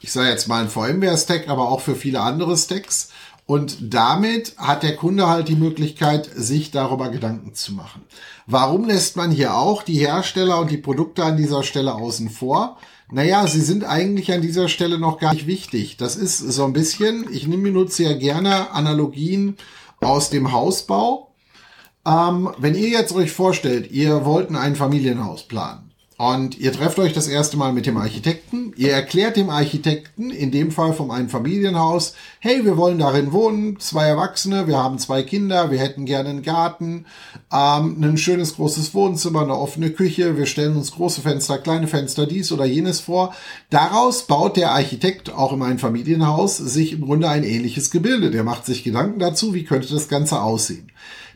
ich 0.00 0.12
sage 0.12 0.28
jetzt 0.28 0.48
mal 0.48 0.62
ein 0.62 0.70
VMware-Stack, 0.70 1.48
aber 1.48 1.68
auch 1.68 1.80
für 1.80 1.96
viele 1.96 2.20
andere 2.20 2.56
Stacks. 2.56 3.10
Und 3.46 3.92
damit 3.92 4.56
hat 4.58 4.84
der 4.84 4.94
Kunde 4.94 5.26
halt 5.26 5.48
die 5.48 5.56
Möglichkeit, 5.56 6.30
sich 6.32 6.70
darüber 6.70 7.08
Gedanken 7.08 7.52
zu 7.52 7.72
machen. 7.72 8.02
Warum 8.46 8.84
lässt 8.84 9.16
man 9.16 9.32
hier 9.32 9.56
auch 9.56 9.82
die 9.82 9.98
Hersteller 9.98 10.60
und 10.60 10.70
die 10.70 10.76
Produkte 10.76 11.24
an 11.24 11.36
dieser 11.36 11.64
Stelle 11.64 11.94
außen 11.94 12.30
vor? 12.30 12.78
Naja, 13.10 13.48
sie 13.48 13.60
sind 13.60 13.82
eigentlich 13.82 14.32
an 14.32 14.40
dieser 14.40 14.68
Stelle 14.68 15.00
noch 15.00 15.18
gar 15.18 15.34
nicht 15.34 15.48
wichtig. 15.48 15.96
Das 15.96 16.14
ist 16.14 16.38
so 16.38 16.64
ein 16.64 16.72
bisschen, 16.72 17.26
ich 17.32 17.48
nehme 17.48 17.64
benutze 17.64 18.04
ja 18.04 18.12
gerne 18.12 18.70
Analogien 18.70 19.56
aus 20.00 20.30
dem 20.30 20.52
Hausbau. 20.52 21.29
Ähm, 22.10 22.50
wenn 22.58 22.74
ihr 22.74 22.88
jetzt 22.88 23.12
euch 23.12 23.30
vorstellt, 23.30 23.92
ihr 23.92 24.24
wollt 24.24 24.50
ein 24.50 24.74
Familienhaus 24.74 25.44
planen 25.44 25.92
und 26.16 26.58
ihr 26.58 26.72
trefft 26.72 26.98
euch 26.98 27.12
das 27.12 27.28
erste 27.28 27.56
Mal 27.56 27.72
mit 27.72 27.86
dem 27.86 27.96
Architekten. 27.96 28.72
Ihr 28.76 28.92
erklärt 28.92 29.36
dem 29.36 29.48
Architekten, 29.48 30.30
in 30.30 30.50
dem 30.50 30.72
Fall 30.72 30.92
vom 30.92 31.12
Einfamilienhaus, 31.12 32.14
hey, 32.40 32.64
wir 32.64 32.76
wollen 32.76 32.98
darin 32.98 33.32
wohnen, 33.32 33.78
zwei 33.78 34.06
Erwachsene, 34.06 34.66
wir 34.66 34.76
haben 34.76 34.98
zwei 34.98 35.22
Kinder, 35.22 35.70
wir 35.70 35.78
hätten 35.78 36.04
gerne 36.04 36.30
einen 36.30 36.42
Garten, 36.42 37.06
ähm, 37.52 38.02
ein 38.02 38.18
schönes 38.18 38.56
großes 38.56 38.92
Wohnzimmer, 38.92 39.42
eine 39.42 39.56
offene 39.56 39.90
Küche, 39.90 40.36
wir 40.36 40.46
stellen 40.46 40.76
uns 40.76 40.90
große 40.90 41.20
Fenster, 41.20 41.58
kleine 41.58 41.86
Fenster, 41.86 42.26
dies 42.26 42.50
oder 42.50 42.64
jenes 42.64 42.98
vor. 42.98 43.34
Daraus 43.70 44.26
baut 44.26 44.56
der 44.56 44.72
Architekt 44.72 45.32
auch 45.32 45.52
im 45.52 45.62
Einfamilienhaus 45.62 46.56
sich 46.56 46.92
im 46.92 47.02
Grunde 47.02 47.28
ein 47.28 47.44
ähnliches 47.44 47.92
Gebilde. 47.92 48.32
Der 48.32 48.42
macht 48.42 48.66
sich 48.66 48.82
Gedanken 48.82 49.20
dazu, 49.20 49.54
wie 49.54 49.64
könnte 49.64 49.88
das 49.92 50.08
Ganze 50.08 50.42
aussehen. 50.42 50.89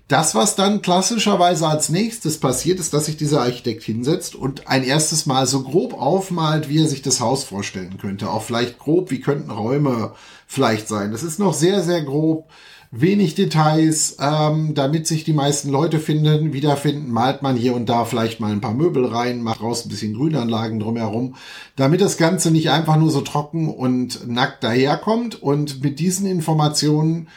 Das, 0.07 0.35
was 0.35 0.55
dann 0.55 0.83
klassischerweise 0.83 1.67
als 1.67 1.89
nächstes 1.89 2.39
passiert, 2.39 2.79
ist, 2.79 2.93
dass 2.93 3.07
sich 3.07 3.17
dieser 3.17 3.41
Architekt 3.41 3.83
hinsetzt 3.85 4.35
und 4.35 4.69
ein 4.69 4.85
erstes 4.85 5.25
Mal 5.25 5.47
so 5.47 5.63
grob 5.63 5.95
aufmalt, 5.95 6.69
wie 6.69 6.83
er 6.83 6.89
sich 6.89 7.01
das 7.01 7.21
Haus 7.21 7.45
vorstellen 7.45 7.97
könnte. 7.97 8.29
Auch 8.29 8.43
vielleicht 8.43 8.79
grob, 8.79 9.11
wie 9.11 9.21
könnten 9.21 9.51
Räume 9.51 10.13
vielleicht 10.47 10.89
sein. 10.89 11.11
Das 11.11 11.23
ist 11.23 11.39
noch 11.39 11.55
sehr, 11.55 11.83
sehr 11.83 12.03
grob. 12.03 12.51
Wenig 12.91 13.35
Details, 13.35 14.19
ähm, 14.21 14.75
damit 14.75 15.07
sich 15.09 15.25
die 15.25 15.33
meisten 15.33 15.71
Leute 15.71 15.99
finden, 15.99 16.53
wiederfinden, 16.53 17.11
malt 17.11 17.43
man 17.43 17.57
hier 17.57 17.75
und 17.75 17.89
da 17.89 18.05
vielleicht 18.05 18.39
mal 18.39 18.53
ein 18.53 18.61
paar 18.61 18.75
Möbel 18.75 19.07
rein, 19.07 19.43
macht 19.43 19.63
raus 19.63 19.85
ein 19.85 19.89
bisschen 19.89 20.15
Grünanlagen 20.15 20.79
drumherum, 20.79 21.35
damit 21.75 22.01
das 22.01 22.19
Ganze 22.19 22.53
nicht 22.53 22.71
einfach 22.71 22.97
nur 22.97 23.11
so 23.11 23.23
trocken 23.23 23.69
und 23.69 24.29
nackt 24.29 24.63
daherkommt. 24.63 25.43
Und 25.43 25.83
mit 25.83 25.99
diesen 25.99 26.27
Informationen 26.27 27.29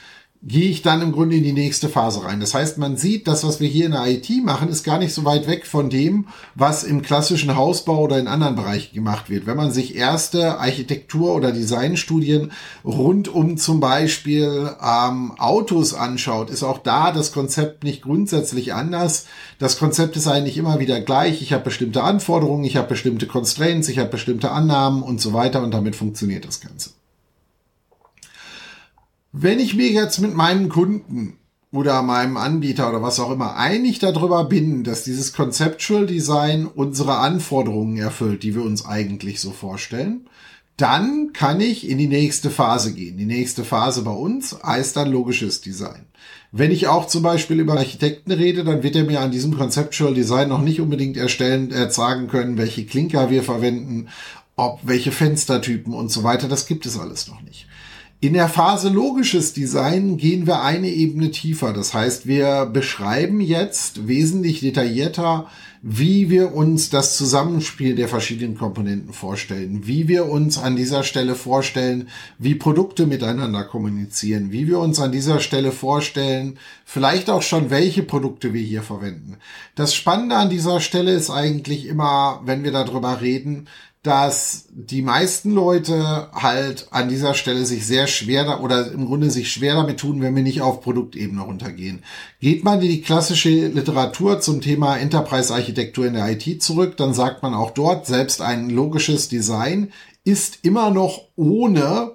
gehe 0.43 0.69
ich 0.69 0.83
dann 0.83 1.01
im 1.01 1.11
Grunde 1.11 1.35
in 1.35 1.43
die 1.43 1.53
nächste 1.53 1.89
Phase 1.89 2.23
rein. 2.23 2.39
Das 2.39 2.53
heißt, 2.53 2.77
man 2.77 2.95
sieht, 2.95 3.27
das, 3.27 3.43
was 3.43 3.59
wir 3.59 3.67
hier 3.67 3.87
in 3.87 3.93
der 3.93 4.05
IT 4.05 4.29
machen, 4.43 4.69
ist 4.69 4.83
gar 4.83 4.99
nicht 4.99 5.13
so 5.13 5.25
weit 5.25 5.47
weg 5.47 5.65
von 5.65 5.89
dem, 5.89 6.27
was 6.53 6.83
im 6.83 7.01
klassischen 7.01 7.55
Hausbau 7.55 7.99
oder 8.01 8.19
in 8.19 8.27
anderen 8.27 8.55
Bereichen 8.55 8.93
gemacht 8.93 9.29
wird. 9.29 9.47
Wenn 9.47 9.57
man 9.57 9.71
sich 9.71 9.95
erste 9.95 10.59
Architektur- 10.59 11.33
oder 11.33 11.51
Designstudien 11.51 12.51
rund 12.85 13.27
um 13.27 13.57
zum 13.57 13.79
Beispiel 13.79 14.75
ähm, 14.81 15.33
Autos 15.39 15.93
anschaut, 15.95 16.51
ist 16.51 16.63
auch 16.63 16.79
da 16.79 17.11
das 17.11 17.31
Konzept 17.31 17.83
nicht 17.83 18.03
grundsätzlich 18.03 18.73
anders. 18.73 19.25
Das 19.57 19.79
Konzept 19.79 20.15
ist 20.17 20.27
eigentlich 20.27 20.57
immer 20.57 20.79
wieder 20.79 21.01
gleich. 21.01 21.41
Ich 21.41 21.51
habe 21.51 21.63
bestimmte 21.63 22.03
Anforderungen, 22.03 22.63
ich 22.63 22.77
habe 22.77 22.87
bestimmte 22.87 23.25
Constraints, 23.25 23.89
ich 23.89 23.97
habe 23.97 24.09
bestimmte 24.09 24.51
Annahmen 24.51 25.01
und 25.01 25.19
so 25.19 25.33
weiter 25.33 25.63
und 25.63 25.73
damit 25.73 25.95
funktioniert 25.95 26.45
das 26.45 26.61
Ganze. 26.61 26.96
Wenn 29.39 29.59
ich 29.59 29.75
mir 29.75 29.89
jetzt 29.91 30.17
mit 30.17 30.33
meinem 30.33 30.67
Kunden 30.67 31.37
oder 31.71 32.01
meinem 32.01 32.37
Anbieter 32.37 32.89
oder 32.89 33.03
was 33.03 33.19
auch 33.19 33.29
immer 33.29 33.55
einig 33.55 33.99
darüber 33.99 34.45
bin, 34.45 34.83
dass 34.83 35.03
dieses 35.03 35.31
Conceptual 35.31 36.07
Design 36.07 36.65
unsere 36.65 37.19
Anforderungen 37.19 37.97
erfüllt, 37.97 38.41
die 38.41 38.55
wir 38.55 38.63
uns 38.63 38.83
eigentlich 38.87 39.39
so 39.39 39.51
vorstellen, 39.51 40.27
dann 40.75 41.33
kann 41.33 41.61
ich 41.61 41.87
in 41.87 41.99
die 41.99 42.07
nächste 42.07 42.49
Phase 42.49 42.95
gehen. 42.95 43.17
Die 43.17 43.27
nächste 43.27 43.63
Phase 43.63 44.01
bei 44.01 44.11
uns 44.11 44.57
heißt 44.63 44.97
dann 44.97 45.11
logisches 45.11 45.61
Design. 45.61 46.07
Wenn 46.51 46.71
ich 46.71 46.87
auch 46.87 47.05
zum 47.05 47.21
Beispiel 47.21 47.59
über 47.59 47.77
Architekten 47.77 48.31
rede, 48.31 48.63
dann 48.63 48.81
wird 48.81 48.95
er 48.95 49.03
mir 49.03 49.21
an 49.21 49.29
diesem 49.29 49.55
Conceptual 49.55 50.15
Design 50.15 50.49
noch 50.49 50.63
nicht 50.63 50.81
unbedingt 50.81 51.15
erstellen, 51.15 51.69
äh, 51.71 51.91
sagen 51.91 52.27
können, 52.27 52.57
welche 52.57 52.87
Klinker 52.87 53.29
wir 53.29 53.43
verwenden, 53.43 54.07
ob 54.55 54.79
welche 54.81 55.11
Fenstertypen 55.11 55.93
und 55.93 56.11
so 56.11 56.23
weiter. 56.23 56.47
Das 56.47 56.65
gibt 56.65 56.87
es 56.87 56.97
alles 56.97 57.27
noch 57.27 57.43
nicht. 57.43 57.67
In 58.19 58.33
der 58.33 58.49
Phase 58.49 58.89
logisches 58.89 59.53
Design 59.53 60.17
gehen 60.17 60.47
wir 60.47 60.63
eine 60.63 60.89
Ebene 60.89 61.29
tiefer. 61.29 61.71
Das 61.71 61.93
heißt, 61.93 62.25
wir 62.25 62.65
beschreiben 62.65 63.41
jetzt 63.41 64.07
wesentlich 64.07 64.59
detaillierter, 64.59 65.45
wie 65.83 66.31
wir 66.31 66.55
uns 66.55 66.89
das 66.89 67.15
Zusammenspiel 67.15 67.93
der 67.93 68.07
verschiedenen 68.07 68.57
Komponenten 68.57 69.13
vorstellen, 69.13 69.85
wie 69.85 70.07
wir 70.07 70.25
uns 70.25 70.57
an 70.57 70.75
dieser 70.75 71.03
Stelle 71.03 71.35
vorstellen, 71.35 72.09
wie 72.39 72.55
Produkte 72.55 73.05
miteinander 73.05 73.63
kommunizieren, 73.63 74.51
wie 74.51 74.67
wir 74.67 74.79
uns 74.79 74.99
an 74.99 75.11
dieser 75.11 75.39
Stelle 75.39 75.71
vorstellen, 75.71 76.57
vielleicht 76.85 77.29
auch 77.29 77.43
schon, 77.43 77.69
welche 77.69 78.01
Produkte 78.01 78.51
wir 78.51 78.63
hier 78.63 78.81
verwenden. 78.81 79.37
Das 79.75 79.93
Spannende 79.93 80.37
an 80.37 80.49
dieser 80.49 80.79
Stelle 80.79 81.11
ist 81.11 81.29
eigentlich 81.29 81.85
immer, 81.85 82.41
wenn 82.45 82.63
wir 82.63 82.71
darüber 82.71 83.21
reden, 83.21 83.67
dass 84.07 84.69
die 84.71 85.01
meisten 85.01 85.51
Leute 85.51 86.29
halt 86.33 86.87
an 86.91 87.09
dieser 87.09 87.33
Stelle 87.33 87.65
sich 87.65 87.85
sehr 87.85 88.07
schwer 88.07 88.63
oder 88.63 88.89
im 88.89 89.05
Grunde 89.05 89.29
sich 89.29 89.51
schwer 89.51 89.75
damit 89.75 89.99
tun, 89.99 90.21
wenn 90.21 90.33
wir 90.33 90.43
nicht 90.43 90.61
auf 90.61 90.81
Produktebene 90.81 91.41
runtergehen. 91.41 92.03
Geht 92.39 92.63
man 92.63 92.81
in 92.81 92.87
die 92.87 93.01
klassische 93.01 93.49
Literatur 93.49 94.39
zum 94.39 94.61
Thema 94.61 94.95
Enterprise-Architektur 94.97 96.07
in 96.07 96.13
der 96.13 96.31
IT 96.31 96.63
zurück, 96.63 96.95
dann 96.95 97.13
sagt 97.13 97.43
man 97.43 97.53
auch 97.53 97.71
dort, 97.71 98.05
selbst 98.05 98.41
ein 98.41 98.69
logisches 98.69 99.27
Design 99.27 99.91
ist 100.23 100.59
immer 100.63 100.89
noch 100.89 101.23
ohne 101.35 102.13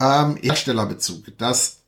ähm, 0.00 0.36
Herstellerbezug. 0.40 1.36
Das 1.36 1.82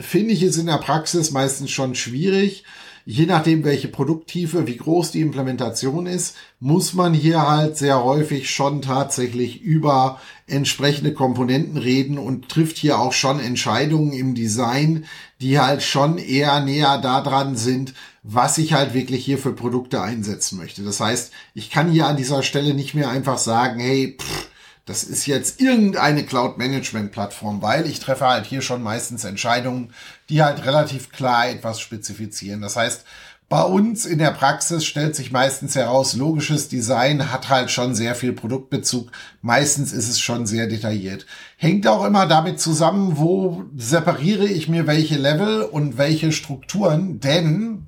finde 0.00 0.32
ich 0.32 0.42
ist 0.42 0.56
in 0.56 0.66
der 0.66 0.78
Praxis 0.78 1.30
meistens 1.30 1.70
schon 1.70 1.94
schwierig 1.94 2.64
je 3.06 3.26
nachdem, 3.26 3.64
welche 3.64 3.88
Produkttiefe, 3.88 4.66
wie 4.66 4.76
groß 4.76 5.10
die 5.10 5.20
Implementation 5.20 6.06
ist, 6.06 6.36
muss 6.58 6.94
man 6.94 7.12
hier 7.12 7.46
halt 7.46 7.76
sehr 7.76 8.02
häufig 8.02 8.50
schon 8.50 8.82
tatsächlich 8.82 9.60
über 9.60 10.20
entsprechende 10.46 11.12
Komponenten 11.12 11.76
reden 11.76 12.18
und 12.18 12.48
trifft 12.48 12.76
hier 12.76 12.98
auch 12.98 13.12
schon 13.12 13.40
Entscheidungen 13.40 14.12
im 14.12 14.34
Design, 14.34 15.04
die 15.40 15.58
halt 15.58 15.82
schon 15.82 16.18
eher 16.18 16.60
näher 16.60 16.98
daran 16.98 17.56
sind, 17.56 17.94
was 18.22 18.56
ich 18.56 18.72
halt 18.72 18.94
wirklich 18.94 19.24
hier 19.24 19.38
für 19.38 19.52
Produkte 19.52 20.00
einsetzen 20.00 20.56
möchte. 20.56 20.82
Das 20.82 21.00
heißt, 21.00 21.30
ich 21.52 21.70
kann 21.70 21.90
hier 21.90 22.06
an 22.06 22.16
dieser 22.16 22.42
Stelle 22.42 22.72
nicht 22.72 22.94
mehr 22.94 23.10
einfach 23.10 23.36
sagen, 23.36 23.80
hey, 23.80 24.16
pff, 24.18 24.48
das 24.86 25.02
ist 25.02 25.26
jetzt 25.26 25.60
irgendeine 25.60 26.24
Cloud-Management-Plattform, 26.24 27.62
weil 27.62 27.86
ich 27.86 28.00
treffe 28.00 28.26
halt 28.26 28.44
hier 28.44 28.60
schon 28.60 28.82
meistens 28.82 29.24
Entscheidungen, 29.24 29.94
die 30.28 30.42
halt 30.42 30.64
relativ 30.66 31.10
klar 31.10 31.48
etwas 31.48 31.80
spezifizieren. 31.80 32.60
Das 32.60 32.76
heißt, 32.76 33.04
bei 33.48 33.62
uns 33.62 34.04
in 34.04 34.18
der 34.18 34.30
Praxis 34.30 34.84
stellt 34.84 35.14
sich 35.14 35.30
meistens 35.30 35.74
heraus, 35.74 36.14
logisches 36.14 36.68
Design 36.68 37.30
hat 37.30 37.50
halt 37.50 37.70
schon 37.70 37.94
sehr 37.94 38.14
viel 38.14 38.32
Produktbezug. 38.32 39.10
Meistens 39.42 39.92
ist 39.92 40.08
es 40.08 40.18
schon 40.20 40.46
sehr 40.46 40.66
detailliert. 40.66 41.26
Hängt 41.56 41.86
auch 41.86 42.04
immer 42.04 42.26
damit 42.26 42.58
zusammen, 42.58 43.16
wo 43.16 43.64
separiere 43.76 44.46
ich 44.46 44.68
mir 44.68 44.86
welche 44.86 45.16
Level 45.16 45.62
und 45.62 45.98
welche 45.98 46.32
Strukturen, 46.32 47.20
denn 47.20 47.86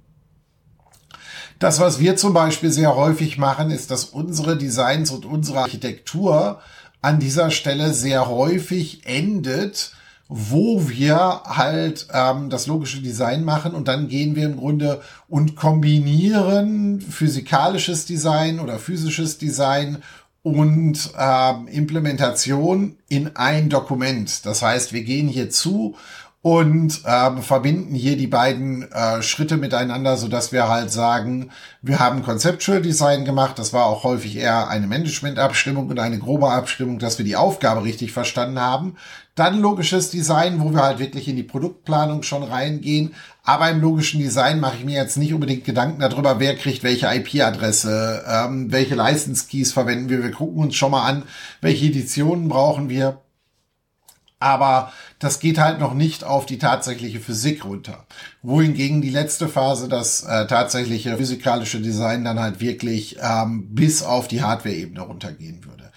das, 1.59 1.81
was 1.81 1.99
wir 1.99 2.17
zum 2.17 2.35
Beispiel 2.35 2.71
sehr 2.71 2.95
häufig 2.95 3.39
machen, 3.39 3.71
ist, 3.71 3.91
dass 3.91 4.05
unsere 4.05 4.59
Designs 4.59 5.11
und 5.11 5.25
unsere 5.25 5.61
Architektur 5.61 6.61
an 7.07 7.21
dieser 7.21 7.53
Stelle 7.53 7.95
sehr 7.95 8.29
häufig 8.29 9.03
endet, 9.07 9.92
wo 10.29 10.88
wir 10.88 11.42
halt 11.45 12.09
ähm, 12.12 12.51
das 12.51 12.66
logische 12.66 13.01
Design 13.01 13.45
machen 13.45 13.75
und 13.75 13.87
dann 13.87 14.09
gehen 14.09 14.35
wir 14.35 14.45
im 14.45 14.57
Grunde 14.57 15.01
und 15.29 15.55
kombinieren 15.55 17.01
physikalisches 17.01 18.07
Design 18.07 18.59
oder 18.59 18.81
physisches 18.81 19.38
Design 19.38 19.99
und 20.42 21.12
ähm, 21.16 21.69
Implementation 21.69 22.97
in 23.09 23.37
ein 23.37 23.69
Dokument. 23.69 24.45
Das 24.45 24.62
heißt, 24.62 24.92
wir 24.92 25.05
gehen 25.05 25.29
hier 25.29 25.49
zu 25.49 25.95
und 26.47 27.01
ähm, 27.05 27.43
verbinden 27.43 27.97
hier 27.97 28.17
die 28.17 28.29
beiden 28.29 28.89
äh, 28.93 29.21
Schritte 29.21 29.57
miteinander, 29.57 30.17
so 30.17 30.29
dass 30.29 30.53
wir 30.53 30.69
halt 30.69 30.93
sagen, 30.93 31.51
wir 31.83 31.99
haben 31.99 32.23
Conceptual 32.23 32.81
Design 32.81 33.25
gemacht. 33.25 33.59
Das 33.59 33.73
war 33.73 33.87
auch 33.87 34.05
häufig 34.05 34.37
eher 34.37 34.69
eine 34.69 34.87
Management-Abstimmung 34.87 35.89
und 35.89 35.99
eine 35.99 36.21
grobe 36.21 36.49
Abstimmung, 36.49 37.01
dass 37.01 37.19
wir 37.19 37.25
die 37.25 37.35
Aufgabe 37.35 37.83
richtig 37.83 38.13
verstanden 38.13 38.61
haben. 38.61 38.95
Dann 39.35 39.61
logisches 39.61 40.11
Design, 40.11 40.61
wo 40.61 40.73
wir 40.73 40.85
halt 40.85 41.01
wirklich 41.01 41.27
in 41.27 41.35
die 41.35 41.43
Produktplanung 41.43 42.23
schon 42.23 42.45
reingehen. 42.45 43.15
Aber 43.43 43.69
im 43.69 43.81
logischen 43.81 44.21
Design 44.21 44.61
mache 44.61 44.77
ich 44.77 44.85
mir 44.85 45.03
jetzt 45.03 45.17
nicht 45.17 45.35
unbedingt 45.35 45.65
Gedanken 45.65 45.99
darüber, 45.99 46.39
wer 46.39 46.55
kriegt 46.55 46.85
welche 46.85 47.13
IP-Adresse, 47.13 48.25
ähm, 48.25 48.71
welche 48.71 48.95
License 48.95 49.49
Keys 49.51 49.73
verwenden 49.73 50.11
wir. 50.11 50.23
Wir 50.23 50.31
gucken 50.31 50.63
uns 50.63 50.77
schon 50.77 50.93
mal 50.93 51.09
an, 51.09 51.25
welche 51.61 51.87
Editionen 51.87 52.49
brauchen 52.49 52.89
wir 52.89 53.19
aber 54.38 54.92
das 55.18 55.40
geht 55.40 55.59
halt 55.59 55.81
noch 55.81 55.94
nicht 55.94 56.25
auf 56.25 56.46
die 56.46 56.59
tatsächliche 56.59 57.20
Physik 57.20 57.64
runter. 57.64 58.07
Wohingegen 58.42 59.01
die 59.01 59.11
letzte 59.11 59.49
Phase, 59.49 59.88
das 59.88 60.22
äh, 60.22 60.46
tatsächliche 60.46 61.16
physikalische 61.16 61.81
Design, 61.81 62.25
dann 62.25 62.38
halt 62.38 62.61
wirklich 62.61 63.16
ähm, 63.22 63.75
bis 63.75 64.03
auf 64.03 64.29
die 64.29 64.42
Hardware-Ebene 64.42 65.01
runtergehen 65.01 65.64
würde. 65.64 65.90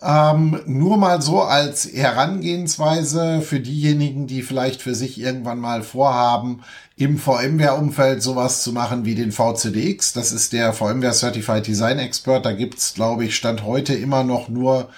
Ähm, 0.00 0.60
nur 0.66 0.96
mal 0.96 1.20
so 1.22 1.42
als 1.42 1.88
Herangehensweise 1.92 3.40
für 3.40 3.58
diejenigen, 3.58 4.26
die 4.26 4.42
vielleicht 4.42 4.82
für 4.82 4.94
sich 4.94 5.18
irgendwann 5.18 5.58
mal 5.58 5.82
vorhaben, 5.82 6.62
im 6.96 7.18
VMware-Umfeld 7.18 8.22
sowas 8.22 8.62
zu 8.62 8.72
machen 8.72 9.04
wie 9.04 9.14
den 9.14 9.32
VCDX. 9.32 10.12
Das 10.12 10.30
ist 10.30 10.52
der 10.52 10.72
VMware 10.72 11.14
Certified 11.14 11.66
Design 11.66 11.98
Expert. 11.98 12.44
Da 12.44 12.52
gibt's, 12.52 12.94
glaube 12.94 13.24
ich, 13.24 13.34
Stand 13.34 13.64
heute 13.64 13.94
immer 13.94 14.24
noch 14.24 14.48
nur 14.48 14.88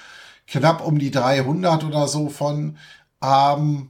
knapp 0.50 0.84
um 0.84 0.98
die 0.98 1.10
300 1.10 1.84
oder 1.84 2.08
so 2.08 2.28
von. 2.28 2.76
Ähm, 3.22 3.89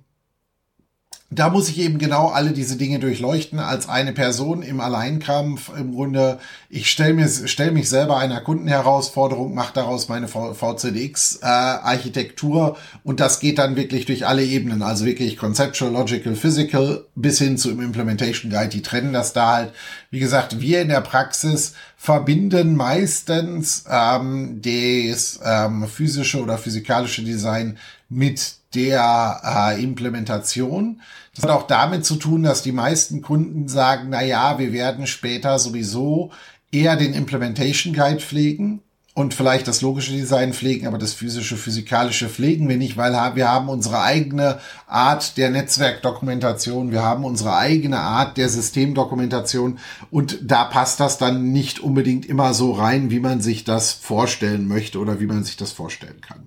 da 1.32 1.48
muss 1.48 1.68
ich 1.68 1.78
eben 1.78 1.98
genau 1.98 2.30
alle 2.30 2.50
diese 2.50 2.76
Dinge 2.76 2.98
durchleuchten 2.98 3.60
als 3.60 3.88
eine 3.88 4.12
Person 4.12 4.62
im 4.62 4.80
Alleinkampf. 4.80 5.70
Im 5.78 5.94
Grunde, 5.94 6.40
ich 6.68 6.90
stelle 6.90 7.14
mir 7.14 7.28
stell 7.28 7.70
mich 7.70 7.88
selber 7.88 8.16
einer 8.16 8.40
Kundenherausforderung, 8.40 9.54
mache 9.54 9.72
daraus 9.72 10.08
meine 10.08 10.26
VCDX-Architektur 10.26 12.76
äh, 12.76 12.80
und 13.04 13.20
das 13.20 13.38
geht 13.38 13.58
dann 13.58 13.76
wirklich 13.76 14.06
durch 14.06 14.26
alle 14.26 14.42
Ebenen, 14.42 14.82
also 14.82 15.04
wirklich 15.04 15.36
Conceptual, 15.36 15.92
Logical, 15.92 16.34
Physical 16.34 17.04
bis 17.14 17.38
hin 17.38 17.56
zu 17.56 17.70
im 17.70 17.80
Implementation 17.80 18.50
Guide. 18.50 18.70
Die 18.70 18.82
trennen 18.82 19.12
das 19.12 19.32
da 19.32 19.54
halt. 19.54 19.72
Wie 20.10 20.18
gesagt, 20.18 20.60
wir 20.60 20.82
in 20.82 20.88
der 20.88 21.00
Praxis 21.00 21.74
verbinden 21.96 22.74
meistens 22.74 23.84
ähm, 23.88 24.60
das 24.62 25.38
ähm, 25.44 25.86
physische 25.86 26.42
oder 26.42 26.58
physikalische 26.58 27.22
Design 27.22 27.78
mit 28.08 28.58
der 28.74 29.40
äh, 29.44 29.82
Implementation. 29.82 31.00
Das 31.34 31.44
hat 31.44 31.50
auch 31.50 31.66
damit 31.66 32.04
zu 32.04 32.16
tun, 32.16 32.42
dass 32.42 32.62
die 32.62 32.72
meisten 32.72 33.22
Kunden 33.22 33.68
sagen, 33.68 34.08
na 34.10 34.22
ja, 34.22 34.58
wir 34.58 34.72
werden 34.72 35.06
später 35.06 35.58
sowieso 35.58 36.30
eher 36.72 36.96
den 36.96 37.14
Implementation 37.14 37.94
Guide 37.94 38.20
pflegen 38.20 38.82
und 39.14 39.34
vielleicht 39.34 39.68
das 39.68 39.82
logische 39.82 40.12
Design 40.12 40.52
pflegen, 40.52 40.86
aber 40.86 40.98
das 40.98 41.12
physische, 41.12 41.56
physikalische 41.56 42.28
pflegen 42.28 42.68
wir 42.68 42.76
nicht, 42.76 42.96
weil 42.96 43.12
wir 43.34 43.48
haben 43.48 43.68
unsere 43.68 44.02
eigene 44.02 44.60
Art 44.86 45.36
der 45.36 45.50
Netzwerkdokumentation, 45.50 46.92
wir 46.92 47.02
haben 47.02 47.24
unsere 47.24 47.56
eigene 47.56 47.98
Art 47.98 48.36
der 48.36 48.48
Systemdokumentation 48.48 49.78
und 50.10 50.38
da 50.42 50.64
passt 50.64 51.00
das 51.00 51.18
dann 51.18 51.50
nicht 51.52 51.80
unbedingt 51.80 52.24
immer 52.24 52.54
so 52.54 52.72
rein, 52.72 53.10
wie 53.10 53.20
man 53.20 53.40
sich 53.40 53.64
das 53.64 53.92
vorstellen 53.92 54.68
möchte 54.68 54.98
oder 54.98 55.20
wie 55.20 55.26
man 55.26 55.44
sich 55.44 55.56
das 55.56 55.72
vorstellen 55.72 56.20
kann. 56.20 56.46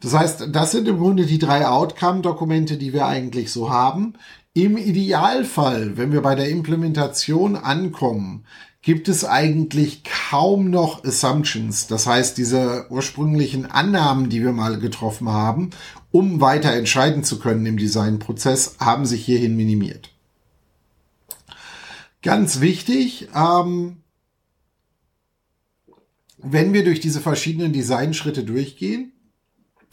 Das 0.00 0.14
heißt, 0.14 0.48
das 0.52 0.70
sind 0.70 0.86
im 0.86 0.98
Grunde 0.98 1.26
die 1.26 1.38
drei 1.38 1.66
Outcome-Dokumente, 1.66 2.76
die 2.76 2.92
wir 2.92 3.06
eigentlich 3.06 3.52
so 3.52 3.70
haben. 3.70 4.14
Im 4.54 4.76
Idealfall, 4.76 5.96
wenn 5.96 6.12
wir 6.12 6.22
bei 6.22 6.34
der 6.34 6.48
Implementation 6.48 7.56
ankommen, 7.56 8.44
gibt 8.82 9.08
es 9.08 9.24
eigentlich 9.24 10.02
kaum 10.04 10.70
noch 10.70 11.04
Assumptions. 11.04 11.88
Das 11.88 12.06
heißt, 12.06 12.38
diese 12.38 12.86
ursprünglichen 12.90 13.66
Annahmen, 13.66 14.30
die 14.30 14.42
wir 14.42 14.52
mal 14.52 14.78
getroffen 14.78 15.28
haben, 15.28 15.70
um 16.10 16.40
weiter 16.40 16.72
entscheiden 16.72 17.24
zu 17.24 17.38
können 17.38 17.66
im 17.66 17.76
Designprozess, 17.76 18.76
haben 18.80 19.04
sich 19.04 19.24
hierhin 19.24 19.56
minimiert. 19.56 20.10
Ganz 22.22 22.60
wichtig, 22.60 23.28
ähm, 23.34 23.98
wenn 26.38 26.72
wir 26.72 26.84
durch 26.84 27.00
diese 27.00 27.20
verschiedenen 27.20 27.72
Designschritte 27.72 28.44
durchgehen, 28.44 29.12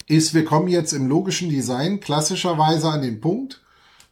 ist, 0.08 0.34
wir 0.34 0.44
kommen 0.44 0.68
jetzt 0.68 0.92
im 0.92 1.08
logischen 1.08 1.50
Design 1.50 2.00
klassischerweise 2.00 2.88
an 2.88 3.02
den 3.02 3.20
Punkt, 3.20 3.60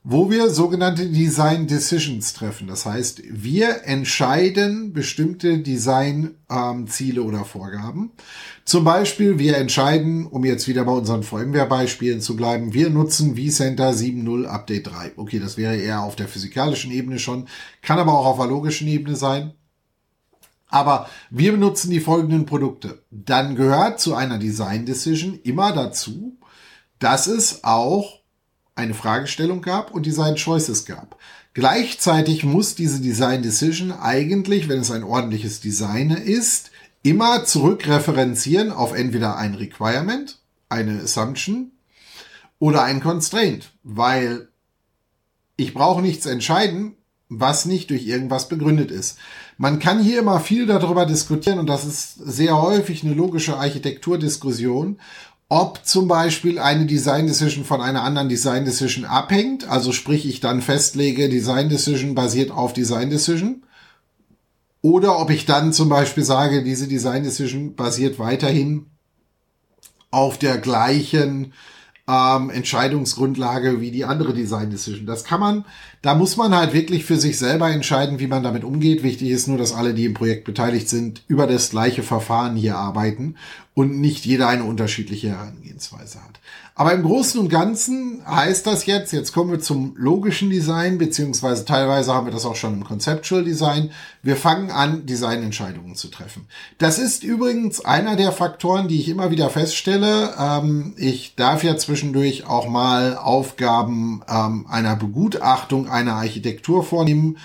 wo 0.07 0.31
wir 0.31 0.51
sogenannte 0.51 1.07
Design 1.09 1.67
Decisions 1.67 2.35
treffen. 2.35 2.67
Das 2.67 2.85
heißt, 2.85 3.23
wir 3.31 3.85
entscheiden 3.85 4.93
bestimmte 4.93 5.59
Design-Ziele 5.59 7.21
ähm, 7.21 7.27
oder 7.27 7.47
Vorgaben. 7.47 8.13
Zum 8.67 8.85
Beispiel, 8.85 9.39
wir 9.39 9.57
entscheiden, 9.57 10.27
um 10.27 10.45
jetzt 10.45 10.69
wieder 10.69 10.85
bei 10.85 10.93
unseren 10.93 11.23
VMware-Beispielen 11.23 12.21
zu 12.21 12.37
bleiben, 12.37 12.75
wir 12.75 12.91
nutzen 12.91 13.37
vCenter 13.37 13.93
7.0 13.93 14.45
Update 14.45 14.89
3. 14.89 15.13
Okay, 15.17 15.39
das 15.39 15.57
wäre 15.57 15.77
eher 15.77 16.03
auf 16.03 16.17
der 16.17 16.29
physikalischen 16.29 16.93
Ebene 16.93 17.19
schon, 17.19 17.47
kann 17.81 17.99
aber 17.99 18.13
auch 18.13 18.27
auf 18.27 18.37
der 18.37 18.47
logischen 18.47 18.89
Ebene 18.89 19.17
sein. 19.17 19.55
Aber 20.75 21.09
wir 21.31 21.53
benutzen 21.53 21.93
die 21.93 22.01
folgenden 22.01 22.47
Produkte. 22.47 23.05
Dann 23.13 23.55
gehört 23.55 24.01
zu 24.01 24.17
einer 24.17 24.39
Design 24.39 24.87
Decision 24.87 25.39
immer 25.45 25.71
dazu, 25.71 26.37
dass 26.99 27.29
es 27.29 27.63
auch 27.63 28.19
eine 28.75 28.95
Fragestellung 28.95 29.63
gab 29.63 29.93
und 29.95 30.05
Design 30.05 30.35
Choices 30.35 30.85
gab. 30.85 31.17
Gleichzeitig 31.53 32.43
muss 32.43 32.75
diese 32.75 33.01
Design 33.01 33.43
Decision 33.45 33.93
eigentlich, 33.93 34.69
wenn 34.69 34.81
es 34.81 34.91
ein 34.91 35.05
ordentliches 35.05 35.61
Design 35.61 36.11
ist, 36.11 36.73
immer 37.05 37.45
zurückreferenzieren 37.45 38.73
auf 38.73 38.95
entweder 38.95 39.37
ein 39.37 39.55
Requirement, 39.55 40.41
eine 40.71 41.03
Assumption 41.03 41.71
oder 42.59 42.83
ein 42.83 43.01
Constraint, 43.01 43.71
weil 43.85 44.49
ich 45.55 45.73
brauche 45.73 46.03
nichts 46.03 46.27
entscheiden, 46.27 46.97
was 47.41 47.65
nicht 47.65 47.91
durch 47.91 48.07
irgendwas 48.07 48.49
begründet 48.49 48.91
ist. 48.91 49.19
Man 49.59 49.79
kann 49.79 50.03
hier 50.03 50.19
immer 50.19 50.41
viel 50.41 50.67
darüber 50.67 51.07
diskutieren 51.07 51.59
und 51.59 51.69
das 51.69 51.85
ist 51.85 52.15
sehr 52.17 52.61
häufig 52.61 53.05
eine 53.05 53.15
logische 53.15 53.57
Architekturdiskussion, 53.57 54.99
ob 55.49 55.85
zum 55.85 56.09
Beispiel 56.09 56.59
eine 56.59 56.87
Design 56.87 57.27
Decision 57.27 57.65
von 57.65 57.81
einer 57.81 58.03
anderen 58.03 58.29
Design 58.29 58.65
Decision 58.65 59.05
abhängt. 59.05 59.69
Also 59.69 59.93
sprich, 59.93 60.27
ich 60.27 60.41
dann 60.41 60.63
festlege, 60.63 61.29
Design 61.29 61.69
Decision 61.69 62.15
basiert 62.15 62.51
auf 62.51 62.73
Design 62.73 63.11
Decision. 63.11 63.63
Oder 64.81 65.19
ob 65.19 65.31
ich 65.31 65.47
dann 65.47 65.73
zum 65.73 65.89
Beispiel 65.89 66.25
sage, 66.25 66.63
diese 66.63 66.89
Design 66.89 67.23
Decision 67.23 67.75
basiert 67.75 68.19
weiterhin 68.19 68.87
auf 70.11 70.39
der 70.39 70.59
gleichen 70.59 71.53
ähm, 72.07 72.51
Entscheidungsgrundlage 72.51 73.81
wie 73.81 73.91
die 73.91 74.05
andere 74.05 74.35
Design 74.35 74.71
Decision. 74.71 75.07
Das 75.07 75.25
kann 75.25 75.41
man, 75.41 75.65
da 76.03 76.15
muss 76.15 76.37
man 76.37 76.55
halt 76.55 76.75
wirklich 76.75 77.05
für 77.05 77.17
sich 77.17 77.39
selber 77.39 77.71
entscheiden, 77.71 78.19
wie 78.19 78.27
man 78.27 78.43
damit 78.43 78.65
umgeht. 78.65 79.03
Wichtig 79.03 79.31
ist 79.31 79.49
nur, 79.49 79.57
dass 79.57 79.73
alle, 79.73 79.95
die 79.95 80.05
im 80.05 80.15
Projekt 80.15 80.45
beteiligt 80.45 80.89
sind, 80.89 81.23
über 81.29 81.47
das 81.47 81.71
gleiche 81.71 82.03
Verfahren 82.03 82.57
hier 82.57 82.77
arbeiten 82.77 83.37
und 83.73 84.01
nicht 84.01 84.27
jeder 84.27 84.49
eine 84.49 84.65
unterschiedliche 84.65 85.31
Herangehensweise 85.31 86.23
hat. 86.23 86.41
Aber 86.77 86.93
im 86.93 87.05
Großen 87.05 87.39
und 87.39 87.51
Ganzen 87.51 88.21
heißt 88.27 88.67
das 88.67 88.87
jetzt, 88.87 89.13
jetzt 89.13 89.33
kommen 89.33 89.53
wir 89.53 89.61
zum 89.61 89.95
logischen 89.97 90.51
Design, 90.51 90.99
beziehungsweise 90.99 91.65
teilweise 91.65 92.13
haben 92.13 92.27
wir 92.27 92.33
das 92.33 92.47
auch 92.47 92.57
schon 92.57 92.75
im 92.75 92.85
Conceptual 92.85 93.45
Design. 93.45 93.93
Wir 94.25 94.37
fangen 94.37 94.73
an, 94.73 95.07
Designentscheidungen 95.07 95.95
zu 95.95 96.09
treffen. 96.09 96.49
Das 96.79 96.99
ist 96.99 97.23
übrigens 97.23 97.85
einer 97.85 98.17
der 98.17 98.33
Faktoren, 98.33 98.89
die 98.89 98.99
ich 98.99 99.09
immer 99.09 99.31
wieder 99.31 99.51
feststelle. 99.51 100.35
Ähm, 100.37 100.95
ich 100.97 101.37
darf 101.37 101.63
ja 101.63 101.77
zwischendurch 101.77 102.45
auch 102.49 102.69
mal 102.69 103.17
Aufgaben 103.19 104.23
ähm, 104.29 104.67
einer 104.69 104.97
Begutachtung 104.97 105.89
einer 105.89 106.15
Architektur 106.15 106.83
vornehmen 106.83 107.39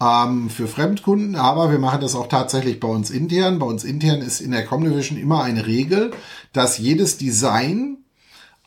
ähm, 0.00 0.48
für 0.48 0.68
Fremdkunden, 0.68 1.34
aber 1.34 1.72
wir 1.72 1.80
machen 1.80 2.02
das 2.02 2.14
auch 2.14 2.28
tatsächlich 2.28 2.78
bei 2.78 2.88
uns 2.88 3.10
intern. 3.10 3.58
Bei 3.58 3.66
uns 3.66 3.82
intern 3.82 4.20
ist 4.20 4.40
in 4.40 4.52
der 4.52 4.64
Comdivision 4.64 5.18
immer 5.18 5.42
eine 5.42 5.66
Regel, 5.66 6.12
dass 6.52 6.78
jedes 6.78 7.18
Design 7.18 7.98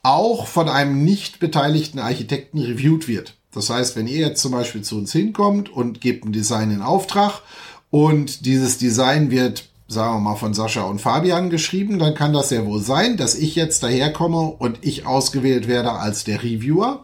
auch 0.03 0.47
von 0.47 0.69
einem 0.69 1.03
nicht 1.03 1.39
beteiligten 1.39 1.99
Architekten 1.99 2.59
reviewed 2.59 3.07
wird. 3.07 3.35
Das 3.51 3.69
heißt, 3.69 3.95
wenn 3.95 4.07
ihr 4.07 4.19
jetzt 4.19 4.41
zum 4.41 4.51
Beispiel 4.51 4.81
zu 4.81 4.97
uns 4.97 5.11
hinkommt 5.11 5.69
und 5.69 6.01
gebt 6.01 6.25
ein 6.25 6.31
Design 6.31 6.71
in 6.71 6.81
Auftrag 6.81 7.41
und 7.89 8.45
dieses 8.45 8.77
Design 8.77 9.31
wird, 9.31 9.69
sagen 9.87 10.15
wir 10.15 10.19
mal, 10.19 10.35
von 10.35 10.53
Sascha 10.53 10.83
und 10.83 11.01
Fabian 11.01 11.49
geschrieben, 11.49 11.97
dann 11.97 12.13
kann 12.13 12.33
das 12.33 12.49
sehr 12.49 12.65
wohl 12.65 12.81
sein, 12.81 13.17
dass 13.17 13.35
ich 13.35 13.55
jetzt 13.55 13.81
daherkomme 13.81 14.41
und 14.41 14.79
ich 14.81 15.07
ausgewählt 15.07 15.67
werde 15.67 15.93
als 15.93 16.23
der 16.23 16.43
Reviewer. 16.43 17.03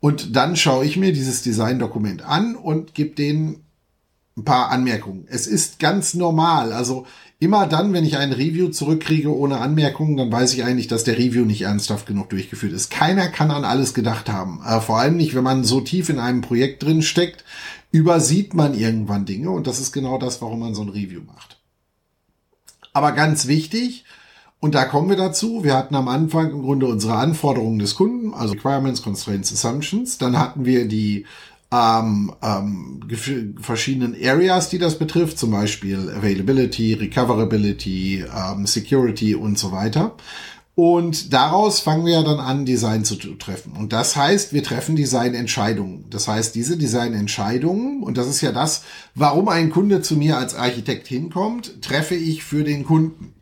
Und 0.00 0.36
dann 0.36 0.56
schaue 0.56 0.84
ich 0.84 0.98
mir 0.98 1.12
dieses 1.12 1.42
Designdokument 1.42 2.22
an 2.22 2.54
und 2.54 2.94
gebe 2.94 3.14
denen 3.14 3.64
ein 4.36 4.44
paar 4.44 4.70
Anmerkungen. 4.70 5.26
Es 5.28 5.46
ist 5.46 5.78
ganz 5.78 6.12
normal. 6.12 6.74
Also 6.74 7.06
immer 7.38 7.66
dann, 7.66 7.92
wenn 7.92 8.04
ich 8.04 8.16
ein 8.16 8.32
Review 8.32 8.68
zurückkriege 8.68 9.34
ohne 9.34 9.58
Anmerkungen, 9.58 10.16
dann 10.16 10.32
weiß 10.32 10.54
ich 10.54 10.64
eigentlich, 10.64 10.88
dass 10.88 11.04
der 11.04 11.18
Review 11.18 11.44
nicht 11.44 11.62
ernsthaft 11.62 12.06
genug 12.06 12.30
durchgeführt 12.30 12.72
ist. 12.72 12.90
Keiner 12.90 13.28
kann 13.28 13.50
an 13.50 13.64
alles 13.64 13.94
gedacht 13.94 14.30
haben. 14.30 14.60
Äh, 14.64 14.80
vor 14.80 14.98
allem 14.98 15.16
nicht, 15.16 15.34
wenn 15.34 15.44
man 15.44 15.64
so 15.64 15.80
tief 15.80 16.08
in 16.08 16.18
einem 16.18 16.40
Projekt 16.40 16.82
drin 16.82 17.02
steckt, 17.02 17.44
übersieht 17.92 18.54
man 18.54 18.74
irgendwann 18.74 19.26
Dinge 19.26 19.50
und 19.50 19.66
das 19.66 19.80
ist 19.80 19.92
genau 19.92 20.18
das, 20.18 20.40
warum 20.42 20.60
man 20.60 20.74
so 20.74 20.82
ein 20.82 20.88
Review 20.88 21.20
macht. 21.26 21.58
Aber 22.92 23.12
ganz 23.12 23.46
wichtig, 23.46 24.04
und 24.58 24.74
da 24.74 24.84
kommen 24.84 25.10
wir 25.10 25.16
dazu. 25.16 25.64
Wir 25.64 25.76
hatten 25.76 25.94
am 25.94 26.08
Anfang 26.08 26.50
im 26.50 26.62
Grunde 26.62 26.86
unsere 26.86 27.16
Anforderungen 27.16 27.78
des 27.78 27.94
Kunden, 27.94 28.32
also 28.32 28.54
Requirements, 28.54 29.02
Constraints, 29.02 29.52
Assumptions. 29.52 30.18
Dann 30.18 30.38
hatten 30.38 30.64
wir 30.64 30.88
die 30.88 31.26
ähm, 31.76 32.32
ähm, 32.42 33.00
verschiedenen 33.60 34.16
Areas, 34.22 34.68
die 34.68 34.78
das 34.78 34.98
betrifft, 34.98 35.38
zum 35.38 35.50
Beispiel 35.50 36.10
Availability, 36.16 36.94
Recoverability, 36.94 38.24
ähm, 38.24 38.66
Security 38.66 39.34
und 39.34 39.58
so 39.58 39.72
weiter. 39.72 40.14
Und 40.74 41.32
daraus 41.32 41.80
fangen 41.80 42.04
wir 42.04 42.22
dann 42.22 42.38
an, 42.38 42.66
Design 42.66 43.02
zu 43.02 43.16
treffen. 43.16 43.72
Und 43.78 43.94
das 43.94 44.14
heißt, 44.14 44.52
wir 44.52 44.62
treffen 44.62 44.94
Designentscheidungen. 44.94 46.04
Das 46.10 46.28
heißt, 46.28 46.54
diese 46.54 46.76
Designentscheidungen, 46.76 48.02
und 48.02 48.18
das 48.18 48.28
ist 48.28 48.42
ja 48.42 48.52
das, 48.52 48.82
warum 49.14 49.48
ein 49.48 49.70
Kunde 49.70 50.02
zu 50.02 50.16
mir 50.16 50.36
als 50.36 50.54
Architekt 50.54 51.08
hinkommt, 51.08 51.80
treffe 51.80 52.14
ich 52.14 52.44
für 52.44 52.62
den 52.62 52.84
Kunden. 52.84 53.32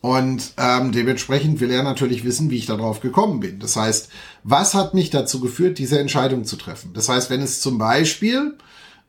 Und 0.00 0.54
ähm, 0.58 0.92
dementsprechend 0.92 1.60
will 1.60 1.70
er 1.70 1.82
natürlich 1.82 2.24
wissen, 2.24 2.50
wie 2.50 2.58
ich 2.58 2.66
darauf 2.66 3.00
gekommen 3.00 3.40
bin. 3.40 3.60
Das 3.60 3.76
heißt, 3.76 4.08
was 4.48 4.74
hat 4.74 4.94
mich 4.94 5.10
dazu 5.10 5.40
geführt, 5.40 5.78
diese 5.78 5.98
Entscheidung 5.98 6.44
zu 6.44 6.54
treffen? 6.56 6.92
Das 6.94 7.08
heißt, 7.08 7.30
wenn 7.30 7.42
es 7.42 7.60
zum 7.60 7.78
Beispiel, 7.78 8.56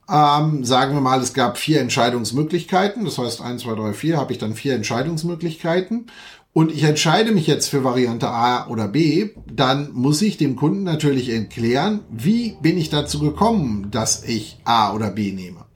ähm, 0.10 0.66
sagen 0.66 0.96
wir 0.96 1.02
mal, 1.02 1.22
es 1.22 1.36
gab 1.36 1.60
vier 1.60 1.80
Entscheidungsmöglichkeiten, 1.80 3.06
das 3.06 3.20
heißt 3.20 3.42
eins, 3.42 3.62
zwei, 3.62 3.76
drei, 3.76 3.94
vier, 3.94 4.18
habe 4.18 4.34
ich 4.34 4.40
dann 4.40 4.56
vier 4.56 4.74
Entscheidungsmöglichkeiten 4.74 6.08
und 6.54 6.72
ich 6.72 6.82
entscheide 6.82 7.34
mich 7.34 7.46
jetzt 7.46 7.68
für 7.68 7.84
Variante 7.84 8.30
A 8.30 8.68
oder 8.68 8.88
B, 8.88 9.30
dann 9.46 9.92
muss 9.94 10.24
ich 10.24 10.38
dem 10.38 10.56
Kunden 10.56 10.82
natürlich 10.82 11.30
erklären, 11.30 12.00
wie 12.10 12.58
bin 12.64 12.76
ich 12.80 12.90
dazu 12.90 13.20
gekommen, 13.20 13.92
dass 13.92 14.24
ich 14.24 14.58
A 14.64 14.92
oder 14.96 15.12
B 15.12 15.34
nehme. 15.34 15.67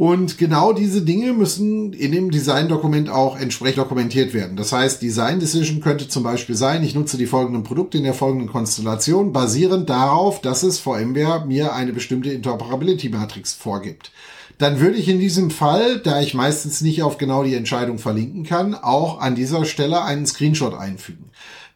Und 0.00 0.38
genau 0.38 0.72
diese 0.72 1.02
Dinge 1.02 1.34
müssen 1.34 1.92
in 1.92 2.12
dem 2.12 2.30
Design-Dokument 2.30 3.10
auch 3.10 3.38
entsprechend 3.38 3.84
dokumentiert 3.84 4.32
werden. 4.32 4.56
Das 4.56 4.72
heißt, 4.72 5.02
Design 5.02 5.40
Decision 5.40 5.82
könnte 5.82 6.08
zum 6.08 6.22
Beispiel 6.22 6.54
sein, 6.54 6.82
ich 6.82 6.94
nutze 6.94 7.18
die 7.18 7.26
folgenden 7.26 7.64
Produkte 7.64 7.98
in 7.98 8.04
der 8.04 8.14
folgenden 8.14 8.48
Konstellation, 8.48 9.34
basierend 9.34 9.90
darauf, 9.90 10.40
dass 10.40 10.62
es 10.62 10.78
VMware 10.78 11.44
mir 11.44 11.74
eine 11.74 11.92
bestimmte 11.92 12.30
Interoperability-Matrix 12.30 13.52
vorgibt. 13.52 14.10
Dann 14.56 14.80
würde 14.80 14.96
ich 14.96 15.06
in 15.06 15.20
diesem 15.20 15.50
Fall, 15.50 15.98
da 15.98 16.22
ich 16.22 16.32
meistens 16.32 16.80
nicht 16.80 17.02
auf 17.02 17.18
genau 17.18 17.44
die 17.44 17.54
Entscheidung 17.54 17.98
verlinken 17.98 18.44
kann, 18.44 18.74
auch 18.74 19.20
an 19.20 19.34
dieser 19.34 19.66
Stelle 19.66 20.02
einen 20.02 20.24
Screenshot 20.24 20.72
einfügen. 20.72 21.30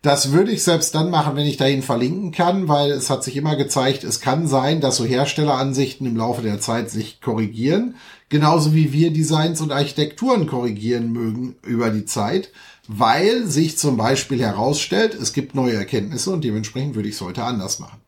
Das 0.05 0.33
würde 0.33 0.51
ich 0.51 0.63
selbst 0.63 0.95
dann 0.95 1.09
machen, 1.09 1.35
wenn 1.35 1.47
ich 1.47 1.57
dahin 1.57 1.81
verlinken 1.81 2.31
kann, 2.31 2.69
weil 2.69 2.91
es 2.91 3.09
hat 3.09 3.25
sich 3.25 3.39
immer 3.39 3.57
gezeigt, 3.57 4.05
es 4.05 4.21
kann 4.21 4.47
sein, 4.47 4.83
dass 4.83 4.97
so 4.97 5.07
Herstelleransichten 5.07 6.07
im 6.07 6.19
Laufe 6.19 6.43
der 6.43 6.61
Zeit 6.61 6.91
sich 6.91 7.23
korrigieren. 7.23 7.95
Genauso 8.29 8.75
wie 8.75 8.93
wir 8.93 9.13
Designs 9.13 9.61
und 9.61 9.73
Architekturen 9.73 10.47
korrigieren 10.47 11.13
mögen 11.13 11.57
über 11.63 11.91
die 11.91 12.05
Zeit, 12.05 12.51
weil 12.89 13.47
sich 13.47 13.79
zum 13.79 13.97
Beispiel 13.97 14.41
herausstellt, 14.41 15.15
es 15.15 15.33
gibt 15.33 15.55
neue 15.55 15.75
Erkenntnisse 15.75 16.31
und 16.31 16.45
dementsprechend 16.45 16.95
würde 16.95 17.09
ich 17.09 17.15
es 17.15 17.21
heute 17.21 17.45
anders 17.45 17.79
machen. 17.79 18.01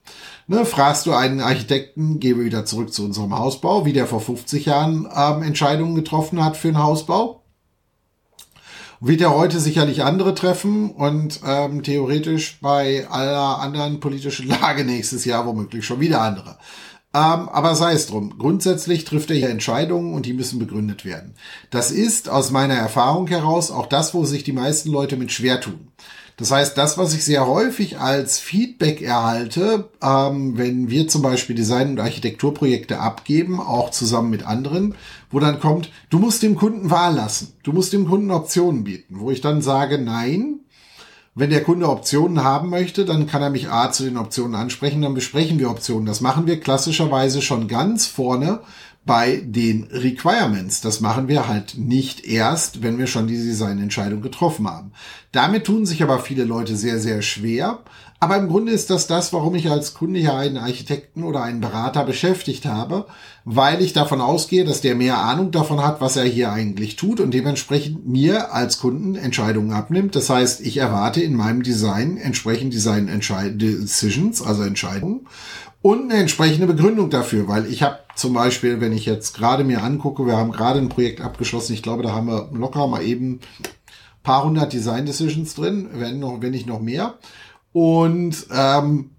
Ne, 0.49 0.65
fragst 0.65 1.07
du 1.07 1.13
einen 1.13 1.41
Architekten, 1.41 2.21
gehen 2.21 2.39
wir 2.39 2.45
wieder 2.45 2.65
zurück 2.65 2.93
zu 2.93 3.05
unserem 3.05 3.37
Hausbau, 3.37 3.85
wie 3.85 3.93
der 3.93 4.07
vor 4.07 4.21
50 4.21 4.67
Jahren 4.67 5.09
ähm, 5.15 5.43
Entscheidungen 5.43 5.97
getroffen 5.97 6.45
hat 6.45 6.57
für 6.57 6.69
einen 6.69 6.79
Hausbau. 6.79 7.43
Wird 9.01 9.21
er 9.21 9.35
heute 9.35 9.61
sicherlich 9.61 10.05
andere 10.05 10.35
treffen 10.35 10.91
und 10.91 11.41
ähm, 11.45 11.83
theoretisch 11.83 12.59
bei 12.61 13.07
aller 13.11 13.59
anderen 13.59 14.01
politischen 14.01 14.49
Lage 14.61 14.85
nächstes 14.85 15.25
Jahr 15.25 15.47
womöglich 15.47 15.85
schon 15.85 16.01
wieder 16.01 16.23
andere. 16.23 16.59
Ähm, 17.15 17.49
aber 17.49 17.75
sei 17.75 17.93
es 17.93 18.07
drum. 18.07 18.39
Grundsätzlich 18.39 19.05
trifft 19.05 19.31
er 19.31 19.37
hier 19.37 19.49
Entscheidungen 19.49 20.13
und 20.13 20.27
die 20.27 20.35
müssen 20.35 20.59
begründet 20.59 21.05
werden. 21.05 21.35
Das 21.71 21.91
ist 21.91 22.29
aus 22.29 22.51
meiner 22.51 22.75
Erfahrung 22.75 23.27
heraus 23.29 23.71
auch 23.71 23.87
das, 23.87 24.13
wo 24.13 24.25
sich 24.25 24.45
die 24.45 24.53
meisten 24.53 24.91
Leute 24.91 25.17
mit 25.17 25.33
schwer 25.33 25.61
tun. 25.61 25.89
Das 26.39 26.51
heißt, 26.51 26.77
das, 26.77 26.99
was 26.99 27.15
ich 27.15 27.25
sehr 27.25 27.47
häufig 27.47 27.99
als 27.99 28.39
Feedback 28.39 29.01
erhalte, 29.01 29.89
ähm, 30.03 30.59
wenn 30.59 30.91
wir 30.91 31.09
zum 31.09 31.23
Beispiel 31.23 31.57
Design- 31.57 31.93
und 31.93 32.01
Architekturprojekte 32.01 33.01
abgeben, 33.01 33.59
auch 33.59 33.91
zusammen 33.91 34.29
mit 34.29 34.47
anderen, 34.47 34.97
wo 35.31 35.41
dann 35.41 35.61
kommt, 35.61 35.91
du 36.11 36.19
musst 36.19 36.43
dem 36.43 36.55
Kunden 36.55 36.91
Wahl 36.91 37.15
lassen, 37.15 37.55
du 37.63 37.73
musst 37.73 37.95
dem 37.95 38.07
Kunden 38.07 38.31
Optionen 38.31 38.85
bieten, 38.85 39.19
wo 39.19 39.31
ich 39.31 39.41
dann 39.41 39.63
sage, 39.63 39.97
nein, 39.97 40.61
wenn 41.39 41.51
der 41.51 41.63
Kunde 41.63 41.91
Optionen 41.91 42.43
haben 42.43 42.71
möchte, 42.71 43.05
dann 43.05 43.27
kann 43.27 43.43
er 43.43 43.51
mich 43.51 43.71
A 43.71 43.93
zu 43.93 44.05
den 44.05 44.17
Optionen 44.17 44.55
ansprechen, 44.55 45.03
dann 45.03 45.13
besprechen 45.13 45.59
wir 45.59 45.71
Optionen. 45.71 46.07
Das 46.07 46.23
machen 46.23 46.47
wir 46.47 46.59
klassischerweise 46.61 47.43
schon 47.43 47.69
ganz 47.69 48.07
vorne 48.07 48.61
bei 49.07 49.41
den 49.45 49.85
Requirements. 49.85 50.81
Das 50.81 51.01
machen 51.01 51.29
wir 51.29 51.49
halt 51.49 51.79
nicht 51.79 52.27
erst, 52.27 52.83
wenn 52.83 52.99
wir 52.99 53.07
schon 53.07 53.29
die 53.29 53.37
Designentscheidung 53.37 54.21
getroffen 54.21 54.69
haben. 54.69 54.93
Damit 55.31 55.65
tun 55.65 55.87
sich 55.87 56.03
aber 56.03 56.19
viele 56.19 56.45
Leute 56.45 56.77
sehr, 56.77 56.99
sehr 56.99 57.23
schwer. 57.23 57.85
Aber 58.19 58.37
im 58.39 58.49
Grunde 58.49 58.73
ist 58.73 58.89
das 58.89 59.07
das, 59.07 59.33
warum 59.35 59.55
ich 59.55 59.71
als 59.71 59.93
Kunde 59.93 60.19
hier 60.19 60.35
einen 60.35 60.57
Architekten 60.57 61.23
oder 61.23 61.43
einen 61.43 61.61
Berater 61.61 62.03
beschäftigt 62.05 62.65
habe, 62.65 63.07
weil 63.45 63.83
ich 63.83 63.93
davon 63.93 64.23
ausgehe, 64.23 64.65
dass 64.65 64.81
der 64.81 64.95
mehr 64.95 65.19
Ahnung 65.19 65.51
davon 65.51 65.85
hat, 65.85 66.01
was 66.01 66.17
er 66.17 66.25
hier 66.25 66.51
eigentlich 66.51 66.97
tut 66.97 67.21
und 67.21 67.35
dementsprechend 67.35 68.09
mir 68.09 68.55
als 68.55 68.79
Kunden 68.79 69.17
Entscheidungen 69.17 69.73
abnimmt. 69.73 70.17
Das 70.17 70.31
heißt, 70.31 70.63
ich 70.63 70.79
erwarte 70.79 71.21
in 71.21 71.37
meinem 71.37 71.63
Design 71.63 72.17
entsprechend 72.17 72.73
Design 72.73 73.07
Decisions, 73.59 74.41
also 74.41 74.63
Entscheidungen 74.63 75.27
und 75.87 76.11
eine 76.11 76.21
entsprechende 76.21 76.67
Begründung 76.67 77.11
dafür, 77.11 77.47
weil 77.47 77.67
ich 77.67 77.85
habe 77.85 78.01
zum 78.17 78.33
Beispiel, 78.33 78.81
wenn 78.81 78.91
ich 78.91 79.07
jetzt 79.07 79.37
gerade 79.37 79.63
mir 79.63 79.85
angucke, 79.85 80.27
wir 80.27 80.37
haben 80.37 80.51
gerade 80.51 80.81
ein 80.81 80.89
Projekt 80.89 81.21
abgeschlossen, 81.21 81.75
ich 81.75 81.83
glaube, 81.85 82.03
da 82.03 82.11
haben 82.11 82.27
wir 82.27 82.51
locker 82.53 82.89
mal 82.89 83.05
eben 83.05 83.39
paar 84.25 84.43
hundert 84.43 84.73
Design 84.73 85.07
Decisions 85.07 85.55
drin, 85.55 85.89
wenn 85.93 86.19
noch, 86.19 86.43
wenn 86.43 86.51
nicht 86.51 86.67
noch 86.67 86.81
mehr. 86.81 87.19
Und 87.73 88.49
ähm, 88.51 89.11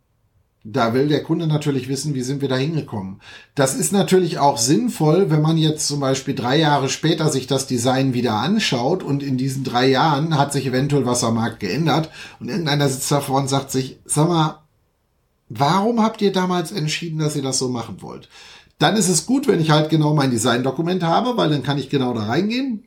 da 0.66 0.94
will 0.94 1.08
der 1.08 1.24
Kunde 1.24 1.48
natürlich 1.48 1.88
wissen, 1.88 2.16
wie 2.16 2.22
sind 2.22 2.42
wir 2.42 2.50
da 2.50 2.58
hingekommen. 2.58 3.22
Das 3.56 3.74
ist 3.74 3.94
natürlich 3.94 4.38
auch 4.38 4.58
sinnvoll, 4.58 5.32
wenn 5.32 5.42
man 5.42 5.58
jetzt 5.58 5.88
zum 5.88 6.02
Beispiel 6.02 6.36
drei 6.36 6.58
Jahre 6.60 6.90
später 6.90 7.30
sich 7.30 7.48
das 7.48 7.68
Design 7.68 8.14
wieder 8.14 8.34
anschaut 8.34 9.04
und 9.04 9.24
in 9.24 9.38
diesen 9.38 9.64
drei 9.64 9.88
Jahren 9.88 10.38
hat 10.38 10.52
sich 10.52 10.66
eventuell 10.66 11.06
was 11.06 11.24
am 11.24 11.36
Markt 11.36 11.62
geändert 11.62 12.10
und 12.42 12.50
irgendeiner 12.50 12.90
sitzt 12.90 13.10
davor 13.10 13.40
und 13.40 13.48
sagt 13.48 13.72
sich, 13.72 14.02
sag 14.04 14.28
mal, 14.28 14.67
warum 15.50 16.02
habt 16.02 16.22
ihr 16.22 16.32
damals 16.32 16.72
entschieden, 16.72 17.20
dass 17.20 17.36
ihr 17.36 17.42
das 17.42 17.58
so 17.58 17.70
machen 17.70 18.02
wollt? 18.02 18.30
Dann 18.80 18.96
ist 18.96 19.10
es 19.10 19.26
gut, 19.26 19.48
wenn 19.48 19.60
ich 19.60 19.72
halt 19.72 19.90
genau 19.90 20.14
mein 20.14 20.32
Design-Dokument 20.32 21.04
habe, 21.04 21.36
weil 21.38 21.50
dann 21.50 21.64
kann 21.64 21.78
ich 21.78 21.90
genau 21.90 22.14
da 22.14 22.24
reingehen 22.24 22.86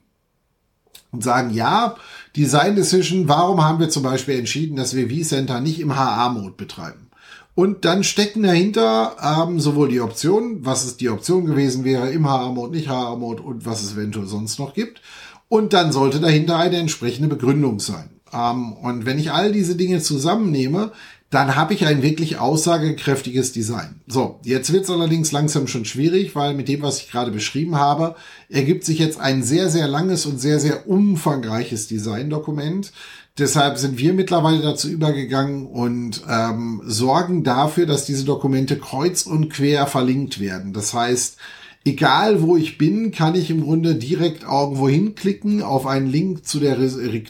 und 1.11 1.25
sagen, 1.25 1.51
ja, 1.51 1.97
Design 2.37 2.77
Decision, 2.77 3.29
warum 3.29 3.65
haben 3.65 3.81
wir 3.81 3.89
zum 3.89 4.05
Beispiel 4.05 4.39
entschieden, 4.39 4.77
dass 4.77 4.95
wir 4.95 5.09
vCenter 5.11 5.61
nicht 5.61 5.81
im 5.81 5.97
HA-Mode 5.97 6.55
betreiben? 6.57 7.11
Und 7.57 7.85
dann 7.85 8.05
stecken 8.05 8.45
dahinter 8.45 9.17
ähm, 9.21 9.59
sowohl 9.59 9.89
die 9.89 10.01
Optionen, 10.01 10.65
was 10.65 10.85
es 10.85 10.97
die 10.97 11.11
Option 11.11 11.47
gewesen 11.47 11.85
wäre, 11.85 12.11
im 12.11 12.29
HA-Mode, 12.29 12.77
nicht 12.77 12.89
HA-Mode 12.89 13.43
und 13.43 13.67
was 13.67 13.83
es 13.83 13.95
eventuell 13.95 14.27
sonst 14.27 14.59
noch 14.59 14.73
gibt. 14.73 15.03
Und 15.49 15.73
dann 15.73 15.91
sollte 15.91 16.21
dahinter 16.21 16.57
eine 16.57 16.77
entsprechende 16.77 17.29
Begründung 17.29 17.81
sein. 17.81 18.21
Ähm, 18.33 18.73
und 18.75 19.05
wenn 19.05 19.19
ich 19.19 19.33
all 19.33 19.51
diese 19.51 19.75
Dinge 19.75 20.01
zusammennehme, 20.01 20.93
dann 21.31 21.55
habe 21.55 21.75
ich 21.75 21.87
ein 21.87 22.03
wirklich 22.03 22.39
aussagekräftiges 22.39 23.53
Design. 23.53 24.01
So, 24.09 24.41
jetzt 24.45 24.73
wird 24.73 24.85
es 24.85 24.91
allerdings 24.91 25.31
langsam 25.31 25.69
schon 25.69 25.85
schwierig, 25.85 26.35
weil 26.35 26.55
mit 26.55 26.67
dem, 26.67 26.83
was 26.83 27.01
ich 27.01 27.11
gerade 27.11 27.31
beschrieben 27.31 27.77
habe, 27.77 28.17
ergibt 28.49 28.85
sich 28.85 28.99
jetzt 28.99 29.21
ein 29.21 29.45
sehr, 29.45 29.71
sehr 29.71 29.87
langes 29.87 30.27
und 30.27 30.41
sehr, 30.41 30.59
sehr 30.59 30.89
umfangreiches 30.89 31.87
Designdokument. 31.87 32.93
Deshalb 33.39 33.79
sind 33.79 33.97
wir 33.97 34.13
mittlerweile 34.13 34.61
dazu 34.61 34.89
übergegangen 34.89 35.67
und 35.69 36.21
ähm, 36.29 36.83
sorgen 36.85 37.45
dafür, 37.45 37.87
dass 37.87 38.05
diese 38.05 38.25
Dokumente 38.25 38.77
kreuz 38.77 39.23
und 39.23 39.51
quer 39.51 39.87
verlinkt 39.87 40.41
werden. 40.41 40.73
Das 40.73 40.93
heißt, 40.93 41.37
egal 41.85 42.43
wo 42.43 42.57
ich 42.57 42.79
bin, 42.79 43.11
kann 43.11 43.35
ich 43.35 43.51
im 43.51 43.63
Grunde 43.63 43.95
direkt 43.95 44.43
irgendwo 44.43 44.89
hinklicken 44.89 45.63
auf 45.63 45.87
einen 45.87 46.11
Link 46.11 46.47
zu, 46.47 46.61
der, 46.61 46.77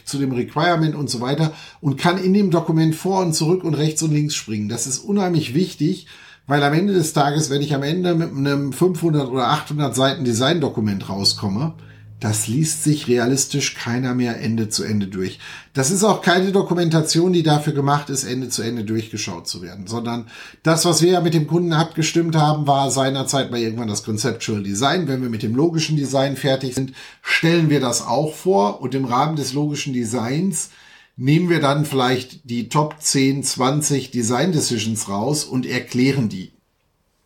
zu 0.05 0.17
dem 0.17 0.31
Requirement 0.31 0.95
und 0.95 1.09
so 1.09 1.21
weiter 1.21 1.53
und 1.79 1.97
kann 1.97 2.17
in 2.17 2.33
dem 2.33 2.51
Dokument 2.51 2.95
vor 2.95 3.21
und 3.21 3.33
zurück 3.33 3.63
und 3.63 3.75
rechts 3.75 4.03
und 4.03 4.11
links 4.11 4.35
springen. 4.35 4.69
Das 4.69 4.87
ist 4.87 4.99
unheimlich 4.99 5.53
wichtig, 5.53 6.07
weil 6.47 6.63
am 6.63 6.73
Ende 6.73 6.93
des 6.93 7.13
Tages, 7.13 7.49
wenn 7.49 7.61
ich 7.61 7.73
am 7.73 7.83
Ende 7.83 8.13
mit 8.13 8.31
einem 8.35 8.73
500 8.73 9.29
oder 9.29 9.47
800 9.47 9.95
Seiten 9.95 10.25
Design-Dokument 10.25 11.07
rauskomme, 11.07 11.73
das 12.21 12.47
liest 12.47 12.83
sich 12.83 13.07
realistisch 13.07 13.73
keiner 13.73 14.13
mehr 14.13 14.39
Ende 14.39 14.69
zu 14.69 14.83
Ende 14.83 15.07
durch. 15.07 15.39
Das 15.73 15.89
ist 15.89 16.03
auch 16.03 16.21
keine 16.21 16.51
Dokumentation, 16.51 17.33
die 17.33 17.41
dafür 17.41 17.73
gemacht 17.73 18.11
ist, 18.11 18.23
Ende 18.23 18.47
zu 18.47 18.61
Ende 18.61 18.83
durchgeschaut 18.83 19.47
zu 19.47 19.63
werden, 19.63 19.87
sondern 19.87 20.27
das, 20.61 20.85
was 20.85 21.01
wir 21.01 21.13
ja 21.13 21.21
mit 21.21 21.33
dem 21.33 21.47
Kunden 21.47 21.73
abgestimmt 21.73 22.35
haben, 22.35 22.67
war 22.67 22.91
seinerzeit 22.91 23.49
mal 23.49 23.59
irgendwann 23.59 23.87
das 23.87 24.03
Conceptual 24.03 24.61
Design. 24.61 25.07
Wenn 25.07 25.23
wir 25.23 25.29
mit 25.29 25.41
dem 25.41 25.55
logischen 25.55 25.97
Design 25.97 26.37
fertig 26.37 26.75
sind, 26.75 26.93
stellen 27.23 27.71
wir 27.71 27.79
das 27.79 28.05
auch 28.05 28.35
vor 28.35 28.81
und 28.81 28.93
im 28.93 29.05
Rahmen 29.05 29.35
des 29.35 29.53
logischen 29.53 29.93
Designs 29.93 30.69
nehmen 31.17 31.49
wir 31.49 31.59
dann 31.59 31.85
vielleicht 31.85 32.47
die 32.47 32.69
Top 32.69 32.97
10, 32.99 33.43
20 33.43 34.11
Design 34.11 34.51
Decisions 34.51 35.09
raus 35.09 35.43
und 35.43 35.65
erklären 35.65 36.29
die. 36.29 36.51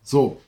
So, 0.02 0.40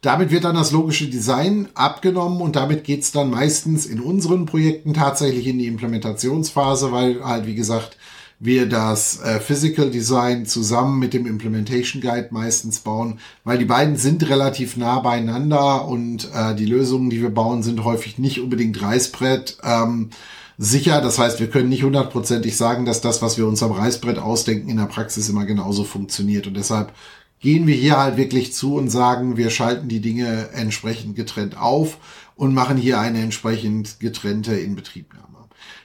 damit 0.00 0.30
wird 0.30 0.44
dann 0.44 0.54
das 0.54 0.72
logische 0.72 1.08
Design 1.08 1.68
abgenommen 1.74 2.40
und 2.40 2.56
damit 2.56 2.84
geht's 2.84 3.10
dann 3.10 3.30
meistens 3.30 3.84
in 3.86 4.00
unseren 4.00 4.46
Projekten 4.46 4.94
tatsächlich 4.94 5.46
in 5.46 5.58
die 5.58 5.66
Implementationsphase, 5.66 6.92
weil 6.92 7.24
halt, 7.24 7.46
wie 7.46 7.56
gesagt, 7.56 7.96
wir 8.40 8.68
das 8.68 9.20
äh, 9.20 9.40
Physical 9.40 9.90
Design 9.90 10.46
zusammen 10.46 11.00
mit 11.00 11.12
dem 11.12 11.26
Implementation 11.26 12.00
Guide 12.00 12.28
meistens 12.30 12.80
bauen, 12.80 13.18
weil 13.42 13.58
die 13.58 13.64
beiden 13.64 13.96
sind 13.96 14.28
relativ 14.28 14.76
nah 14.76 15.00
beieinander 15.00 15.86
und 15.86 16.28
äh, 16.32 16.54
die 16.54 16.66
Lösungen, 16.66 17.10
die 17.10 17.20
wir 17.20 17.30
bauen, 17.30 17.64
sind 17.64 17.82
häufig 17.82 18.18
nicht 18.18 18.40
unbedingt 18.40 18.80
Reißbrett. 18.80 19.58
Ähm, 19.64 20.10
sicher. 20.56 21.00
Das 21.00 21.18
heißt, 21.18 21.40
wir 21.40 21.48
können 21.48 21.68
nicht 21.68 21.82
hundertprozentig 21.82 22.56
sagen, 22.56 22.84
dass 22.84 23.00
das, 23.00 23.22
was 23.22 23.38
wir 23.38 23.46
uns 23.46 23.62
am 23.62 23.72
Reißbrett 23.72 24.18
ausdenken, 24.18 24.68
in 24.68 24.76
der 24.76 24.84
Praxis 24.84 25.28
immer 25.28 25.44
genauso 25.44 25.82
funktioniert. 25.84 26.46
Und 26.46 26.56
deshalb 26.56 26.92
gehen 27.40 27.66
wir 27.66 27.74
hier 27.74 27.98
halt 27.98 28.16
wirklich 28.16 28.52
zu 28.52 28.74
und 28.74 28.90
sagen, 28.90 29.36
wir 29.36 29.50
schalten 29.50 29.88
die 29.88 30.00
Dinge 30.00 30.50
entsprechend 30.52 31.16
getrennt 31.16 31.56
auf 31.56 31.98
und 32.36 32.54
machen 32.54 32.76
hier 32.76 33.00
eine 33.00 33.20
entsprechend 33.20 34.00
getrennte 34.00 34.54
Inbetriebnahme. 34.54 35.28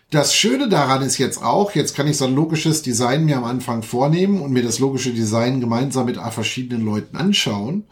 Das 0.09 0.35
Schöne 0.35 0.69
daran 0.69 1.01
ist 1.01 1.17
jetzt 1.17 1.41
auch, 1.41 1.73
jetzt 1.73 1.95
kann 1.95 2.07
ich 2.07 2.17
so 2.17 2.25
ein 2.25 2.35
logisches 2.35 2.83
Design 2.83 3.25
mir 3.25 3.37
am 3.37 3.45
Anfang 3.45 3.81
vornehmen 3.81 4.41
und 4.41 4.51
mir 4.51 4.61
das 4.61 4.77
logische 4.77 5.11
Design 5.11 5.59
gemeinsam 5.59 6.05
mit 6.05 6.17
verschiedenen 6.17 6.85
Leuten 6.85 7.17
anschauen 7.17 7.85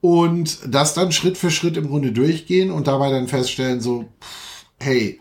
und 0.00 0.58
das 0.66 0.94
dann 0.94 1.12
Schritt 1.12 1.38
für 1.38 1.50
Schritt 1.50 1.76
im 1.76 1.88
Grunde 1.88 2.10
durchgehen 2.10 2.70
und 2.70 2.88
dabei 2.88 3.10
dann 3.10 3.28
feststellen, 3.28 3.80
so, 3.80 4.06
hey, 4.80 5.20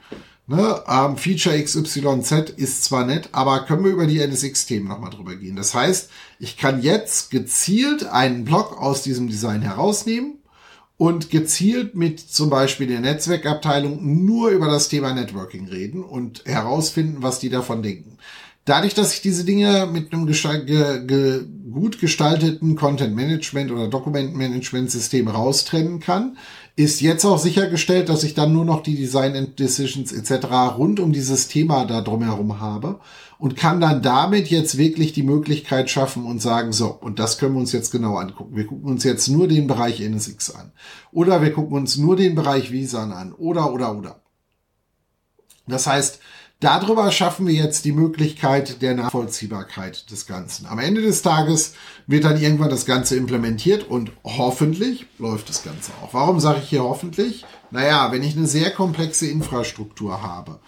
ne, 0.49 0.83
ähm, 0.87 1.17
Feature 1.17 1.61
XYZ 1.61 2.49
ist 2.57 2.83
zwar 2.83 3.05
nett, 3.05 3.29
aber 3.31 3.65
können 3.65 3.83
wir 3.83 3.91
über 3.91 4.07
die 4.07 4.19
NSX-Themen 4.19 4.87
nochmal 4.87 5.11
drüber 5.11 5.35
gehen. 5.35 5.55
Das 5.55 5.73
heißt, 5.73 6.09
ich 6.39 6.57
kann 6.57 6.81
jetzt 6.81 7.31
gezielt 7.31 8.05
einen 8.05 8.45
Block 8.45 8.77
aus 8.81 9.03
diesem 9.03 9.27
Design 9.27 9.61
herausnehmen 9.61 10.39
und 10.97 11.29
gezielt 11.29 11.95
mit 11.95 12.19
zum 12.19 12.49
Beispiel 12.49 12.87
der 12.87 12.99
Netzwerkabteilung 12.99 14.25
nur 14.25 14.49
über 14.49 14.67
das 14.67 14.89
Thema 14.89 15.13
Networking 15.13 15.67
reden 15.67 16.03
und 16.03 16.43
herausfinden, 16.45 17.17
was 17.21 17.39
die 17.39 17.49
davon 17.49 17.83
denken. 17.83 18.17
Dadurch, 18.65 18.93
dass 18.93 19.13
ich 19.13 19.21
diese 19.21 19.45
Dinge 19.45 19.87
mit 19.91 20.13
einem 20.13 20.25
ge 20.27 21.05
ge 21.05 21.45
gut 21.71 21.99
gestalteten 21.99 22.75
Content 22.75 23.15
Management 23.15 23.71
oder 23.71 23.87
Document 23.87 24.35
Management 24.35 24.91
System 24.91 25.27
raustrennen 25.27 25.99
kann, 25.99 26.37
ist 26.75 27.01
jetzt 27.01 27.25
auch 27.25 27.39
sichergestellt, 27.39 28.09
dass 28.09 28.23
ich 28.23 28.33
dann 28.33 28.53
nur 28.53 28.65
noch 28.65 28.83
die 28.83 28.95
Design 28.95 29.35
and 29.35 29.59
Decisions 29.59 30.11
etc. 30.11 30.77
rund 30.77 30.99
um 30.99 31.11
dieses 31.11 31.47
Thema 31.47 31.85
da 31.85 32.01
drumherum 32.01 32.59
habe 32.59 32.99
und 33.37 33.55
kann 33.55 33.81
dann 33.81 34.01
damit 34.01 34.49
jetzt 34.49 34.77
wirklich 34.77 35.13
die 35.13 35.23
Möglichkeit 35.23 35.89
schaffen 35.89 36.25
und 36.25 36.41
sagen, 36.41 36.73
so, 36.73 36.87
und 36.87 37.19
das 37.19 37.37
können 37.37 37.53
wir 37.53 37.61
uns 37.61 37.71
jetzt 37.71 37.91
genau 37.91 38.17
angucken. 38.17 38.55
Wir 38.55 38.65
gucken 38.65 38.89
uns 38.89 39.03
jetzt 39.03 39.27
nur 39.27 39.47
den 39.47 39.67
Bereich 39.67 40.01
NSX 40.01 40.51
an. 40.55 40.71
Oder 41.11 41.41
wir 41.41 41.53
gucken 41.53 41.75
uns 41.75 41.97
nur 41.97 42.15
den 42.15 42.35
Bereich 42.35 42.71
Visan 42.71 43.11
an. 43.11 43.33
Oder, 43.33 43.73
oder, 43.73 43.97
oder. 43.97 44.21
Das 45.67 45.87
heißt, 45.87 46.19
Darüber 46.61 47.09
schaffen 47.13 47.47
wir 47.47 47.53
jetzt 47.53 47.85
die 47.85 47.93
Möglichkeit 47.93 48.81
der 48.81 48.93
Nachvollziehbarkeit 48.93 50.11
des 50.11 50.27
Ganzen. 50.27 50.65
Am 50.65 50.77
Ende 50.77 51.01
des 51.01 51.21
Tages 51.21 51.73
wird 52.05 52.25
dann 52.25 52.39
irgendwann 52.39 52.69
das 52.69 52.85
Ganze 52.85 53.15
implementiert 53.15 53.89
und 53.89 54.11
hoffentlich 54.25 55.05
läuft 55.19 55.47
das 55.47 55.63
Ganze 55.63 55.93
auch. 56.01 56.13
Warum 56.13 56.41
sage 56.41 56.59
ich 56.61 56.67
hier 56.67 56.83
hoffentlich? 56.83 57.45
Naja, 57.71 58.11
wenn 58.11 58.23
ich 58.23 58.35
eine 58.35 58.45
sehr 58.45 58.71
komplexe 58.71 59.27
Infrastruktur 59.27 60.21
habe, 60.21 60.59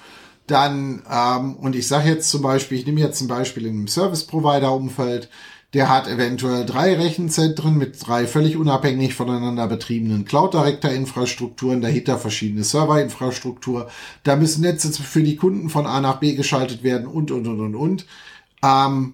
dann, 0.48 1.04
ähm, 1.12 1.56
und 1.56 1.76
ich 1.76 1.89
sage 1.89 2.08
jetzt 2.08 2.30
zum 2.30 2.42
Beispiel, 2.42 2.78
ich 2.78 2.86
nehme 2.86 3.02
jetzt 3.02 3.20
ein 3.20 3.28
Beispiel 3.28 3.66
in 3.66 3.74
einem 3.74 3.88
Service-Provider-Umfeld, 3.89 5.30
der 5.74 5.89
hat 5.89 6.07
eventuell 6.07 6.65
drei 6.65 6.95
Rechenzentren 6.95 7.78
mit 7.78 7.95
drei 8.05 8.28
völlig 8.28 8.57
unabhängig 8.57 9.13
voneinander 9.13 9.67
betriebenen 9.67 10.26
Cloud-Director-Infrastrukturen, 10.26 11.82
dahinter 11.82 12.17
verschiedene 12.17 12.63
Server-Infrastruktur. 12.63 13.89
Da 14.24 14.36
müssen 14.36 14.61
Netze 14.61 14.91
für 14.91 15.24
die 15.24 15.38
Kunden 15.38 15.69
von 15.69 15.86
A 15.86 16.01
nach 16.01 16.19
B 16.19 16.36
geschaltet 16.36 16.84
werden 16.84 17.07
und, 17.07 17.32
und, 17.32 17.47
und, 17.47 17.59
und, 17.61 17.76
und. 17.76 18.05
Ähm, 18.63 19.13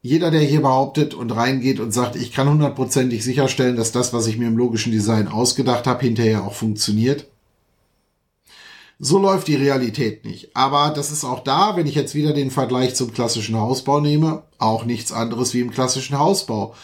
jeder, 0.00 0.30
der 0.30 0.42
hier 0.42 0.62
behauptet 0.62 1.14
und 1.14 1.32
reingeht 1.32 1.80
und 1.80 1.90
sagt, 1.90 2.14
ich 2.14 2.32
kann 2.32 2.48
hundertprozentig 2.48 3.24
sicherstellen, 3.24 3.74
dass 3.74 3.90
das, 3.90 4.12
was 4.12 4.28
ich 4.28 4.38
mir 4.38 4.46
im 4.46 4.56
logischen 4.56 4.92
Design 4.92 5.26
ausgedacht 5.26 5.88
habe, 5.88 6.04
hinterher 6.04 6.44
auch 6.44 6.54
funktioniert, 6.54 7.26
so 8.98 9.18
läuft 9.18 9.48
die 9.48 9.56
Realität 9.56 10.24
nicht. 10.24 10.56
Aber 10.56 10.90
das 10.90 11.12
ist 11.12 11.24
auch 11.24 11.40
da, 11.44 11.76
wenn 11.76 11.86
ich 11.86 11.94
jetzt 11.94 12.14
wieder 12.14 12.32
den 12.32 12.50
Vergleich 12.50 12.94
zum 12.94 13.12
klassischen 13.12 13.56
Hausbau 13.56 14.00
nehme, 14.00 14.42
auch 14.58 14.84
nichts 14.84 15.12
anderes 15.12 15.52
wie 15.54 15.60
im 15.60 15.70
klassischen 15.70 16.18
Hausbau. 16.18 16.74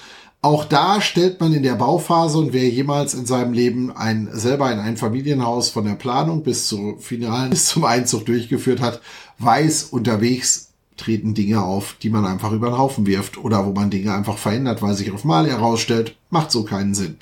Auch 0.44 0.64
da 0.64 1.00
stellt 1.00 1.40
man 1.40 1.54
in 1.54 1.62
der 1.62 1.76
Bauphase 1.76 2.36
und 2.36 2.52
wer 2.52 2.68
jemals 2.68 3.14
in 3.14 3.26
seinem 3.26 3.52
Leben 3.52 3.92
ein, 3.92 4.28
selber 4.32 4.72
in 4.72 4.80
ein 4.80 4.96
Familienhaus 4.96 5.68
von 5.68 5.84
der 5.84 5.94
Planung 5.94 6.42
bis 6.42 6.66
zur 6.66 6.98
finalen, 6.98 7.50
bis 7.50 7.66
zum 7.66 7.84
Einzug 7.84 8.26
durchgeführt 8.26 8.80
hat, 8.80 9.00
weiß, 9.38 9.84
unterwegs 9.84 10.72
treten 10.96 11.34
Dinge 11.34 11.62
auf, 11.62 11.96
die 12.02 12.10
man 12.10 12.26
einfach 12.26 12.52
über 12.52 12.70
den 12.70 12.78
Haufen 12.78 13.06
wirft 13.06 13.38
oder 13.38 13.64
wo 13.66 13.72
man 13.72 13.90
Dinge 13.90 14.12
einfach 14.12 14.36
verändert, 14.36 14.82
weil 14.82 14.94
sich 14.94 15.12
auf 15.12 15.24
Mal 15.24 15.48
herausstellt, 15.48 16.16
macht 16.30 16.50
so 16.50 16.64
keinen 16.64 16.94
Sinn. 16.94 17.18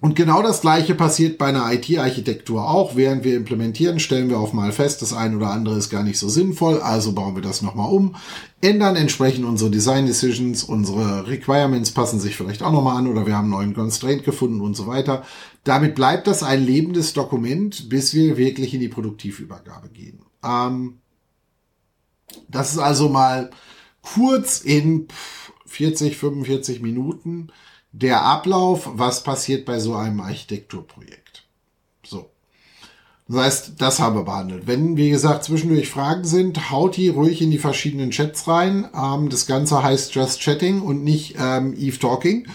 Und 0.00 0.14
genau 0.14 0.42
das 0.42 0.60
gleiche 0.60 0.94
passiert 0.94 1.38
bei 1.38 1.46
einer 1.46 1.72
IT-Architektur 1.72 2.68
auch. 2.68 2.96
Während 2.96 3.24
wir 3.24 3.34
implementieren, 3.34 3.98
stellen 3.98 4.28
wir 4.28 4.38
auf 4.38 4.52
mal 4.52 4.70
fest, 4.70 5.00
das 5.00 5.14
eine 5.14 5.36
oder 5.36 5.50
andere 5.50 5.78
ist 5.78 5.88
gar 5.88 6.02
nicht 6.02 6.18
so 6.18 6.28
sinnvoll, 6.28 6.80
also 6.80 7.12
bauen 7.12 7.34
wir 7.34 7.42
das 7.42 7.62
nochmal 7.62 7.90
um, 7.90 8.14
ändern 8.60 8.94
entsprechend 8.96 9.46
unsere 9.46 9.70
Design 9.70 10.04
Decisions, 10.04 10.64
unsere 10.64 11.26
Requirements 11.26 11.92
passen 11.92 12.20
sich 12.20 12.36
vielleicht 12.36 12.62
auch 12.62 12.72
nochmal 12.72 12.98
an 12.98 13.06
oder 13.06 13.26
wir 13.26 13.34
haben 13.34 13.44
einen 13.44 13.72
neuen 13.72 13.74
Constraint 13.74 14.22
gefunden 14.22 14.60
und 14.60 14.76
so 14.76 14.86
weiter. 14.86 15.24
Damit 15.64 15.94
bleibt 15.94 16.26
das 16.26 16.42
ein 16.42 16.64
lebendes 16.64 17.14
Dokument, 17.14 17.88
bis 17.88 18.12
wir 18.12 18.36
wirklich 18.36 18.74
in 18.74 18.80
die 18.80 18.88
Produktivübergabe 18.88 19.88
gehen. 19.88 20.20
Ähm, 20.44 20.98
das 22.48 22.72
ist 22.72 22.78
also 22.78 23.08
mal 23.08 23.50
kurz 24.02 24.60
in 24.60 25.08
40, 25.64 26.16
45 26.16 26.82
Minuten 26.82 27.48
der 27.98 28.22
Ablauf, 28.22 28.90
was 28.92 29.22
passiert 29.22 29.64
bei 29.64 29.78
so 29.78 29.94
einem 29.94 30.20
Architekturprojekt. 30.20 31.44
So. 32.04 32.28
Das 33.26 33.38
heißt, 33.38 33.72
das 33.78 33.98
haben 34.00 34.16
wir 34.16 34.24
behandelt. 34.24 34.66
Wenn, 34.66 34.96
wie 34.96 35.10
gesagt, 35.10 35.44
zwischendurch 35.44 35.88
Fragen 35.88 36.24
sind, 36.24 36.70
haut 36.70 36.96
die 36.96 37.08
ruhig 37.08 37.40
in 37.40 37.50
die 37.50 37.58
verschiedenen 37.58 38.10
Chats 38.10 38.46
rein. 38.46 38.88
Ähm, 38.94 39.30
das 39.30 39.46
Ganze 39.46 39.82
heißt 39.82 40.14
Just 40.14 40.42
Chatting 40.42 40.82
und 40.82 41.04
nicht 41.04 41.36
ähm, 41.40 41.74
Eve 41.76 41.98
Talking. 41.98 42.46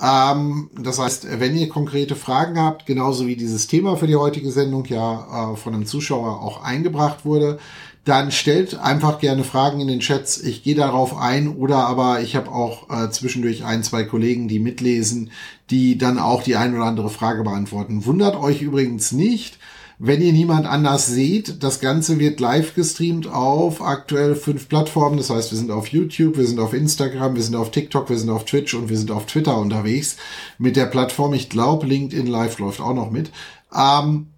Ähm, 0.00 0.70
das 0.78 0.98
heißt, 0.98 1.40
wenn 1.40 1.56
ihr 1.56 1.68
konkrete 1.68 2.16
Fragen 2.16 2.58
habt, 2.58 2.86
genauso 2.86 3.26
wie 3.26 3.36
dieses 3.36 3.66
Thema 3.66 3.96
für 3.96 4.06
die 4.06 4.16
heutige 4.16 4.50
Sendung 4.50 4.86
ja 4.86 5.52
äh, 5.52 5.56
von 5.56 5.74
einem 5.74 5.86
Zuschauer 5.86 6.40
auch 6.40 6.62
eingebracht 6.62 7.26
wurde, 7.26 7.58
dann 8.06 8.30
stellt 8.30 8.78
einfach 8.78 9.18
gerne 9.18 9.42
Fragen 9.42 9.80
in 9.80 9.88
den 9.88 9.98
Chats. 9.98 10.38
Ich 10.38 10.62
gehe 10.62 10.76
darauf 10.76 11.16
ein 11.18 11.48
oder 11.48 11.88
aber 11.88 12.20
ich 12.20 12.36
habe 12.36 12.52
auch 12.52 12.88
äh, 12.88 13.10
zwischendurch 13.10 13.64
ein, 13.64 13.82
zwei 13.82 14.04
Kollegen, 14.04 14.46
die 14.46 14.60
mitlesen, 14.60 15.32
die 15.70 15.98
dann 15.98 16.20
auch 16.20 16.44
die 16.44 16.54
ein 16.54 16.76
oder 16.76 16.84
andere 16.84 17.10
Frage 17.10 17.42
beantworten. 17.42 18.06
Wundert 18.06 18.36
euch 18.36 18.62
übrigens 18.62 19.10
nicht, 19.10 19.58
wenn 19.98 20.22
ihr 20.22 20.32
niemand 20.32 20.66
anders 20.66 21.08
seht. 21.08 21.64
Das 21.64 21.80
Ganze 21.80 22.20
wird 22.20 22.38
live 22.38 22.76
gestreamt 22.76 23.26
auf 23.26 23.82
aktuell 23.82 24.36
fünf 24.36 24.68
Plattformen. 24.68 25.16
Das 25.16 25.30
heißt, 25.30 25.50
wir 25.50 25.58
sind 25.58 25.72
auf 25.72 25.88
YouTube, 25.88 26.36
wir 26.36 26.46
sind 26.46 26.60
auf 26.60 26.74
Instagram, 26.74 27.34
wir 27.34 27.42
sind 27.42 27.56
auf 27.56 27.72
TikTok, 27.72 28.08
wir 28.08 28.18
sind 28.18 28.30
auf 28.30 28.44
Twitch 28.44 28.74
und 28.74 28.88
wir 28.88 28.98
sind 28.98 29.10
auf 29.10 29.26
Twitter 29.26 29.58
unterwegs 29.58 30.16
mit 30.58 30.76
der 30.76 30.86
Plattform. 30.86 31.34
Ich 31.34 31.48
glaube, 31.48 31.88
LinkedIn 31.88 32.28
Live 32.28 32.60
läuft 32.60 32.80
auch 32.80 32.94
noch 32.94 33.10
mit. 33.10 33.32
Ähm, 33.76 34.28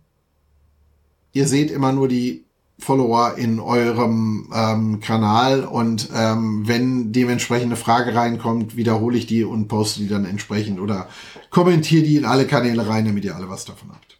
ihr 1.34 1.46
seht 1.46 1.70
immer 1.70 1.92
nur 1.92 2.08
die 2.08 2.47
Follower 2.78 3.34
in 3.36 3.58
eurem 3.58 4.50
ähm, 4.54 5.00
Kanal 5.00 5.64
und 5.64 6.10
ähm, 6.14 6.66
wenn 6.66 7.12
dementsprechend 7.12 7.66
eine 7.66 7.76
Frage 7.76 8.14
reinkommt, 8.14 8.76
wiederhole 8.76 9.18
ich 9.18 9.26
die 9.26 9.44
und 9.44 9.68
poste 9.68 10.00
die 10.00 10.08
dann 10.08 10.24
entsprechend 10.24 10.80
oder 10.80 11.08
kommentiere 11.50 12.04
die 12.04 12.16
in 12.16 12.24
alle 12.24 12.46
Kanäle 12.46 12.88
rein, 12.88 13.04
damit 13.04 13.24
ihr 13.24 13.34
alle 13.34 13.48
was 13.48 13.64
davon 13.64 13.90
habt. 13.90 14.18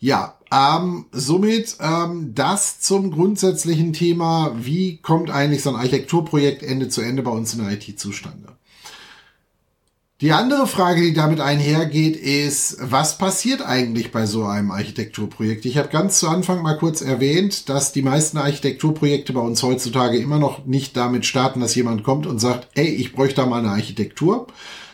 Ja, 0.00 0.36
ähm, 0.50 1.06
somit 1.12 1.76
ähm, 1.78 2.34
das 2.34 2.80
zum 2.80 3.12
grundsätzlichen 3.12 3.92
Thema, 3.92 4.52
wie 4.58 4.96
kommt 4.96 5.30
eigentlich 5.30 5.62
so 5.62 5.70
ein 5.70 5.76
Architekturprojekt 5.76 6.64
Ende 6.64 6.88
zu 6.88 7.02
Ende 7.02 7.22
bei 7.22 7.30
uns 7.30 7.54
in 7.54 7.64
der 7.64 7.70
IT 7.72 8.00
zustande? 8.00 8.48
Die 10.22 10.30
andere 10.30 10.68
Frage, 10.68 11.00
die 11.02 11.14
damit 11.14 11.40
einhergeht, 11.40 12.14
ist, 12.14 12.76
was 12.80 13.18
passiert 13.18 13.60
eigentlich 13.60 14.12
bei 14.12 14.24
so 14.24 14.44
einem 14.44 14.70
Architekturprojekt? 14.70 15.64
Ich 15.64 15.78
habe 15.78 15.88
ganz 15.88 16.20
zu 16.20 16.28
Anfang 16.28 16.62
mal 16.62 16.78
kurz 16.78 17.00
erwähnt, 17.00 17.68
dass 17.68 17.90
die 17.90 18.02
meisten 18.02 18.38
Architekturprojekte 18.38 19.32
bei 19.32 19.40
uns 19.40 19.64
heutzutage 19.64 20.18
immer 20.18 20.38
noch 20.38 20.64
nicht 20.64 20.96
damit 20.96 21.26
starten, 21.26 21.58
dass 21.58 21.74
jemand 21.74 22.04
kommt 22.04 22.28
und 22.28 22.38
sagt, 22.38 22.68
hey, 22.76 22.86
ich 22.86 23.14
bräuchte 23.14 23.40
da 23.40 23.46
mal 23.46 23.58
eine 23.58 23.72
Architektur, 23.72 24.46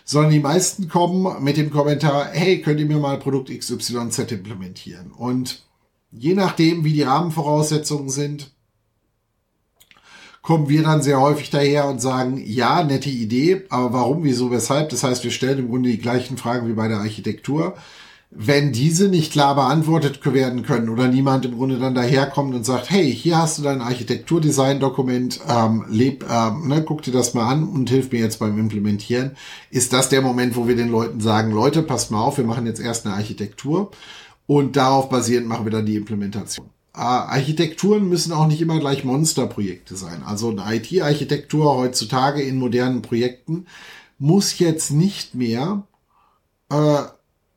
sondern 0.03 0.33
die 0.33 0.41
meisten 0.41 0.89
kommen 0.89 1.45
mit 1.45 1.59
dem 1.59 1.69
Kommentar, 1.69 2.31
hey, 2.33 2.63
könnt 2.63 2.81
ihr 2.81 2.87
mir 2.87 2.97
mal 2.97 3.19
Produkt 3.19 3.51
XYZ 3.51 4.33
implementieren? 4.33 5.13
Und 5.13 5.63
je 6.11 6.33
nachdem, 6.33 6.87
wie 6.87 6.95
die 6.95 7.03
Rahmenvoraussetzungen 7.03 8.09
sind, 8.09 8.51
kommen 10.49 10.71
wir 10.71 10.83
dann 10.83 11.03
sehr 11.03 11.21
häufig 11.21 11.51
daher 11.51 11.89
und 11.89 12.01
sagen, 12.01 12.43
ja, 12.43 12.83
nette 12.83 13.11
Idee, 13.11 13.67
aber 13.69 13.93
warum, 13.93 14.25
wieso, 14.25 14.51
weshalb? 14.51 14.89
Das 14.89 15.03
heißt, 15.03 15.23
wir 15.23 15.31
stellen 15.31 15.59
im 15.59 15.69
Grunde 15.69 15.91
die 15.91 15.99
gleichen 15.99 16.39
Fragen 16.39 16.67
wie 16.67 16.73
bei 16.73 16.89
der 16.89 17.01
Architektur. 17.01 17.75
Wenn 18.31 18.73
diese 18.73 19.11
nicht 19.11 19.31
klar 19.31 19.55
beantwortet 19.55 20.25
werden 20.33 20.63
können 20.63 20.89
oder 20.89 21.07
niemand 21.07 21.45
im 21.45 21.55
Grunde 21.55 21.79
dann 21.79 21.95
daherkommt 21.95 22.55
und 22.55 22.65
sagt, 22.65 22.89
hey, 22.89 23.15
hier 23.15 23.37
hast 23.37 23.59
du 23.59 23.63
dein 23.63 23.83
Architekturdesign-Dokument, 23.83 25.39
ähm, 25.47 25.85
leb, 25.91 26.25
ähm, 26.31 26.67
ne, 26.67 26.83
guck 26.83 27.03
dir 27.03 27.13
das 27.13 27.35
mal 27.35 27.47
an 27.47 27.69
und 27.69 27.91
hilf 27.91 28.11
mir 28.11 28.21
jetzt 28.21 28.39
beim 28.39 28.59
Implementieren, 28.59 29.33
ist 29.71 29.93
das 29.93 30.09
der 30.09 30.23
Moment, 30.23 30.57
wo 30.57 30.67
wir 30.67 30.77
den 30.77 30.91
Leuten 30.91 31.21
sagen, 31.21 31.53
Leute, 31.53 31.83
passt 31.83 32.11
mal 32.11 32.23
auf, 32.23 32.39
wir 32.39 32.47
machen 32.47 32.65
jetzt 32.65 32.81
erst 32.81 33.05
eine 33.05 33.17
Architektur 33.17 33.91
und 34.47 34.77
darauf 34.77 35.11
basierend 35.11 35.47
machen 35.47 35.67
wir 35.67 35.73
dann 35.73 35.85
die 35.85 35.97
Implementation. 35.97 36.71
Äh, 36.99 37.01
Architekturen 37.01 38.09
müssen 38.09 38.33
auch 38.33 38.49
nicht 38.49 38.61
immer 38.61 38.81
gleich 38.81 39.05
Monsterprojekte 39.05 39.97
sein. 39.97 40.25
Also 40.25 40.51
eine 40.51 40.65
IT-Architektur 40.75 41.77
heutzutage 41.77 42.43
in 42.43 42.59
modernen 42.59 43.03
Projekten 43.03 43.67
muss 44.19 44.59
jetzt 44.59 44.91
nicht 44.91 45.37
mehr 45.37 45.85
äh, 46.71 47.03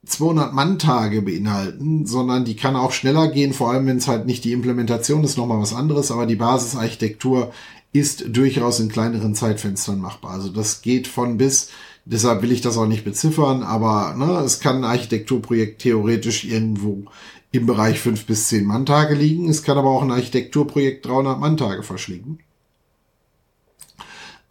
200 0.06 0.54
Mann-Tage 0.54 1.24
beinhalten, 1.24 2.06
sondern 2.06 2.46
die 2.46 2.56
kann 2.56 2.76
auch 2.76 2.92
schneller 2.92 3.30
gehen, 3.30 3.54
vor 3.54 3.72
allem 3.72 3.88
wenn 3.88 3.98
es 3.98 4.08
halt 4.08 4.28
nicht 4.28 4.44
die 4.44 4.52
Implementation 4.52 5.24
ist, 5.24 5.38
nochmal 5.38 5.60
was 5.60 5.74
anderes, 5.74 6.12
aber 6.12 6.28
die 6.28 6.36
Basisarchitektur 6.36 7.52
ist 7.94 8.26
durchaus 8.36 8.80
in 8.80 8.90
kleineren 8.90 9.34
Zeitfenstern 9.34 10.00
machbar. 10.00 10.32
Also 10.34 10.50
das 10.50 10.84
geht 10.84 11.08
von 11.08 11.38
bis, 11.38 11.70
deshalb 12.06 12.44
will 12.44 12.52
ich 12.52 12.62
das 12.62 12.78
auch 12.78 12.88
nicht 12.88 13.04
beziffern, 13.04 13.64
aber 13.64 14.16
ne, 14.16 14.40
es 14.46 14.60
kann 14.60 14.78
ein 14.78 14.92
Architekturprojekt 14.92 15.82
theoretisch 15.82 16.46
irgendwo 16.46 17.06
im 17.52 17.66
Bereich 17.66 18.00
fünf 18.00 18.26
bis 18.26 18.48
zehn 18.48 18.66
Manntage 18.66 19.14
liegen. 19.14 19.50
Es 19.50 19.64
kann 19.64 19.78
aber 19.78 19.90
auch 19.90 20.02
ein 20.02 20.12
Architekturprojekt 20.12 21.06
300 21.06 21.40
Manntage 21.40 21.84
verschlingen. 21.84 22.40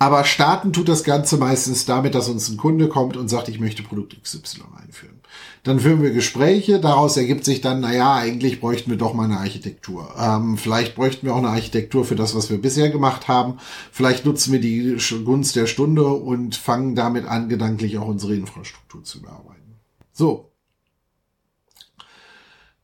Aber 0.03 0.24
starten 0.24 0.72
tut 0.72 0.88
das 0.88 1.05
Ganze 1.05 1.36
meistens 1.36 1.84
damit, 1.84 2.14
dass 2.14 2.30
uns 2.30 2.48
ein 2.48 2.57
Kunde 2.57 2.88
kommt 2.88 3.18
und 3.18 3.28
sagt, 3.28 3.51
ich 3.51 3.61
möchte 3.61 3.82
Produkt 3.82 4.16
XY 4.22 4.62
einführen. 4.82 5.20
Dann 5.62 5.78
führen 5.78 6.03
wir 6.03 6.11
Gespräche, 6.11 6.80
daraus 6.80 7.18
ergibt 7.18 7.44
sich 7.44 7.61
dann, 7.61 7.80
naja, 7.80 8.14
eigentlich 8.14 8.61
bräuchten 8.61 8.90
wir 8.90 8.96
doch 8.96 9.12
mal 9.12 9.24
eine 9.24 9.38
Architektur. 9.38 10.14
Ähm, 10.18 10.57
vielleicht 10.57 10.94
bräuchten 10.94 11.26
wir 11.26 11.34
auch 11.34 11.38
eine 11.38 11.51
Architektur 11.51 12.07
für 12.07 12.16
das, 12.16 12.34
was 12.34 12.48
wir 12.48 12.57
bisher 12.57 12.88
gemacht 12.88 13.28
haben. 13.28 13.59
Vielleicht 13.92 14.24
nutzen 14.24 14.53
wir 14.53 14.61
die 14.61 14.96
Gunst 15.22 15.55
der 15.55 15.66
Stunde 15.66 16.07
und 16.07 16.57
fangen 16.57 16.94
damit 16.94 17.26
an, 17.26 17.51
gedanklich 17.51 17.98
auch 17.98 18.09
unsere 18.09 18.34
Infrastruktur 18.34 19.05
zu 19.05 19.20
bearbeiten. 19.20 19.76
So, 20.12 20.49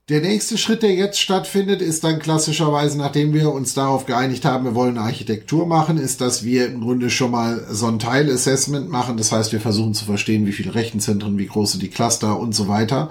der 0.09 0.21
nächste 0.21 0.57
Schritt, 0.57 0.85
der 0.85 0.95
jetzt 0.95 1.19
stattfindet, 1.21 1.83
ist 1.83 2.05
dann 2.05 2.21
klassischerweise, 2.21 2.97
nachdem 2.97 3.35
wir 3.35 3.51
uns 3.53 3.75
darauf 3.75 4.07
geeinigt 4.07 4.45
haben, 4.45 4.65
wir 4.65 4.77
wollen 4.77 4.97
eine 4.97 5.07
Architektur 5.07 5.67
machen, 5.67 5.99
ist, 5.99 6.21
dass 6.21 6.45
wir 6.45 6.67
im 6.67 6.81
Grunde 6.81 7.11
schon 7.11 7.33
mal 7.33 7.67
so 7.71 7.89
ein 7.89 7.99
Teilassessment 7.99 8.89
machen. 8.89 9.17
Das 9.17 9.33
heißt, 9.33 9.53
wir 9.53 9.61
versuchen 9.61 9.95
zu 9.95 10.05
verstehen, 10.05 10.47
wie 10.47 10.53
viele 10.53 10.77
Rechenzentren, 10.77 11.39
wie 11.39 11.47
groß 11.47 11.73
sind 11.73 11.83
die 11.83 11.91
Cluster 11.91 12.39
und 12.39 12.55
so 12.55 12.69
weiter. 12.69 13.11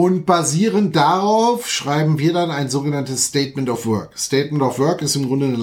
Und 0.00 0.26
basierend 0.26 0.94
darauf 0.94 1.68
schreiben 1.68 2.20
wir 2.20 2.32
dann 2.32 2.52
ein 2.52 2.70
sogenanntes 2.70 3.24
Statement 3.24 3.68
of 3.68 3.84
Work. 3.84 4.16
Statement 4.16 4.62
of 4.62 4.78
Work 4.78 5.02
ist 5.02 5.16
im 5.16 5.26
Grunde 5.26 5.46
eine, 5.46 5.58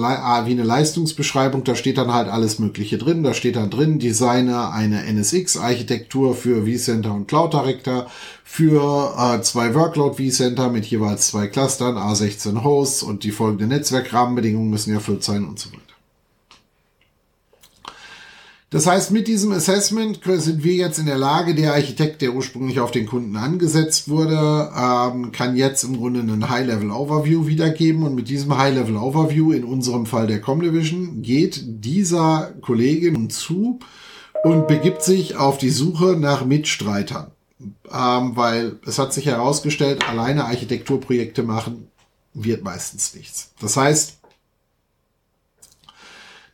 wie 0.46 0.50
eine 0.50 0.62
Leistungsbeschreibung. 0.62 1.64
Da 1.64 1.74
steht 1.74 1.96
dann 1.96 2.12
halt 2.12 2.28
alles 2.28 2.58
Mögliche 2.58 2.98
drin. 2.98 3.22
Da 3.22 3.32
steht 3.32 3.56
dann 3.56 3.70
drin, 3.70 3.98
designe 3.98 4.70
eine 4.70 5.04
NSX-Architektur 5.10 6.34
für 6.34 6.66
vCenter 6.66 7.14
und 7.14 7.28
Cloud 7.28 7.54
Director, 7.54 8.10
für 8.44 9.14
äh, 9.18 9.40
zwei 9.40 9.74
Workload 9.74 10.22
vCenter 10.22 10.68
mit 10.68 10.84
jeweils 10.84 11.28
zwei 11.28 11.46
Clustern, 11.46 11.96
A16 11.96 12.62
Hosts 12.62 13.02
und 13.02 13.24
die 13.24 13.30
folgenden 13.30 13.70
Netzwerkrahmenbedingungen 13.70 14.68
müssen 14.68 14.92
erfüllt 14.92 15.24
sein 15.24 15.46
und 15.46 15.58
so 15.58 15.70
weiter. 15.72 15.85
Das 18.76 18.86
heißt, 18.86 19.10
mit 19.10 19.26
diesem 19.26 19.52
Assessment 19.52 20.20
sind 20.22 20.62
wir 20.62 20.74
jetzt 20.74 20.98
in 20.98 21.06
der 21.06 21.16
Lage, 21.16 21.54
der 21.54 21.72
Architekt, 21.72 22.20
der 22.20 22.34
ursprünglich 22.34 22.78
auf 22.78 22.90
den 22.90 23.06
Kunden 23.06 23.34
angesetzt 23.38 24.10
wurde, 24.10 24.70
ähm, 24.76 25.32
kann 25.32 25.56
jetzt 25.56 25.82
im 25.82 25.96
Grunde 25.96 26.20
einen 26.20 26.50
High-Level-Overview 26.50 27.46
wiedergeben. 27.46 28.02
Und 28.02 28.14
mit 28.14 28.28
diesem 28.28 28.54
High-Level-Overview, 28.54 29.52
in 29.52 29.64
unserem 29.64 30.04
Fall 30.04 30.26
der 30.26 30.42
Comdivision, 30.42 31.22
geht 31.22 31.62
dieser 31.64 32.52
Kollege 32.60 33.12
nun 33.12 33.30
zu 33.30 33.78
und 34.44 34.68
begibt 34.68 35.02
sich 35.02 35.36
auf 35.36 35.56
die 35.56 35.70
Suche 35.70 36.14
nach 36.14 36.44
Mitstreitern. 36.44 37.30
Ähm, 37.90 38.32
weil 38.36 38.78
es 38.84 38.98
hat 38.98 39.14
sich 39.14 39.24
herausgestellt, 39.24 40.06
alleine 40.06 40.44
Architekturprojekte 40.44 41.44
machen 41.44 41.88
wird 42.34 42.62
meistens 42.62 43.14
nichts. 43.14 43.52
Das 43.58 43.78
heißt, 43.78 44.18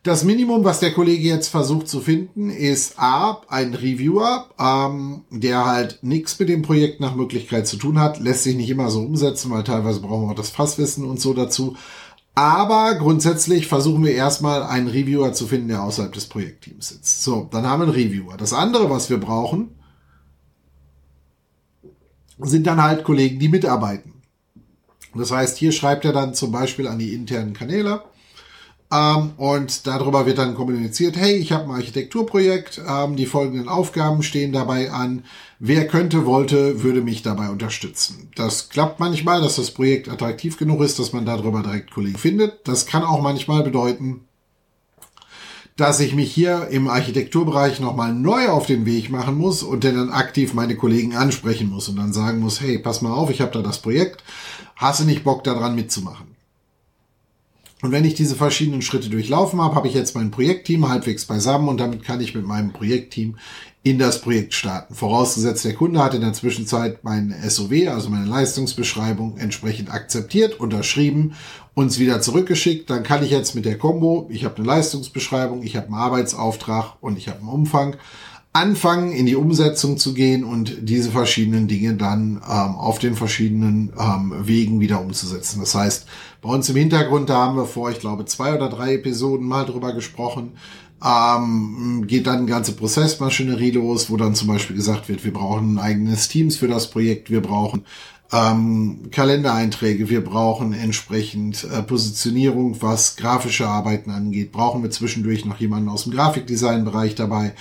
das 0.03 0.24
Minimum, 0.24 0.64
was 0.64 0.80
der 0.80 0.92
Kollege 0.92 1.28
jetzt 1.28 1.48
versucht 1.48 1.86
zu 1.86 2.00
finden, 2.00 2.50
ist 2.50 2.98
A, 2.98 3.40
ein 3.46 3.74
Reviewer, 3.74 4.46
ähm, 4.59 5.22
der 5.30 5.64
halt 5.64 6.00
nichts 6.03 6.38
mit 6.40 6.48
dem 6.48 6.62
Projekt 6.62 7.00
nach 7.00 7.14
Möglichkeit 7.14 7.68
zu 7.68 7.76
tun 7.76 8.00
hat, 8.00 8.18
lässt 8.18 8.42
sich 8.42 8.57
nicht 8.57 8.68
immer 8.68 8.90
so 8.90 9.00
umsetzen, 9.00 9.50
weil 9.53 9.62
teilweise 9.62 10.00
brauchen 10.00 10.26
wir 10.26 10.32
auch 10.32 10.36
das 10.36 10.50
Fasswissen 10.50 11.05
und 11.05 11.20
so 11.20 11.34
dazu. 11.34 11.76
Aber 12.34 12.96
grundsätzlich 12.96 13.68
versuchen 13.68 14.05
wir 14.05 14.12
erstmal 14.12 14.64
einen 14.64 14.88
Reviewer 14.88 15.34
zu 15.34 15.46
finden, 15.46 15.68
der 15.68 15.82
außerhalb 15.82 16.12
des 16.12 16.26
Projektteams 16.26 16.88
sitzt. 16.88 17.22
So, 17.22 17.48
dann 17.53 17.66
haben 17.66 17.80
wir 17.80 17.84
einen 17.84 17.92
Reviewer. 17.92 18.36
Das 18.36 18.53
andere, 18.53 18.90
was 18.90 19.09
wir 19.09 19.18
brauchen, 19.18 19.76
sind 22.38 22.66
dann 22.66 22.82
halt 22.82 23.05
Kollegen, 23.05 23.38
die 23.38 23.48
mitarbeiten. 23.48 24.14
Das 25.14 25.30
heißt, 25.30 25.59
hier 25.59 25.72
schreibt 25.72 26.05
er 26.05 26.12
dann 26.12 26.34
zum 26.34 26.50
Beispiel 26.50 26.88
an 26.88 26.98
die 26.98 27.14
internen 27.14 27.53
Kanäle, 27.53 28.03
ähm, 28.93 29.32
und 29.38 29.86
darüber 29.86 30.26
wird 30.26 30.36
dann 30.36 30.55
kommuniziert, 30.55 31.16
hey, 31.16 31.34
ich 31.36 31.51
habe 31.53 31.64
ein 31.64 31.70
Architekturprojekt, 31.70 32.82
ähm, 32.86 33.16
die 33.16 33.26
folgenden 33.26 33.68
Aufgaben 33.68 34.22
stehen 34.22 34.53
dabei 34.53 34.90
an. 34.90 35.24
Wer 35.59 35.86
könnte, 35.88 36.26
wollte, 36.26 36.82
würde 36.82 37.01
mich 37.01 37.22
dabei 37.22 37.49
unterstützen. 37.49 38.28
Das 38.34 38.68
klappt 38.68 39.01
manchmal, 39.01 39.40
dass 39.40 39.57
das 39.57 39.70
Projekt 39.70 40.11
attraktiv 40.11 40.59
genug 40.59 40.82
ist, 40.82 40.99
dass 40.99 41.12
man 41.14 41.24
darüber 41.24 41.62
direkt 41.62 41.90
Kollegen 41.93 42.18
findet. 42.18 42.68
Das 42.68 42.84
kann 42.84 43.03
auch 43.03 43.22
manchmal 43.22 43.62
bedeuten, 43.62 44.26
dass 45.76 46.01
ich 46.01 46.14
mich 46.14 46.30
hier 46.30 46.68
im 46.68 46.88
Architekturbereich 46.88 47.80
nochmal 47.80 48.12
neu 48.12 48.49
auf 48.49 48.66
den 48.66 48.84
Weg 48.84 49.09
machen 49.09 49.38
muss 49.38 49.62
und 49.62 49.84
dann 49.84 50.11
aktiv 50.11 50.53
meine 50.53 50.76
Kollegen 50.76 51.16
ansprechen 51.16 51.70
muss 51.70 51.88
und 51.88 51.97
dann 51.97 52.12
sagen 52.12 52.40
muss, 52.40 52.61
hey, 52.61 52.78
pass 52.78 53.01
mal 53.01 53.12
auf, 53.12 53.30
ich 53.30 53.40
habe 53.40 53.53
da 53.53 53.62
das 53.62 53.80
Projekt, 53.80 54.22
hast 54.76 55.01
du 55.01 55.05
nicht 55.05 55.24
Bock 55.24 55.45
daran 55.45 55.74
mitzumachen? 55.74 56.32
Und 57.83 57.91
wenn 57.91 58.05
ich 58.05 58.14
diese 58.14 58.37
verschiedenen 58.37 58.80
Schritte 58.80 59.11
durchlaufen 59.11 59.61
habe, 59.61 59.74
habe 59.74 59.89
ich 59.89 59.95
jetzt 59.95 60.14
mein 60.14 60.30
Projektteam 60.30 60.89
halbwegs 60.89 61.24
beisammen 61.24 61.68
und 61.68 61.80
damit 61.80 62.05
kann 62.05 62.20
ich 62.20 62.35
mit 62.35 62.47
meinem 62.47 62.72
Projektteam 62.72 63.37
in 63.83 63.99
das 63.99 64.20
Projekt 64.20 64.55
starten. 64.55 64.95
Vorausgesetzt, 64.95 65.64
der 65.64 65.74
Kunde 65.74 66.03
hat 66.03 66.14
in 66.14 66.20
der 66.20 66.33
Zwischenzeit 66.33 67.03
mein 67.03 67.35
SOW, 67.45 67.89
also 67.89 68.09
meine 68.09 68.26
Leistungsbeschreibung, 68.26 69.37
entsprechend 69.37 69.93
akzeptiert, 69.93 70.61
unterschrieben, 70.61 71.35
uns 71.74 71.99
wieder 71.99 72.20
zurückgeschickt. 72.20 72.89
Dann 72.89 73.03
kann 73.03 73.24
ich 73.24 73.30
jetzt 73.30 73.57
mit 73.57 73.64
der 73.64 73.78
Combo, 73.78 74.28
ich 74.30 74.45
habe 74.45 74.59
eine 74.59 74.66
Leistungsbeschreibung, 74.66 75.64
ich 75.64 75.76
habe 75.76 75.87
einen 75.87 75.97
Arbeitsauftrag 75.97 76.95
und 77.01 77.18
ich 77.18 77.26
habe 77.26 77.41
einen 77.41 77.49
Umfang, 77.49 77.97
anfangen, 78.53 79.12
in 79.12 79.26
die 79.26 79.37
Umsetzung 79.37 79.97
zu 79.97 80.12
gehen 80.12 80.45
und 80.45 80.76
diese 80.83 81.11
verschiedenen 81.11 81.68
Dinge 81.68 81.95
dann 81.95 82.43
ähm, 82.47 82.76
auf 82.76 82.99
den 82.99 83.16
verschiedenen 83.16 83.93
ähm, 83.99 84.35
Wegen 84.43 84.80
wieder 84.80 85.01
umzusetzen. 85.01 85.61
Das 85.61 85.74
heißt, 85.74 86.07
bei 86.43 86.51
uns 86.51 86.68
im 86.68 86.76
Hintergrund, 86.76 87.30
da 87.30 87.36
haben 87.36 87.57
wir 87.57 87.66
vor, 87.66 87.90
ich 87.90 88.01
glaube, 88.01 88.24
zwei 88.24 88.55
oder 88.55 88.68
drei 88.68 88.95
Episoden 88.95 89.47
mal 89.47 89.64
drüber 89.64 89.93
gesprochen, 89.93 90.53
ähm, 91.05 92.05
geht 92.07 92.26
dann 92.26 92.38
eine 92.38 92.47
ganze 92.47 92.72
Prozessmaschinerie 92.72 93.70
los, 93.70 94.11
wo 94.11 94.16
dann 94.16 94.34
zum 94.34 94.49
Beispiel 94.49 94.76
gesagt 94.76 95.09
wird, 95.09 95.24
wir 95.24 95.32
brauchen 95.32 95.74
ein 95.74 95.78
eigenes 95.78 96.28
Teams 96.28 96.57
für 96.57 96.68
das 96.68 96.90
Projekt, 96.90 97.30
wir 97.30 97.43
brauchen 97.43 97.84
ähm, 98.32 99.11
Kalendereinträge, 99.12 100.09
wir 100.09 100.24
brauchen 100.24 100.72
entsprechend 100.72 101.64
äh, 101.64 101.82
Positionierung, 101.82 102.82
was 102.82 103.16
grafische 103.16 103.68
Arbeiten 103.68 104.11
angeht, 104.11 104.51
brauchen 104.51 104.82
wir 104.82 104.90
zwischendurch 104.90 105.45
noch 105.45 105.59
jemanden 105.59 105.88
aus 105.88 106.05
dem 106.05 106.12
Grafikdesign-Bereich 106.12 107.14
dabei 107.14 107.55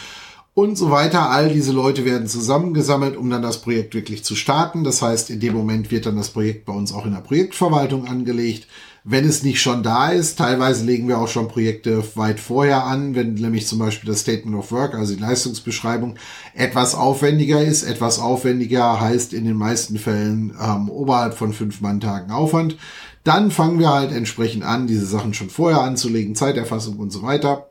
und 0.53 0.77
so 0.77 0.91
weiter. 0.91 1.29
All 1.29 1.49
diese 1.49 1.71
Leute 1.71 2.03
werden 2.05 2.27
zusammengesammelt, 2.27 3.15
um 3.15 3.29
dann 3.29 3.41
das 3.41 3.61
Projekt 3.61 3.93
wirklich 3.93 4.23
zu 4.23 4.35
starten. 4.35 4.83
Das 4.83 5.01
heißt, 5.01 5.29
in 5.29 5.39
dem 5.39 5.53
Moment 5.53 5.91
wird 5.91 6.05
dann 6.05 6.17
das 6.17 6.29
Projekt 6.29 6.65
bei 6.65 6.73
uns 6.73 6.93
auch 6.93 7.05
in 7.05 7.13
der 7.13 7.21
Projektverwaltung 7.21 8.07
angelegt. 8.07 8.67
Wenn 9.03 9.25
es 9.25 9.41
nicht 9.41 9.61
schon 9.61 9.81
da 9.81 10.09
ist, 10.09 10.37
teilweise 10.37 10.85
legen 10.85 11.07
wir 11.07 11.17
auch 11.17 11.27
schon 11.27 11.47
Projekte 11.47 12.03
weit 12.15 12.39
vorher 12.39 12.83
an, 12.85 13.15
wenn 13.15 13.33
nämlich 13.33 13.65
zum 13.65 13.79
Beispiel 13.79 14.07
das 14.07 14.19
Statement 14.19 14.55
of 14.55 14.71
Work, 14.71 14.93
also 14.93 15.15
die 15.15 15.21
Leistungsbeschreibung, 15.21 16.17
etwas 16.53 16.93
aufwendiger 16.93 17.63
ist. 17.63 17.81
Etwas 17.81 18.19
aufwendiger 18.19 19.01
heißt 19.01 19.33
in 19.33 19.45
den 19.45 19.57
meisten 19.57 19.97
Fällen 19.97 20.55
ähm, 20.61 20.87
oberhalb 20.89 21.33
von 21.33 21.51
fünf 21.51 21.81
Manntagen 21.81 22.29
Aufwand. 22.29 22.77
Dann 23.23 23.49
fangen 23.49 23.79
wir 23.79 23.89
halt 23.89 24.11
entsprechend 24.11 24.63
an, 24.63 24.85
diese 24.85 25.05
Sachen 25.07 25.33
schon 25.33 25.49
vorher 25.49 25.81
anzulegen, 25.81 26.35
Zeiterfassung 26.35 26.97
und 26.97 27.11
so 27.11 27.23
weiter. 27.23 27.70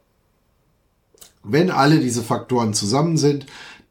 Wenn 1.42 1.70
alle 1.70 2.00
diese 2.00 2.22
Faktoren 2.22 2.74
zusammen 2.74 3.16
sind, 3.16 3.46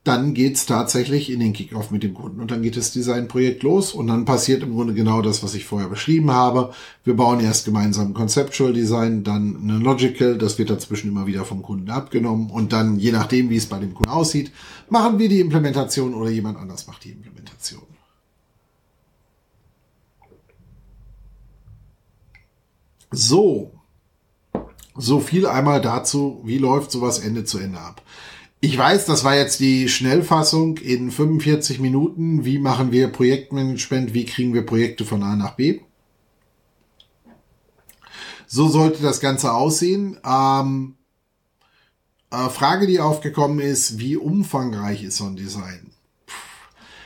dann 0.05 0.33
geht's 0.33 0.65
tatsächlich 0.65 1.29
in 1.29 1.39
den 1.41 1.51
Kickoff 1.51 1.91
mit 1.91 2.03
dem 2.03 2.13
Kunden 2.13 2.39
und 2.39 2.51
dann 2.51 2.61
geht 2.61 2.77
das 2.77 2.93
Designprojekt 2.93 3.63
los 3.63 3.93
und 3.93 4.07
dann 4.07 4.23
passiert 4.23 4.63
im 4.63 4.73
Grunde 4.73 4.93
genau 4.93 5.21
das, 5.21 5.43
was 5.43 5.55
ich 5.55 5.65
vorher 5.65 5.89
beschrieben 5.89 6.31
habe. 6.31 6.73
Wir 7.03 7.15
bauen 7.15 7.41
erst 7.41 7.65
gemeinsam 7.65 8.13
Conceptual 8.13 8.71
Design, 8.71 9.23
dann 9.23 9.57
eine 9.61 9.77
Logical, 9.77 10.37
das 10.37 10.57
wird 10.57 10.69
dazwischen 10.69 11.09
immer 11.09 11.27
wieder 11.27 11.43
vom 11.43 11.61
Kunden 11.61 11.89
abgenommen 11.89 12.49
und 12.49 12.71
dann, 12.71 12.97
je 12.97 13.11
nachdem, 13.11 13.49
wie 13.49 13.57
es 13.57 13.65
bei 13.65 13.77
dem 13.77 13.93
Kunden 13.93 14.09
aussieht, 14.09 14.51
machen 14.89 15.19
wir 15.19 15.27
die 15.27 15.41
Implementation 15.41 16.13
oder 16.13 16.29
jemand 16.29 16.57
anders 16.57 16.87
macht 16.87 17.03
die 17.03 17.11
Implementation. 17.11 17.83
So, 23.11 23.78
so 24.99 25.19
viel 25.19 25.47
einmal 25.47 25.81
dazu, 25.81 26.41
wie 26.43 26.57
läuft 26.57 26.91
sowas 26.91 27.19
Ende 27.19 27.45
zu 27.45 27.57
Ende 27.57 27.79
ab. 27.79 28.01
Ich 28.61 28.77
weiß, 28.77 29.05
das 29.05 29.23
war 29.23 29.35
jetzt 29.35 29.61
die 29.61 29.87
Schnellfassung 29.87 30.77
in 30.77 31.11
45 31.11 31.79
Minuten. 31.79 32.43
Wie 32.43 32.59
machen 32.59 32.91
wir 32.91 33.07
Projektmanagement? 33.07 34.13
Wie 34.13 34.25
kriegen 34.25 34.53
wir 34.53 34.65
Projekte 34.65 35.05
von 35.05 35.23
A 35.23 35.37
nach 35.37 35.55
B? 35.55 35.79
So 38.47 38.67
sollte 38.67 39.01
das 39.01 39.21
Ganze 39.21 39.53
aussehen. 39.53 40.19
Ähm, 40.25 40.95
äh, 42.31 42.49
Frage, 42.49 42.85
die 42.85 42.99
aufgekommen 42.99 43.59
ist, 43.59 43.99
wie 43.99 44.17
umfangreich 44.17 45.03
ist 45.03 45.17
so 45.17 45.25
ein 45.25 45.37
Design? 45.37 45.91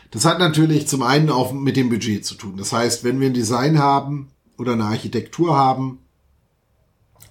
Das 0.09 0.25
hat 0.25 0.39
natürlich 0.39 0.87
zum 0.87 1.03
einen 1.03 1.29
auch 1.29 1.53
mit 1.53 1.75
dem 1.75 1.89
Budget 1.89 2.25
zu 2.25 2.35
tun. 2.35 2.57
Das 2.57 2.73
heißt, 2.73 3.03
wenn 3.03 3.19
wir 3.19 3.27
ein 3.29 3.33
Design 3.33 3.77
haben 3.77 4.29
oder 4.57 4.73
eine 4.73 4.85
Architektur 4.85 5.55
haben, 5.55 5.99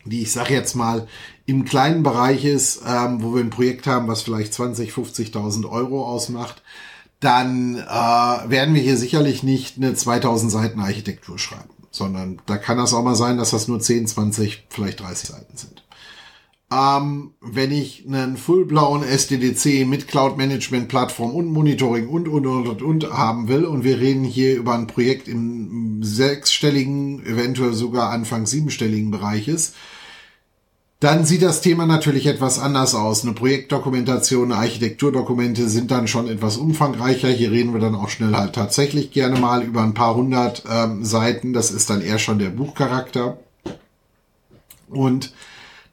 die 0.04 0.22
ich 0.22 0.32
sage 0.32 0.54
jetzt 0.54 0.74
mal 0.74 1.06
im 1.46 1.64
kleinen 1.64 2.02
Bereich 2.02 2.44
ist, 2.44 2.82
ähm, 2.86 3.22
wo 3.22 3.34
wir 3.34 3.40
ein 3.42 3.50
Projekt 3.50 3.86
haben, 3.86 4.08
was 4.08 4.22
vielleicht 4.22 4.54
20, 4.54 4.92
50.000 4.92 5.68
Euro 5.68 6.04
ausmacht, 6.04 6.62
dann 7.20 7.76
äh, 7.76 8.50
werden 8.50 8.74
wir 8.74 8.82
hier 8.82 8.96
sicherlich 8.96 9.42
nicht 9.42 9.76
eine 9.76 9.94
2000 9.94 10.50
Seiten 10.50 10.80
Architektur 10.80 11.38
schreiben, 11.38 11.70
sondern 11.90 12.40
da 12.46 12.56
kann 12.56 12.78
das 12.78 12.94
auch 12.94 13.04
mal 13.04 13.14
sein, 13.14 13.38
dass 13.38 13.50
das 13.50 13.68
nur 13.68 13.80
10, 13.80 14.08
20, 14.08 14.66
vielleicht 14.68 15.00
30 15.00 15.28
Seiten 15.28 15.56
sind. 15.56 15.82
Ähm, 16.72 17.32
wenn 17.40 17.70
ich 17.70 18.06
einen 18.06 18.36
fullblauen 18.36 19.02
SDDC 19.02 19.86
mit 19.86 20.08
Cloud 20.08 20.38
Management 20.38 20.88
Plattform 20.88 21.34
und 21.34 21.52
Monitoring 21.52 22.08
und, 22.08 22.28
und, 22.28 22.46
und, 22.46 22.82
und 22.82 23.12
haben 23.12 23.48
will 23.48 23.66
und 23.66 23.84
wir 23.84 24.00
reden 24.00 24.24
hier 24.24 24.56
über 24.56 24.74
ein 24.74 24.86
Projekt 24.86 25.28
im 25.28 26.02
sechsstelligen, 26.02 27.24
eventuell 27.26 27.74
sogar 27.74 28.10
Anfang 28.10 28.46
siebenstelligen 28.46 29.10
Bereiches, 29.10 29.74
dann 31.02 31.24
sieht 31.24 31.42
das 31.42 31.60
Thema 31.60 31.84
natürlich 31.84 32.26
etwas 32.26 32.60
anders 32.60 32.94
aus. 32.94 33.24
Eine 33.24 33.32
Projektdokumentation, 33.32 34.52
eine 34.52 34.60
Architekturdokumente 34.60 35.68
sind 35.68 35.90
dann 35.90 36.06
schon 36.06 36.28
etwas 36.28 36.56
umfangreicher. 36.56 37.28
Hier 37.28 37.50
reden 37.50 37.72
wir 37.72 37.80
dann 37.80 37.96
auch 37.96 38.08
schnell 38.08 38.36
halt 38.36 38.54
tatsächlich 38.54 39.10
gerne 39.10 39.40
mal 39.40 39.64
über 39.64 39.82
ein 39.82 39.94
paar 39.94 40.14
hundert 40.14 40.62
ähm, 40.70 41.04
Seiten. 41.04 41.52
Das 41.52 41.72
ist 41.72 41.90
dann 41.90 42.02
eher 42.02 42.20
schon 42.20 42.38
der 42.38 42.50
Buchcharakter. 42.50 43.38
Und 44.90 45.32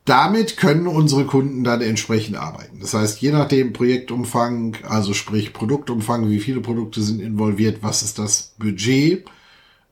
damit 0.05 0.57
können 0.57 0.85
unsere 0.85 1.25
Kunden 1.25 1.63
dann 1.63 1.81
entsprechend 1.81 2.37
arbeiten. 2.37 2.79
Das 2.79 2.93
heißt, 2.93 3.19
je 3.19 3.31
nachdem 3.31 3.73
Projektumfang, 3.73 4.77
also 4.87 5.15
sprich 5.15 5.53
Produktumfang, 5.53 6.29
wie 6.29 6.39
viele 6.39 6.61
Produkte 6.61 7.01
sind 7.01 7.19
involviert, 7.19 7.79
was 7.81 8.03
ist 8.03 8.19
das 8.19 8.53
Budget, 8.59 9.25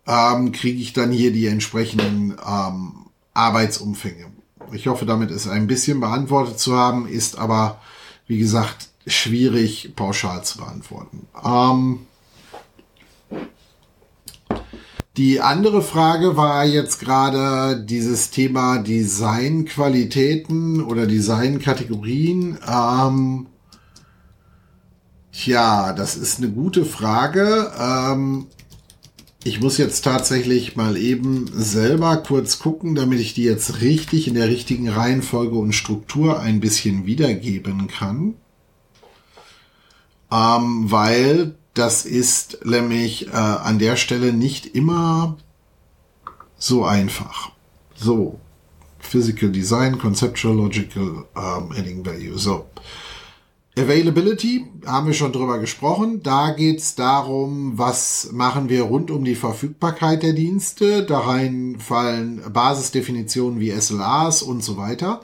ähm, 0.06 0.52
kriege 0.52 0.80
ich 0.80 0.94
dann 0.94 1.12
hier 1.12 1.32
die 1.32 1.48
entsprechenden 1.48 2.36
ähm, 2.48 3.08
Arbeitsumfänge. 3.34 4.37
Ich 4.72 4.88
hoffe, 4.88 5.06
damit 5.06 5.32
ist 5.32 5.48
ein 5.48 5.68
bisschen 5.68 6.00
beantwortet 6.00 6.60
zu 6.60 6.76
haben, 6.76 7.08
ist 7.08 7.38
aber, 7.38 7.80
wie 8.28 8.38
gesagt, 8.38 8.90
schwierig 9.06 9.94
pauschal 9.96 10.44
zu 10.44 10.58
beantworten. 10.58 11.28
Ähm, 11.44 12.00
die 15.16 15.42
andere 15.42 15.82
Frage 15.82 16.38
war 16.38 16.66
jetzt 16.66 17.00
gerade 17.00 17.84
dieses 17.84 18.30
Thema 18.30 18.78
Designqualitäten 18.78 20.84
oder 20.84 21.08
Designkategorien. 21.08 22.60
Ähm, 22.68 23.48
tja, 25.32 25.94
das 25.94 26.18
ist 26.18 26.38
eine 26.38 26.50
gute 26.50 26.86
Frage. 26.86 27.72
Ähm, 27.80 28.48
ich 29.48 29.62
muss 29.62 29.78
jetzt 29.78 30.02
tatsächlich 30.04 30.76
mal 30.76 30.98
eben 30.98 31.50
selber 31.54 32.18
kurz 32.18 32.60
gucken, 32.60 32.96
damit 32.96 33.20
ich 33.20 33.34
die 33.34 33.44
jetzt 33.44 33.82
richtig 33.82 34.28
in 34.28 34.34
der 34.34 34.50
richtigen 34.50 34.90
Reihenfolge 34.90 35.56
und 35.56 35.74
Struktur 35.74 36.40
ein 36.40 36.60
bisschen 36.60 37.06
wiedergeben 37.06 37.88
kann. 37.88 38.36
Ähm, 40.30 40.92
weil 40.92 41.56
das 41.74 42.06
ist 42.06 42.66
nämlich 42.66 43.28
äh, 43.28 43.32
an 43.32 43.80
der 43.80 43.96
Stelle 43.96 44.34
nicht 44.34 44.66
immer 44.76 45.38
so 46.58 46.84
einfach. 46.84 47.52
So, 47.96 48.40
Physical 49.00 49.50
Design, 49.52 49.98
Conceptual, 49.98 50.56
Logical, 50.56 51.26
um, 51.36 51.72
Adding 51.72 52.06
Value. 52.06 52.38
So. 52.38 52.66
Availability 53.78 54.66
haben 54.86 55.08
wir 55.08 55.14
schon 55.14 55.32
drüber 55.32 55.60
gesprochen. 55.60 56.24
Da 56.24 56.52
geht 56.52 56.80
es 56.80 56.96
darum, 56.96 57.78
was 57.78 58.30
machen 58.32 58.70
wir 58.70 58.84
rund 58.84 59.12
um 59.12 59.24
die 59.24 59.36
Verfügbarkeit 59.36 60.24
der 60.24 60.34
Dienste. 60.34 61.04
Da 61.04 61.20
rein 61.20 61.78
fallen 61.80 62.42
Basisdefinitionen 62.52 63.60
wie 63.60 63.72
SLAs 63.72 64.42
und 64.42 64.64
so 64.64 64.78
weiter. 64.78 65.22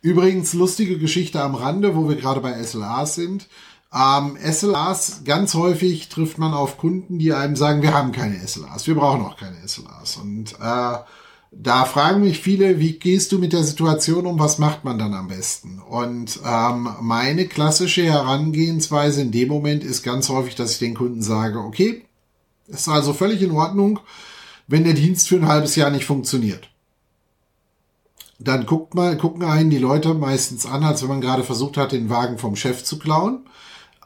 Übrigens 0.00 0.54
lustige 0.54 0.98
Geschichte 0.98 1.42
am 1.42 1.56
Rande, 1.56 1.96
wo 1.96 2.08
wir 2.08 2.16
gerade 2.16 2.40
bei 2.40 2.62
SLAs 2.62 3.16
sind. 3.16 3.48
Ähm, 3.92 4.36
SLAs, 4.40 5.22
ganz 5.24 5.54
häufig 5.54 6.08
trifft 6.08 6.38
man 6.38 6.52
auf 6.52 6.78
Kunden, 6.78 7.18
die 7.18 7.32
einem 7.32 7.56
sagen, 7.56 7.82
wir 7.82 7.94
haben 7.94 8.12
keine 8.12 8.38
SLAs, 8.46 8.86
wir 8.86 8.94
brauchen 8.94 9.22
auch 9.22 9.36
keine 9.36 9.66
SLAs. 9.66 10.18
Und 10.18 10.52
äh, 10.60 10.98
da 11.50 11.84
fragen 11.84 12.20
mich 12.20 12.40
viele, 12.40 12.78
wie 12.78 12.92
gehst 12.92 13.32
du 13.32 13.38
mit 13.38 13.52
der 13.52 13.64
Situation 13.64 14.26
um, 14.26 14.38
was 14.38 14.58
macht 14.58 14.84
man 14.84 14.98
dann 14.98 15.14
am 15.14 15.28
besten? 15.28 15.80
Und 15.80 16.40
ähm, 16.44 16.88
meine 17.00 17.46
klassische 17.46 18.04
Herangehensweise 18.04 19.22
in 19.22 19.32
dem 19.32 19.48
Moment 19.48 19.82
ist 19.82 20.02
ganz 20.02 20.28
häufig, 20.28 20.54
dass 20.56 20.72
ich 20.72 20.78
den 20.78 20.94
Kunden 20.94 21.22
sage, 21.22 21.58
okay, 21.58 22.04
ist 22.66 22.88
also 22.88 23.14
völlig 23.14 23.40
in 23.40 23.52
Ordnung, 23.52 24.00
wenn 24.66 24.84
der 24.84 24.92
Dienst 24.92 25.28
für 25.28 25.36
ein 25.36 25.48
halbes 25.48 25.74
Jahr 25.74 25.90
nicht 25.90 26.04
funktioniert. 26.04 26.68
Dann 28.38 28.66
guckt 28.66 28.94
mal, 28.94 29.16
gucken 29.16 29.42
einen 29.42 29.70
die 29.70 29.78
Leute 29.78 30.14
meistens 30.14 30.66
an, 30.66 30.84
als 30.84 31.02
wenn 31.02 31.08
man 31.08 31.20
gerade 31.20 31.42
versucht 31.42 31.76
hat, 31.76 31.92
den 31.92 32.10
Wagen 32.10 32.38
vom 32.38 32.56
Chef 32.56 32.84
zu 32.84 32.98
klauen 32.98 33.40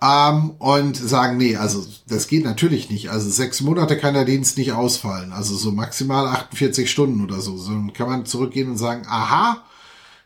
ähm, 0.03 0.55
und 0.59 0.97
sagen, 0.97 1.37
nee, 1.37 1.57
also 1.57 1.87
das 2.09 2.27
geht 2.27 2.45
natürlich 2.45 2.91
nicht. 2.91 3.11
Also 3.11 3.31
sechs 3.31 3.61
Monate 3.61 3.97
kann 3.97 4.15
der 4.15 4.25
Dienst 4.25 4.59
nicht 4.59 4.73
ausfallen. 4.73 5.33
Also 5.33 5.55
so 5.55 5.71
maximal 5.71 6.27
48 6.27 6.91
Stunden 6.91 7.23
oder 7.23 7.41
so. 7.41 7.57
So 7.57 7.73
kann 7.95 8.09
man 8.09 8.27
zurückgehen 8.27 8.71
und 8.71 8.79
sagen, 8.79 9.07
aha, 9.07 9.63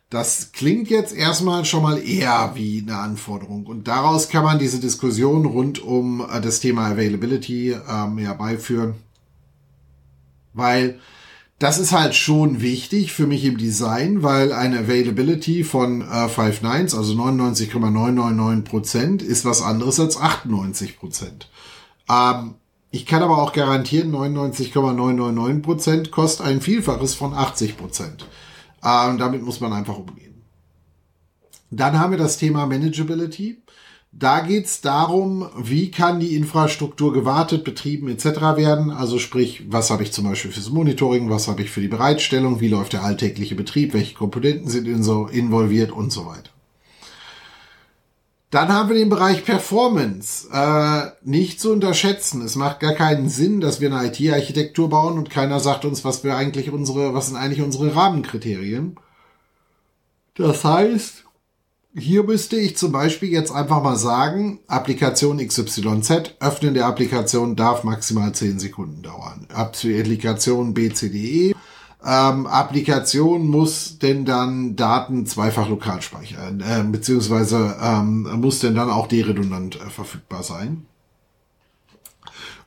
das 0.08 0.52
klingt 0.52 0.88
jetzt 0.88 1.14
erstmal 1.14 1.66
schon 1.66 1.82
mal 1.82 1.98
eher 1.98 2.52
wie 2.54 2.80
eine 2.80 2.96
Anforderung. 2.96 3.66
Und 3.66 3.86
daraus 3.86 4.30
kann 4.30 4.44
man 4.44 4.58
diese 4.58 4.80
Diskussion 4.80 5.44
rund 5.44 5.78
um 5.82 6.24
äh, 6.26 6.40
das 6.40 6.60
Thema 6.60 6.86
Availability 6.86 7.72
ähm, 7.72 8.18
ja 8.18 8.32
beiführen. 8.32 8.94
Weil 10.54 11.00
das 11.58 11.78
ist 11.78 11.92
halt 11.92 12.14
schon 12.14 12.60
wichtig 12.60 13.12
für 13.12 13.26
mich 13.26 13.42
im 13.44 13.56
Design, 13.56 14.22
weil 14.22 14.52
eine 14.52 14.80
Availability 14.80 15.64
von 15.64 16.02
äh, 16.02 16.28
5 16.28 16.60
Nines, 16.62 16.94
also 16.94 17.14
99,999% 17.14 19.22
ist 19.22 19.46
was 19.46 19.62
anderes 19.62 19.98
als 19.98 20.18
98% 20.18 21.46
Ähm, 22.08 22.54
ich 22.90 23.06
kann 23.06 23.22
aber 23.22 23.38
auch 23.38 23.54
garantieren, 23.54 24.12
99,999% 24.12 26.10
kostet 26.10 26.46
ein 26.46 26.60
Vielfaches 26.60 27.14
von 27.14 27.32
80% 27.32 27.72
Ähm, 28.84 29.16
damit 29.18 29.42
muss 29.42 29.60
man 29.60 29.72
einfach 29.72 29.98
umgehen. 29.98 30.44
Dann 31.70 31.98
haben 31.98 32.10
wir 32.12 32.18
das 32.18 32.36
Thema 32.36 32.66
Manageability. 32.66 33.62
Da 34.18 34.40
geht's 34.40 34.80
darum, 34.80 35.50
wie 35.58 35.90
kann 35.90 36.20
die 36.20 36.36
Infrastruktur 36.36 37.12
gewartet, 37.12 37.64
betrieben 37.64 38.08
etc. 38.08 38.24
werden. 38.56 38.90
Also 38.90 39.18
sprich, 39.18 39.64
was 39.68 39.90
habe 39.90 40.04
ich 40.04 40.12
zum 40.12 40.24
Beispiel 40.24 40.52
fürs 40.52 40.70
Monitoring, 40.70 41.28
was 41.28 41.48
habe 41.48 41.60
ich 41.60 41.70
für 41.70 41.82
die 41.82 41.88
Bereitstellung, 41.88 42.60
wie 42.60 42.68
läuft 42.68 42.94
der 42.94 43.04
alltägliche 43.04 43.54
Betrieb, 43.54 43.92
welche 43.92 44.14
Komponenten 44.14 44.70
sind 44.70 44.88
in 44.88 45.02
so 45.02 45.26
involviert 45.26 45.92
und 45.92 46.12
so 46.12 46.24
weiter. 46.24 46.48
Dann 48.50 48.72
haben 48.72 48.88
wir 48.88 48.96
den 48.96 49.10
Bereich 49.10 49.44
Performance. 49.44 50.48
Äh, 50.50 51.10
nicht 51.22 51.60
zu 51.60 51.70
unterschätzen. 51.70 52.40
Es 52.40 52.56
macht 52.56 52.80
gar 52.80 52.94
keinen 52.94 53.28
Sinn, 53.28 53.60
dass 53.60 53.82
wir 53.82 53.94
eine 53.94 54.08
IT-Architektur 54.08 54.88
bauen 54.88 55.18
und 55.18 55.28
keiner 55.28 55.60
sagt 55.60 55.84
uns, 55.84 56.06
was 56.06 56.24
wir 56.24 56.36
eigentlich 56.36 56.70
unsere, 56.70 57.12
was 57.12 57.26
sind 57.26 57.36
eigentlich 57.36 57.60
unsere 57.60 57.94
Rahmenkriterien. 57.94 58.96
Das 60.36 60.64
heißt, 60.64 61.25
hier 61.98 62.24
müsste 62.24 62.56
ich 62.56 62.76
zum 62.76 62.92
Beispiel 62.92 63.30
jetzt 63.30 63.50
einfach 63.50 63.82
mal 63.82 63.96
sagen, 63.96 64.60
Applikation 64.66 65.38
XYZ, 65.38 66.36
Öffnen 66.40 66.74
der 66.74 66.86
Applikation 66.86 67.56
darf 67.56 67.84
maximal 67.84 68.32
10 68.32 68.58
Sekunden 68.58 69.02
dauern. 69.02 69.46
Applikation 69.52 70.74
BCDE, 70.74 71.54
ähm, 72.04 72.46
Applikation 72.46 73.48
muss 73.48 73.98
denn 73.98 74.26
dann 74.26 74.76
Daten 74.76 75.24
zweifach 75.26 75.68
lokal 75.68 76.02
speichern, 76.02 76.60
äh, 76.60 76.84
beziehungsweise 76.84 77.76
ähm, 77.82 78.28
muss 78.40 78.60
denn 78.60 78.74
dann 78.74 78.90
auch 78.90 79.06
deredundant 79.06 79.76
äh, 79.76 79.90
verfügbar 79.90 80.42
sein 80.42 80.86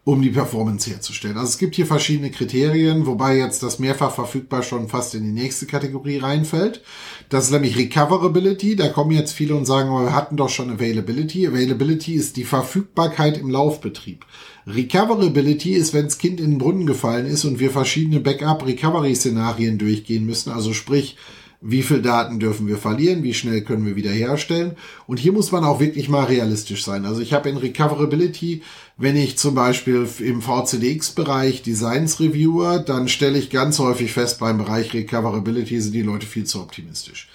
um 0.05 0.21
die 0.21 0.31
Performance 0.31 0.89
herzustellen. 0.89 1.37
Also 1.37 1.49
es 1.49 1.57
gibt 1.57 1.75
hier 1.75 1.85
verschiedene 1.85 2.31
Kriterien, 2.31 3.05
wobei 3.05 3.37
jetzt 3.37 3.61
das 3.61 3.77
mehrfach 3.79 4.11
verfügbar 4.11 4.63
schon 4.63 4.87
fast 4.87 5.13
in 5.13 5.23
die 5.23 5.41
nächste 5.41 5.67
Kategorie 5.67 6.17
reinfällt. 6.17 6.81
Das 7.29 7.45
ist 7.45 7.51
nämlich 7.51 7.77
Recoverability. 7.77 8.75
Da 8.75 8.89
kommen 8.89 9.11
jetzt 9.11 9.33
viele 9.33 9.55
und 9.55 9.65
sagen, 9.65 9.91
wir 9.91 10.13
hatten 10.13 10.35
doch 10.35 10.49
schon 10.49 10.71
Availability. 10.71 11.47
Availability 11.47 12.13
ist 12.13 12.37
die 12.37 12.43
Verfügbarkeit 12.43 13.37
im 13.37 13.51
Laufbetrieb. 13.51 14.25
Recoverability 14.65 15.73
ist, 15.73 15.93
wenn 15.93 16.05
das 16.05 16.17
Kind 16.17 16.39
in 16.39 16.51
den 16.51 16.57
Brunnen 16.57 16.87
gefallen 16.87 17.27
ist 17.27 17.45
und 17.45 17.59
wir 17.59 17.69
verschiedene 17.69 18.19
Backup-Recovery-Szenarien 18.19 19.77
durchgehen 19.77 20.25
müssen. 20.25 20.51
Also 20.51 20.73
sprich, 20.73 21.17
wie 21.61 21.83
viel 21.83 22.01
Daten 22.01 22.39
dürfen 22.39 22.67
wir 22.67 22.77
verlieren, 22.77 23.23
wie 23.23 23.33
schnell 23.33 23.61
können 23.61 23.85
wir 23.85 23.97
wiederherstellen. 23.97 24.77
Und 25.07 25.19
hier 25.19 25.33
muss 25.33 25.51
man 25.51 25.65
auch 25.65 25.81
wirklich 25.81 26.07
mal 26.07 26.23
realistisch 26.23 26.85
sein. 26.85 27.05
Also 27.05 27.21
ich 27.21 27.33
habe 27.33 27.49
in 27.49 27.57
Recoverability, 27.57 28.61
wenn 28.95 29.17
ich 29.17 29.37
zum 29.37 29.55
Beispiel 29.55 30.07
im 30.19 30.41
VCDX-Bereich 30.41 31.61
Designs 31.61 32.19
reviewer, 32.21 32.79
dann 32.79 33.09
stelle 33.09 33.37
ich 33.37 33.49
ganz 33.49 33.79
häufig 33.79 34.13
fest, 34.13 34.39
beim 34.39 34.57
Bereich 34.57 34.93
Recoverability 34.93 35.81
sind 35.81 35.93
die 35.93 36.01
Leute 36.01 36.25
viel 36.25 36.45
zu 36.45 36.61
optimistisch. 36.61 37.27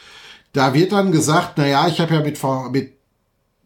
Da 0.54 0.72
wird 0.72 0.92
dann 0.92 1.12
gesagt, 1.12 1.54
na 1.56 1.66
ja, 1.66 1.88
ich 1.88 2.00
habe 2.00 2.14
ja 2.14 2.20
mit, 2.22 2.40
mit 2.72 2.92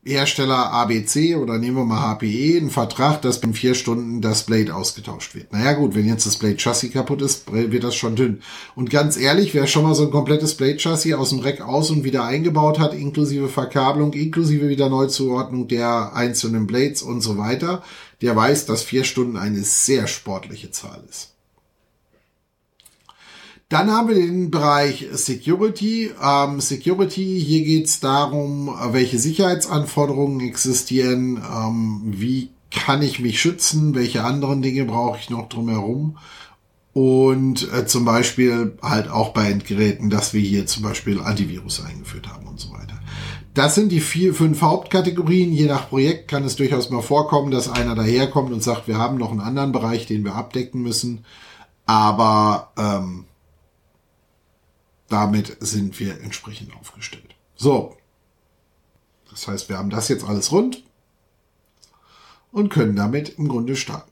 Hersteller 0.08 0.72
ABC 0.72 1.36
oder 1.36 1.58
nehmen 1.58 1.76
wir 1.76 1.84
mal 1.84 2.14
HPE 2.14 2.56
einen 2.56 2.70
Vertrag, 2.70 3.22
dass 3.22 3.38
in 3.38 3.54
vier 3.54 3.74
Stunden 3.74 4.20
das 4.20 4.44
Blade 4.44 4.74
ausgetauscht 4.74 5.34
wird. 5.34 5.52
Naja 5.52 5.74
gut, 5.74 5.94
wenn 5.94 6.06
jetzt 6.06 6.26
das 6.26 6.36
Blade 6.36 6.56
Chassis 6.56 6.92
kaputt 6.92 7.22
ist, 7.22 7.52
wird 7.52 7.84
das 7.84 7.94
schon 7.94 8.16
dünn. 8.16 8.42
Und 8.74 8.90
ganz 8.90 9.16
ehrlich, 9.16 9.54
wer 9.54 9.66
schon 9.66 9.84
mal 9.84 9.94
so 9.94 10.04
ein 10.04 10.10
komplettes 10.10 10.54
Blade 10.54 10.78
Chassis 10.78 11.14
aus 11.14 11.30
dem 11.30 11.40
Rack 11.40 11.60
aus 11.60 11.90
und 11.90 12.04
wieder 12.04 12.24
eingebaut 12.24 12.78
hat, 12.78 12.94
inklusive 12.94 13.48
Verkabelung, 13.48 14.12
inklusive 14.12 14.68
wieder 14.68 14.88
Neuzuordnung 14.88 15.68
der 15.68 16.14
einzelnen 16.14 16.66
Blades 16.66 17.02
und 17.02 17.20
so 17.20 17.38
weiter, 17.38 17.82
der 18.22 18.34
weiß, 18.34 18.66
dass 18.66 18.82
vier 18.82 19.04
Stunden 19.04 19.36
eine 19.36 19.62
sehr 19.62 20.06
sportliche 20.06 20.70
Zahl 20.70 21.02
ist. 21.08 21.37
Dann 23.68 23.90
haben 23.90 24.08
wir 24.08 24.14
den 24.14 24.50
Bereich 24.50 25.06
Security. 25.12 26.10
Ähm, 26.22 26.60
Security, 26.60 27.42
hier 27.44 27.64
geht 27.64 27.84
es 27.84 28.00
darum, 28.00 28.74
welche 28.92 29.18
Sicherheitsanforderungen 29.18 30.40
existieren, 30.40 31.36
ähm, 31.36 32.00
wie 32.04 32.48
kann 32.70 33.02
ich 33.02 33.20
mich 33.20 33.40
schützen, 33.40 33.94
welche 33.94 34.24
anderen 34.24 34.62
Dinge 34.62 34.86
brauche 34.86 35.18
ich 35.18 35.28
noch 35.28 35.50
drumherum. 35.50 36.16
Und 36.94 37.70
äh, 37.74 37.86
zum 37.86 38.06
Beispiel 38.06 38.78
halt 38.80 39.10
auch 39.10 39.34
bei 39.34 39.50
Endgeräten, 39.50 40.08
dass 40.08 40.32
wir 40.32 40.40
hier 40.40 40.66
zum 40.66 40.82
Beispiel 40.82 41.20
Antivirus 41.20 41.84
eingeführt 41.84 42.26
haben 42.28 42.46
und 42.46 42.58
so 42.58 42.72
weiter. 42.72 42.98
Das 43.52 43.74
sind 43.74 43.92
die 43.92 44.00
vier, 44.00 44.34
fünf 44.34 44.62
Hauptkategorien. 44.62 45.52
Je 45.52 45.66
nach 45.66 45.90
Projekt 45.90 46.28
kann 46.28 46.44
es 46.44 46.56
durchaus 46.56 46.88
mal 46.88 47.02
vorkommen, 47.02 47.50
dass 47.50 47.70
einer 47.70 47.94
daherkommt 47.94 48.50
und 48.50 48.62
sagt, 48.62 48.88
wir 48.88 48.96
haben 48.96 49.18
noch 49.18 49.30
einen 49.30 49.40
anderen 49.40 49.72
Bereich, 49.72 50.06
den 50.06 50.24
wir 50.24 50.34
abdecken 50.34 50.80
müssen. 50.80 51.26
Aber 51.84 52.72
ähm, 52.78 53.24
damit 55.08 55.56
sind 55.60 55.98
wir 56.00 56.20
entsprechend 56.20 56.74
aufgestellt. 56.76 57.34
So. 57.56 57.96
Das 59.30 59.46
heißt, 59.46 59.68
wir 59.68 59.78
haben 59.78 59.90
das 59.90 60.08
jetzt 60.08 60.24
alles 60.24 60.52
rund 60.52 60.82
und 62.52 62.70
können 62.70 62.96
damit 62.96 63.38
im 63.38 63.48
Grunde 63.48 63.76
starten. 63.76 64.10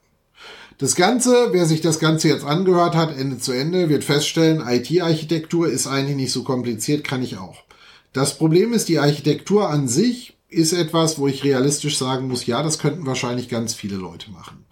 Das 0.78 0.94
Ganze, 0.94 1.52
wer 1.52 1.64
sich 1.64 1.80
das 1.80 1.98
Ganze 1.98 2.28
jetzt 2.28 2.44
angehört 2.44 2.94
hat, 2.94 3.16
Ende 3.16 3.38
zu 3.38 3.52
Ende, 3.52 3.88
wird 3.88 4.04
feststellen, 4.04 4.66
IT-Architektur 4.66 5.68
ist 5.68 5.86
eigentlich 5.86 6.16
nicht 6.16 6.32
so 6.32 6.44
kompliziert, 6.44 7.02
kann 7.02 7.22
ich 7.22 7.38
auch. 7.38 7.64
Das 8.12 8.36
Problem 8.36 8.74
ist, 8.74 8.88
die 8.88 8.98
Architektur 8.98 9.70
an 9.70 9.88
sich 9.88 10.36
ist 10.48 10.72
etwas, 10.72 11.18
wo 11.18 11.28
ich 11.28 11.44
realistisch 11.44 11.96
sagen 11.96 12.28
muss, 12.28 12.46
ja, 12.46 12.62
das 12.62 12.78
könnten 12.78 13.06
wahrscheinlich 13.06 13.48
ganz 13.48 13.74
viele 13.74 13.96
Leute 13.96 14.30
machen. 14.30 14.66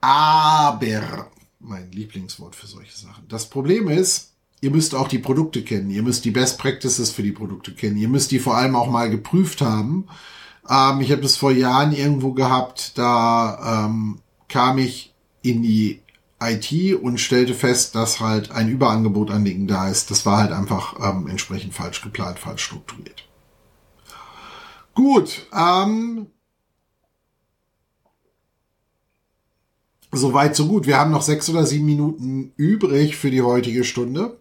Aber, 0.00 1.30
mein 1.58 1.90
Lieblingswort 1.90 2.54
für 2.54 2.66
solche 2.66 2.96
Sachen. 2.96 3.26
Das 3.28 3.50
Problem 3.50 3.88
ist, 3.88 4.33
ihr 4.64 4.70
müsst 4.70 4.94
auch 4.94 5.08
die 5.08 5.18
Produkte 5.18 5.62
kennen. 5.62 5.90
Ihr 5.90 6.02
müsst 6.02 6.24
die 6.24 6.30
Best 6.30 6.58
Practices 6.58 7.10
für 7.10 7.22
die 7.22 7.32
Produkte 7.32 7.72
kennen. 7.72 7.98
Ihr 7.98 8.08
müsst 8.08 8.30
die 8.30 8.38
vor 8.38 8.56
allem 8.56 8.74
auch 8.74 8.90
mal 8.90 9.10
geprüft 9.10 9.60
haben. 9.60 10.08
Ähm, 10.68 11.00
ich 11.00 11.12
habe 11.12 11.22
das 11.22 11.36
vor 11.36 11.52
Jahren 11.52 11.92
irgendwo 11.92 12.32
gehabt, 12.32 12.96
da 12.96 13.84
ähm, 13.86 14.20
kam 14.48 14.78
ich 14.78 15.14
in 15.42 15.62
die 15.62 16.00
IT 16.42 16.94
und 17.00 17.20
stellte 17.20 17.54
fest, 17.54 17.94
dass 17.94 18.20
halt 18.20 18.50
ein 18.50 18.68
Überangebot 18.68 19.30
an 19.30 19.44
Dingen 19.44 19.66
da 19.66 19.88
ist. 19.88 20.10
Das 20.10 20.24
war 20.24 20.38
halt 20.38 20.52
einfach 20.52 20.96
ähm, 21.00 21.28
entsprechend 21.28 21.74
falsch 21.74 22.00
geplant, 22.00 22.38
falsch 22.38 22.64
strukturiert. 22.64 23.28
Gut, 24.94 25.46
ähm, 25.54 26.28
Soweit, 30.16 30.54
so 30.54 30.68
gut. 30.68 30.86
Wir 30.86 30.96
haben 30.96 31.10
noch 31.10 31.22
sechs 31.22 31.50
oder 31.50 31.66
sieben 31.66 31.86
Minuten 31.86 32.52
übrig 32.56 33.16
für 33.16 33.32
die 33.32 33.42
heutige 33.42 33.82
Stunde. 33.82 34.38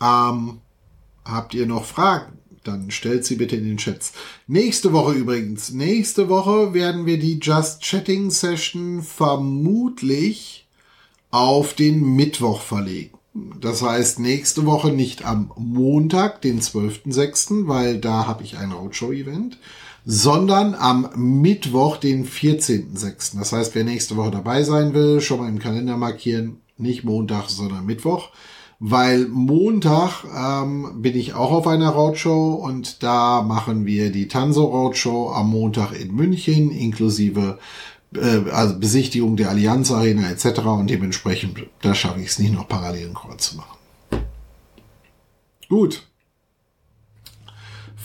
Ähm, 0.00 0.58
habt 1.24 1.54
ihr 1.54 1.66
noch 1.66 1.84
Fragen? 1.84 2.38
Dann 2.64 2.90
stellt 2.90 3.24
sie 3.24 3.36
bitte 3.36 3.56
in 3.56 3.64
den 3.64 3.78
Chats. 3.78 4.12
Nächste 4.46 4.92
Woche 4.92 5.14
übrigens. 5.14 5.70
Nächste 5.70 6.28
Woche 6.28 6.74
werden 6.74 7.06
wir 7.06 7.18
die 7.18 7.38
Just 7.40 7.82
Chatting 7.82 8.30
Session 8.30 9.02
vermutlich 9.02 10.68
auf 11.30 11.74
den 11.74 12.16
Mittwoch 12.16 12.60
verlegen. 12.60 13.16
Das 13.60 13.80
heißt, 13.80 14.18
nächste 14.18 14.66
Woche 14.66 14.92
nicht 14.92 15.24
am 15.24 15.52
Montag, 15.56 16.42
den 16.42 16.60
12.06., 16.60 17.68
weil 17.68 17.98
da 17.98 18.26
habe 18.26 18.42
ich 18.42 18.58
ein 18.58 18.72
Roadshow-Event, 18.72 19.58
sondern 20.04 20.74
am 20.74 21.08
Mittwoch, 21.14 21.96
den 21.96 22.26
14.06. 22.26 23.38
Das 23.38 23.52
heißt, 23.52 23.74
wer 23.74 23.84
nächste 23.84 24.16
Woche 24.16 24.32
dabei 24.32 24.64
sein 24.64 24.94
will, 24.94 25.20
schon 25.20 25.40
mal 25.40 25.48
im 25.48 25.60
Kalender 25.60 25.96
markieren. 25.96 26.60
Nicht 26.76 27.04
Montag, 27.04 27.48
sondern 27.50 27.86
Mittwoch 27.86 28.30
weil 28.80 29.28
Montag 29.28 30.24
ähm, 30.34 31.02
bin 31.02 31.14
ich 31.14 31.34
auch 31.34 31.52
auf 31.52 31.66
einer 31.66 31.90
Roadshow 31.90 32.54
und 32.54 33.02
da 33.02 33.42
machen 33.42 33.84
wir 33.84 34.10
die 34.10 34.26
Tanso 34.26 34.64
Roadshow 34.64 35.32
am 35.32 35.50
Montag 35.50 35.92
in 35.92 36.14
München 36.14 36.70
inklusive 36.70 37.58
äh, 38.16 38.50
also 38.50 38.78
Besichtigung 38.78 39.36
der 39.36 39.50
Allianz 39.50 39.92
Arena 39.92 40.30
etc. 40.30 40.60
und 40.60 40.88
dementsprechend 40.88 41.66
da 41.82 41.94
schaffe 41.94 42.20
ich 42.20 42.28
es 42.28 42.38
nicht 42.38 42.54
noch 42.54 42.68
parallel 42.68 43.06
einen 43.06 43.14
Call 43.14 43.36
zu 43.36 43.58
machen. 43.58 43.76
Gut. 45.68 46.09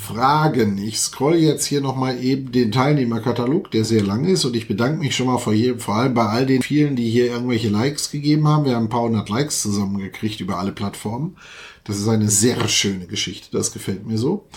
Fragen. 0.06 0.78
Ich 0.78 1.00
scroll 1.00 1.36
jetzt 1.36 1.66
hier 1.66 1.82
nochmal 1.82 2.24
eben 2.24 2.52
den 2.52 2.72
Teilnehmerkatalog, 2.72 3.72
der 3.72 3.84
sehr 3.86 4.04
lang 4.04 4.26
ist 4.26 4.46
und 4.46 4.56
ich 4.56 4.68
bedanke 4.68 5.00
mich 5.00 5.16
schon 5.16 5.28
mal 5.28 5.40
vor, 5.40 5.54
jedem, 5.54 5.80
vor 5.80 5.96
allem 5.96 6.14
bei 6.14 6.26
all 6.26 6.46
den 6.46 6.62
vielen, 6.62 6.96
die 6.96 7.10
hier 7.10 7.26
irgendwelche 7.26 7.70
Likes 7.70 8.12
gegeben 8.12 8.48
haben. 8.48 8.66
Wir 8.66 8.76
haben 8.76 8.86
ein 8.86 8.90
paar 8.90 9.02
hundert 9.02 9.30
Likes 9.30 9.62
zusammengekriegt 9.62 10.40
über 10.40 10.60
alle 10.60 10.72
Plattformen. 10.72 11.38
Das 11.84 11.98
ist 11.98 12.08
eine 12.08 12.30
sehr 12.30 12.68
schöne 12.68 13.08
Geschichte, 13.08 13.50
das 13.52 13.72
gefällt 13.74 14.06
mir 14.06 14.18
so. 14.18 14.48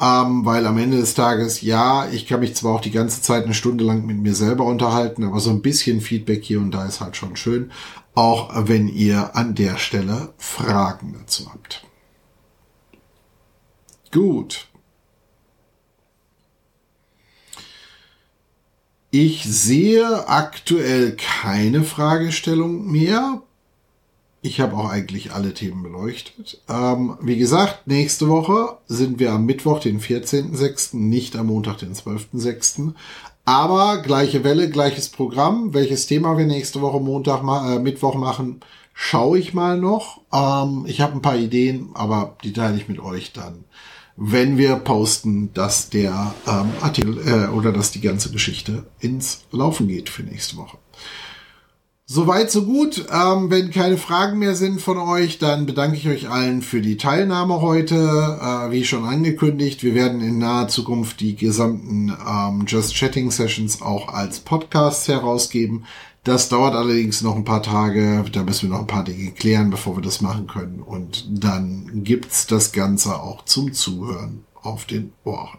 Ähm, 0.00 0.44
weil 0.44 0.66
am 0.66 0.78
Ende 0.78 0.98
des 0.98 1.14
Tages, 1.14 1.62
ja, 1.62 2.08
ich 2.10 2.26
kann 2.26 2.40
mich 2.40 2.54
zwar 2.54 2.74
auch 2.74 2.80
die 2.80 2.90
ganze 2.90 3.22
Zeit 3.22 3.44
eine 3.44 3.54
Stunde 3.54 3.84
lang 3.84 4.04
mit 4.04 4.18
mir 4.18 4.34
selber 4.34 4.64
unterhalten, 4.64 5.24
aber 5.24 5.40
so 5.40 5.50
ein 5.50 5.62
bisschen 5.62 6.00
Feedback 6.00 6.44
hier 6.44 6.60
und 6.60 6.72
da 6.72 6.86
ist 6.86 7.00
halt 7.00 7.16
schon 7.16 7.36
schön. 7.36 7.70
Auch 8.14 8.50
wenn 8.66 8.88
ihr 8.88 9.36
an 9.36 9.54
der 9.54 9.78
Stelle 9.78 10.34
Fragen 10.36 11.14
dazu 11.18 11.50
habt. 11.50 11.86
Gut. 14.10 14.68
Ich 19.14 19.44
sehe 19.44 20.26
aktuell 20.26 21.18
keine 21.18 21.82
Fragestellung 21.82 22.90
mehr. 22.90 23.42
Ich 24.40 24.58
habe 24.58 24.74
auch 24.74 24.88
eigentlich 24.88 25.32
alle 25.32 25.52
Themen 25.52 25.82
beleuchtet. 25.82 26.62
Ähm, 26.66 27.18
wie 27.20 27.36
gesagt, 27.36 27.86
nächste 27.86 28.30
Woche 28.30 28.78
sind 28.86 29.18
wir 29.18 29.32
am 29.32 29.44
Mittwoch, 29.44 29.80
den 29.80 30.00
14.06., 30.00 30.96
nicht 30.96 31.36
am 31.36 31.48
Montag, 31.48 31.76
den 31.76 31.94
12.06. 31.94 32.94
Aber 33.44 33.98
gleiche 33.98 34.44
Welle, 34.44 34.70
gleiches 34.70 35.10
Programm. 35.10 35.74
Welches 35.74 36.06
Thema 36.06 36.38
wir 36.38 36.46
nächste 36.46 36.80
Woche 36.80 36.98
Montag, 36.98 37.42
äh, 37.42 37.80
Mittwoch 37.80 38.14
machen, 38.14 38.60
schaue 38.94 39.38
ich 39.38 39.52
mal 39.52 39.78
noch. 39.78 40.22
Ähm, 40.32 40.86
ich 40.86 41.02
habe 41.02 41.12
ein 41.12 41.22
paar 41.22 41.36
Ideen, 41.36 41.90
aber 41.92 42.38
die 42.44 42.54
teile 42.54 42.78
ich 42.78 42.88
mit 42.88 42.98
euch 42.98 43.34
dann 43.34 43.64
wenn 44.16 44.58
wir 44.58 44.76
posten, 44.76 45.52
dass 45.54 45.90
der 45.90 46.34
ähm, 46.46 46.70
Artikel 46.80 47.18
äh, 47.26 47.48
oder 47.48 47.72
dass 47.72 47.90
die 47.90 48.00
ganze 48.00 48.30
Geschichte 48.30 48.84
ins 49.00 49.44
Laufen 49.50 49.88
geht 49.88 50.08
für 50.08 50.22
nächste 50.22 50.56
Woche. 50.56 50.78
Soweit, 52.04 52.50
so 52.50 52.66
gut. 52.66 53.06
Ähm, 53.10 53.50
wenn 53.50 53.70
keine 53.70 53.96
Fragen 53.96 54.38
mehr 54.38 54.54
sind 54.54 54.82
von 54.82 54.98
euch, 54.98 55.38
dann 55.38 55.64
bedanke 55.64 55.96
ich 55.96 56.08
euch 56.08 56.28
allen 56.28 56.60
für 56.60 56.82
die 56.82 56.98
Teilnahme 56.98 57.62
heute. 57.62 57.94
Äh, 57.94 58.70
wie 58.70 58.84
schon 58.84 59.04
angekündigt, 59.04 59.82
wir 59.82 59.94
werden 59.94 60.20
in 60.20 60.38
naher 60.38 60.68
Zukunft 60.68 61.20
die 61.20 61.36
gesamten 61.36 62.12
ähm, 62.28 62.64
Just 62.66 62.96
Chatting 62.96 63.30
Sessions 63.30 63.80
auch 63.80 64.08
als 64.08 64.40
Podcasts 64.40 65.08
herausgeben. 65.08 65.84
Das 66.24 66.48
dauert 66.48 66.74
allerdings 66.76 67.22
noch 67.22 67.34
ein 67.34 67.44
paar 67.44 67.64
Tage. 67.64 68.24
Da 68.30 68.44
müssen 68.44 68.68
wir 68.68 68.76
noch 68.76 68.82
ein 68.82 68.86
paar 68.86 69.02
Dinge 69.02 69.32
klären, 69.32 69.70
bevor 69.70 69.96
wir 69.96 70.02
das 70.02 70.20
machen 70.20 70.46
können. 70.46 70.80
Und 70.80 71.26
dann 71.28 72.04
gibt's 72.04 72.46
das 72.46 72.70
Ganze 72.70 73.20
auch 73.20 73.44
zum 73.44 73.72
Zuhören 73.72 74.44
auf 74.54 74.84
den 74.84 75.12
Ohren. 75.24 75.58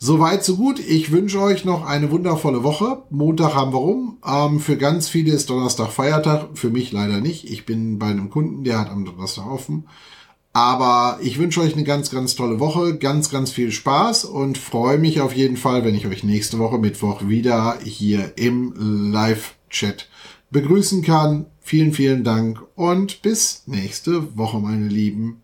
Soweit, 0.00 0.44
so 0.44 0.56
gut. 0.56 0.78
Ich 0.78 1.10
wünsche 1.10 1.40
euch 1.40 1.64
noch 1.64 1.84
eine 1.84 2.10
wundervolle 2.10 2.62
Woche. 2.62 3.02
Montag 3.10 3.54
haben 3.54 3.72
wir 3.72 3.78
rum. 3.78 4.18
Ähm, 4.24 4.60
für 4.60 4.76
ganz 4.76 5.08
viele 5.08 5.32
ist 5.32 5.48
Donnerstag 5.48 5.88
Feiertag. 5.88 6.50
Für 6.54 6.70
mich 6.70 6.92
leider 6.92 7.20
nicht. 7.20 7.50
Ich 7.50 7.64
bin 7.64 7.98
bei 7.98 8.06
einem 8.06 8.30
Kunden, 8.30 8.64
der 8.64 8.78
hat 8.78 8.90
am 8.90 9.06
Donnerstag 9.06 9.46
offen. 9.46 9.88
Aber 10.52 11.18
ich 11.22 11.38
wünsche 11.38 11.60
euch 11.60 11.74
eine 11.74 11.84
ganz, 11.84 12.10
ganz 12.10 12.34
tolle 12.34 12.58
Woche, 12.58 12.96
ganz, 12.96 13.30
ganz 13.30 13.50
viel 13.50 13.70
Spaß 13.70 14.24
und 14.24 14.58
freue 14.58 14.98
mich 14.98 15.20
auf 15.20 15.34
jeden 15.34 15.56
Fall, 15.56 15.84
wenn 15.84 15.94
ich 15.94 16.06
euch 16.06 16.24
nächste 16.24 16.58
Woche 16.58 16.78
Mittwoch 16.78 17.28
wieder 17.28 17.78
hier 17.84 18.32
im 18.36 18.74
Live-Chat 19.12 20.08
begrüßen 20.50 21.02
kann. 21.02 21.46
Vielen, 21.60 21.92
vielen 21.92 22.24
Dank 22.24 22.62
und 22.74 23.22
bis 23.22 23.64
nächste 23.66 24.36
Woche, 24.36 24.58
meine 24.58 24.88
Lieben. 24.88 25.42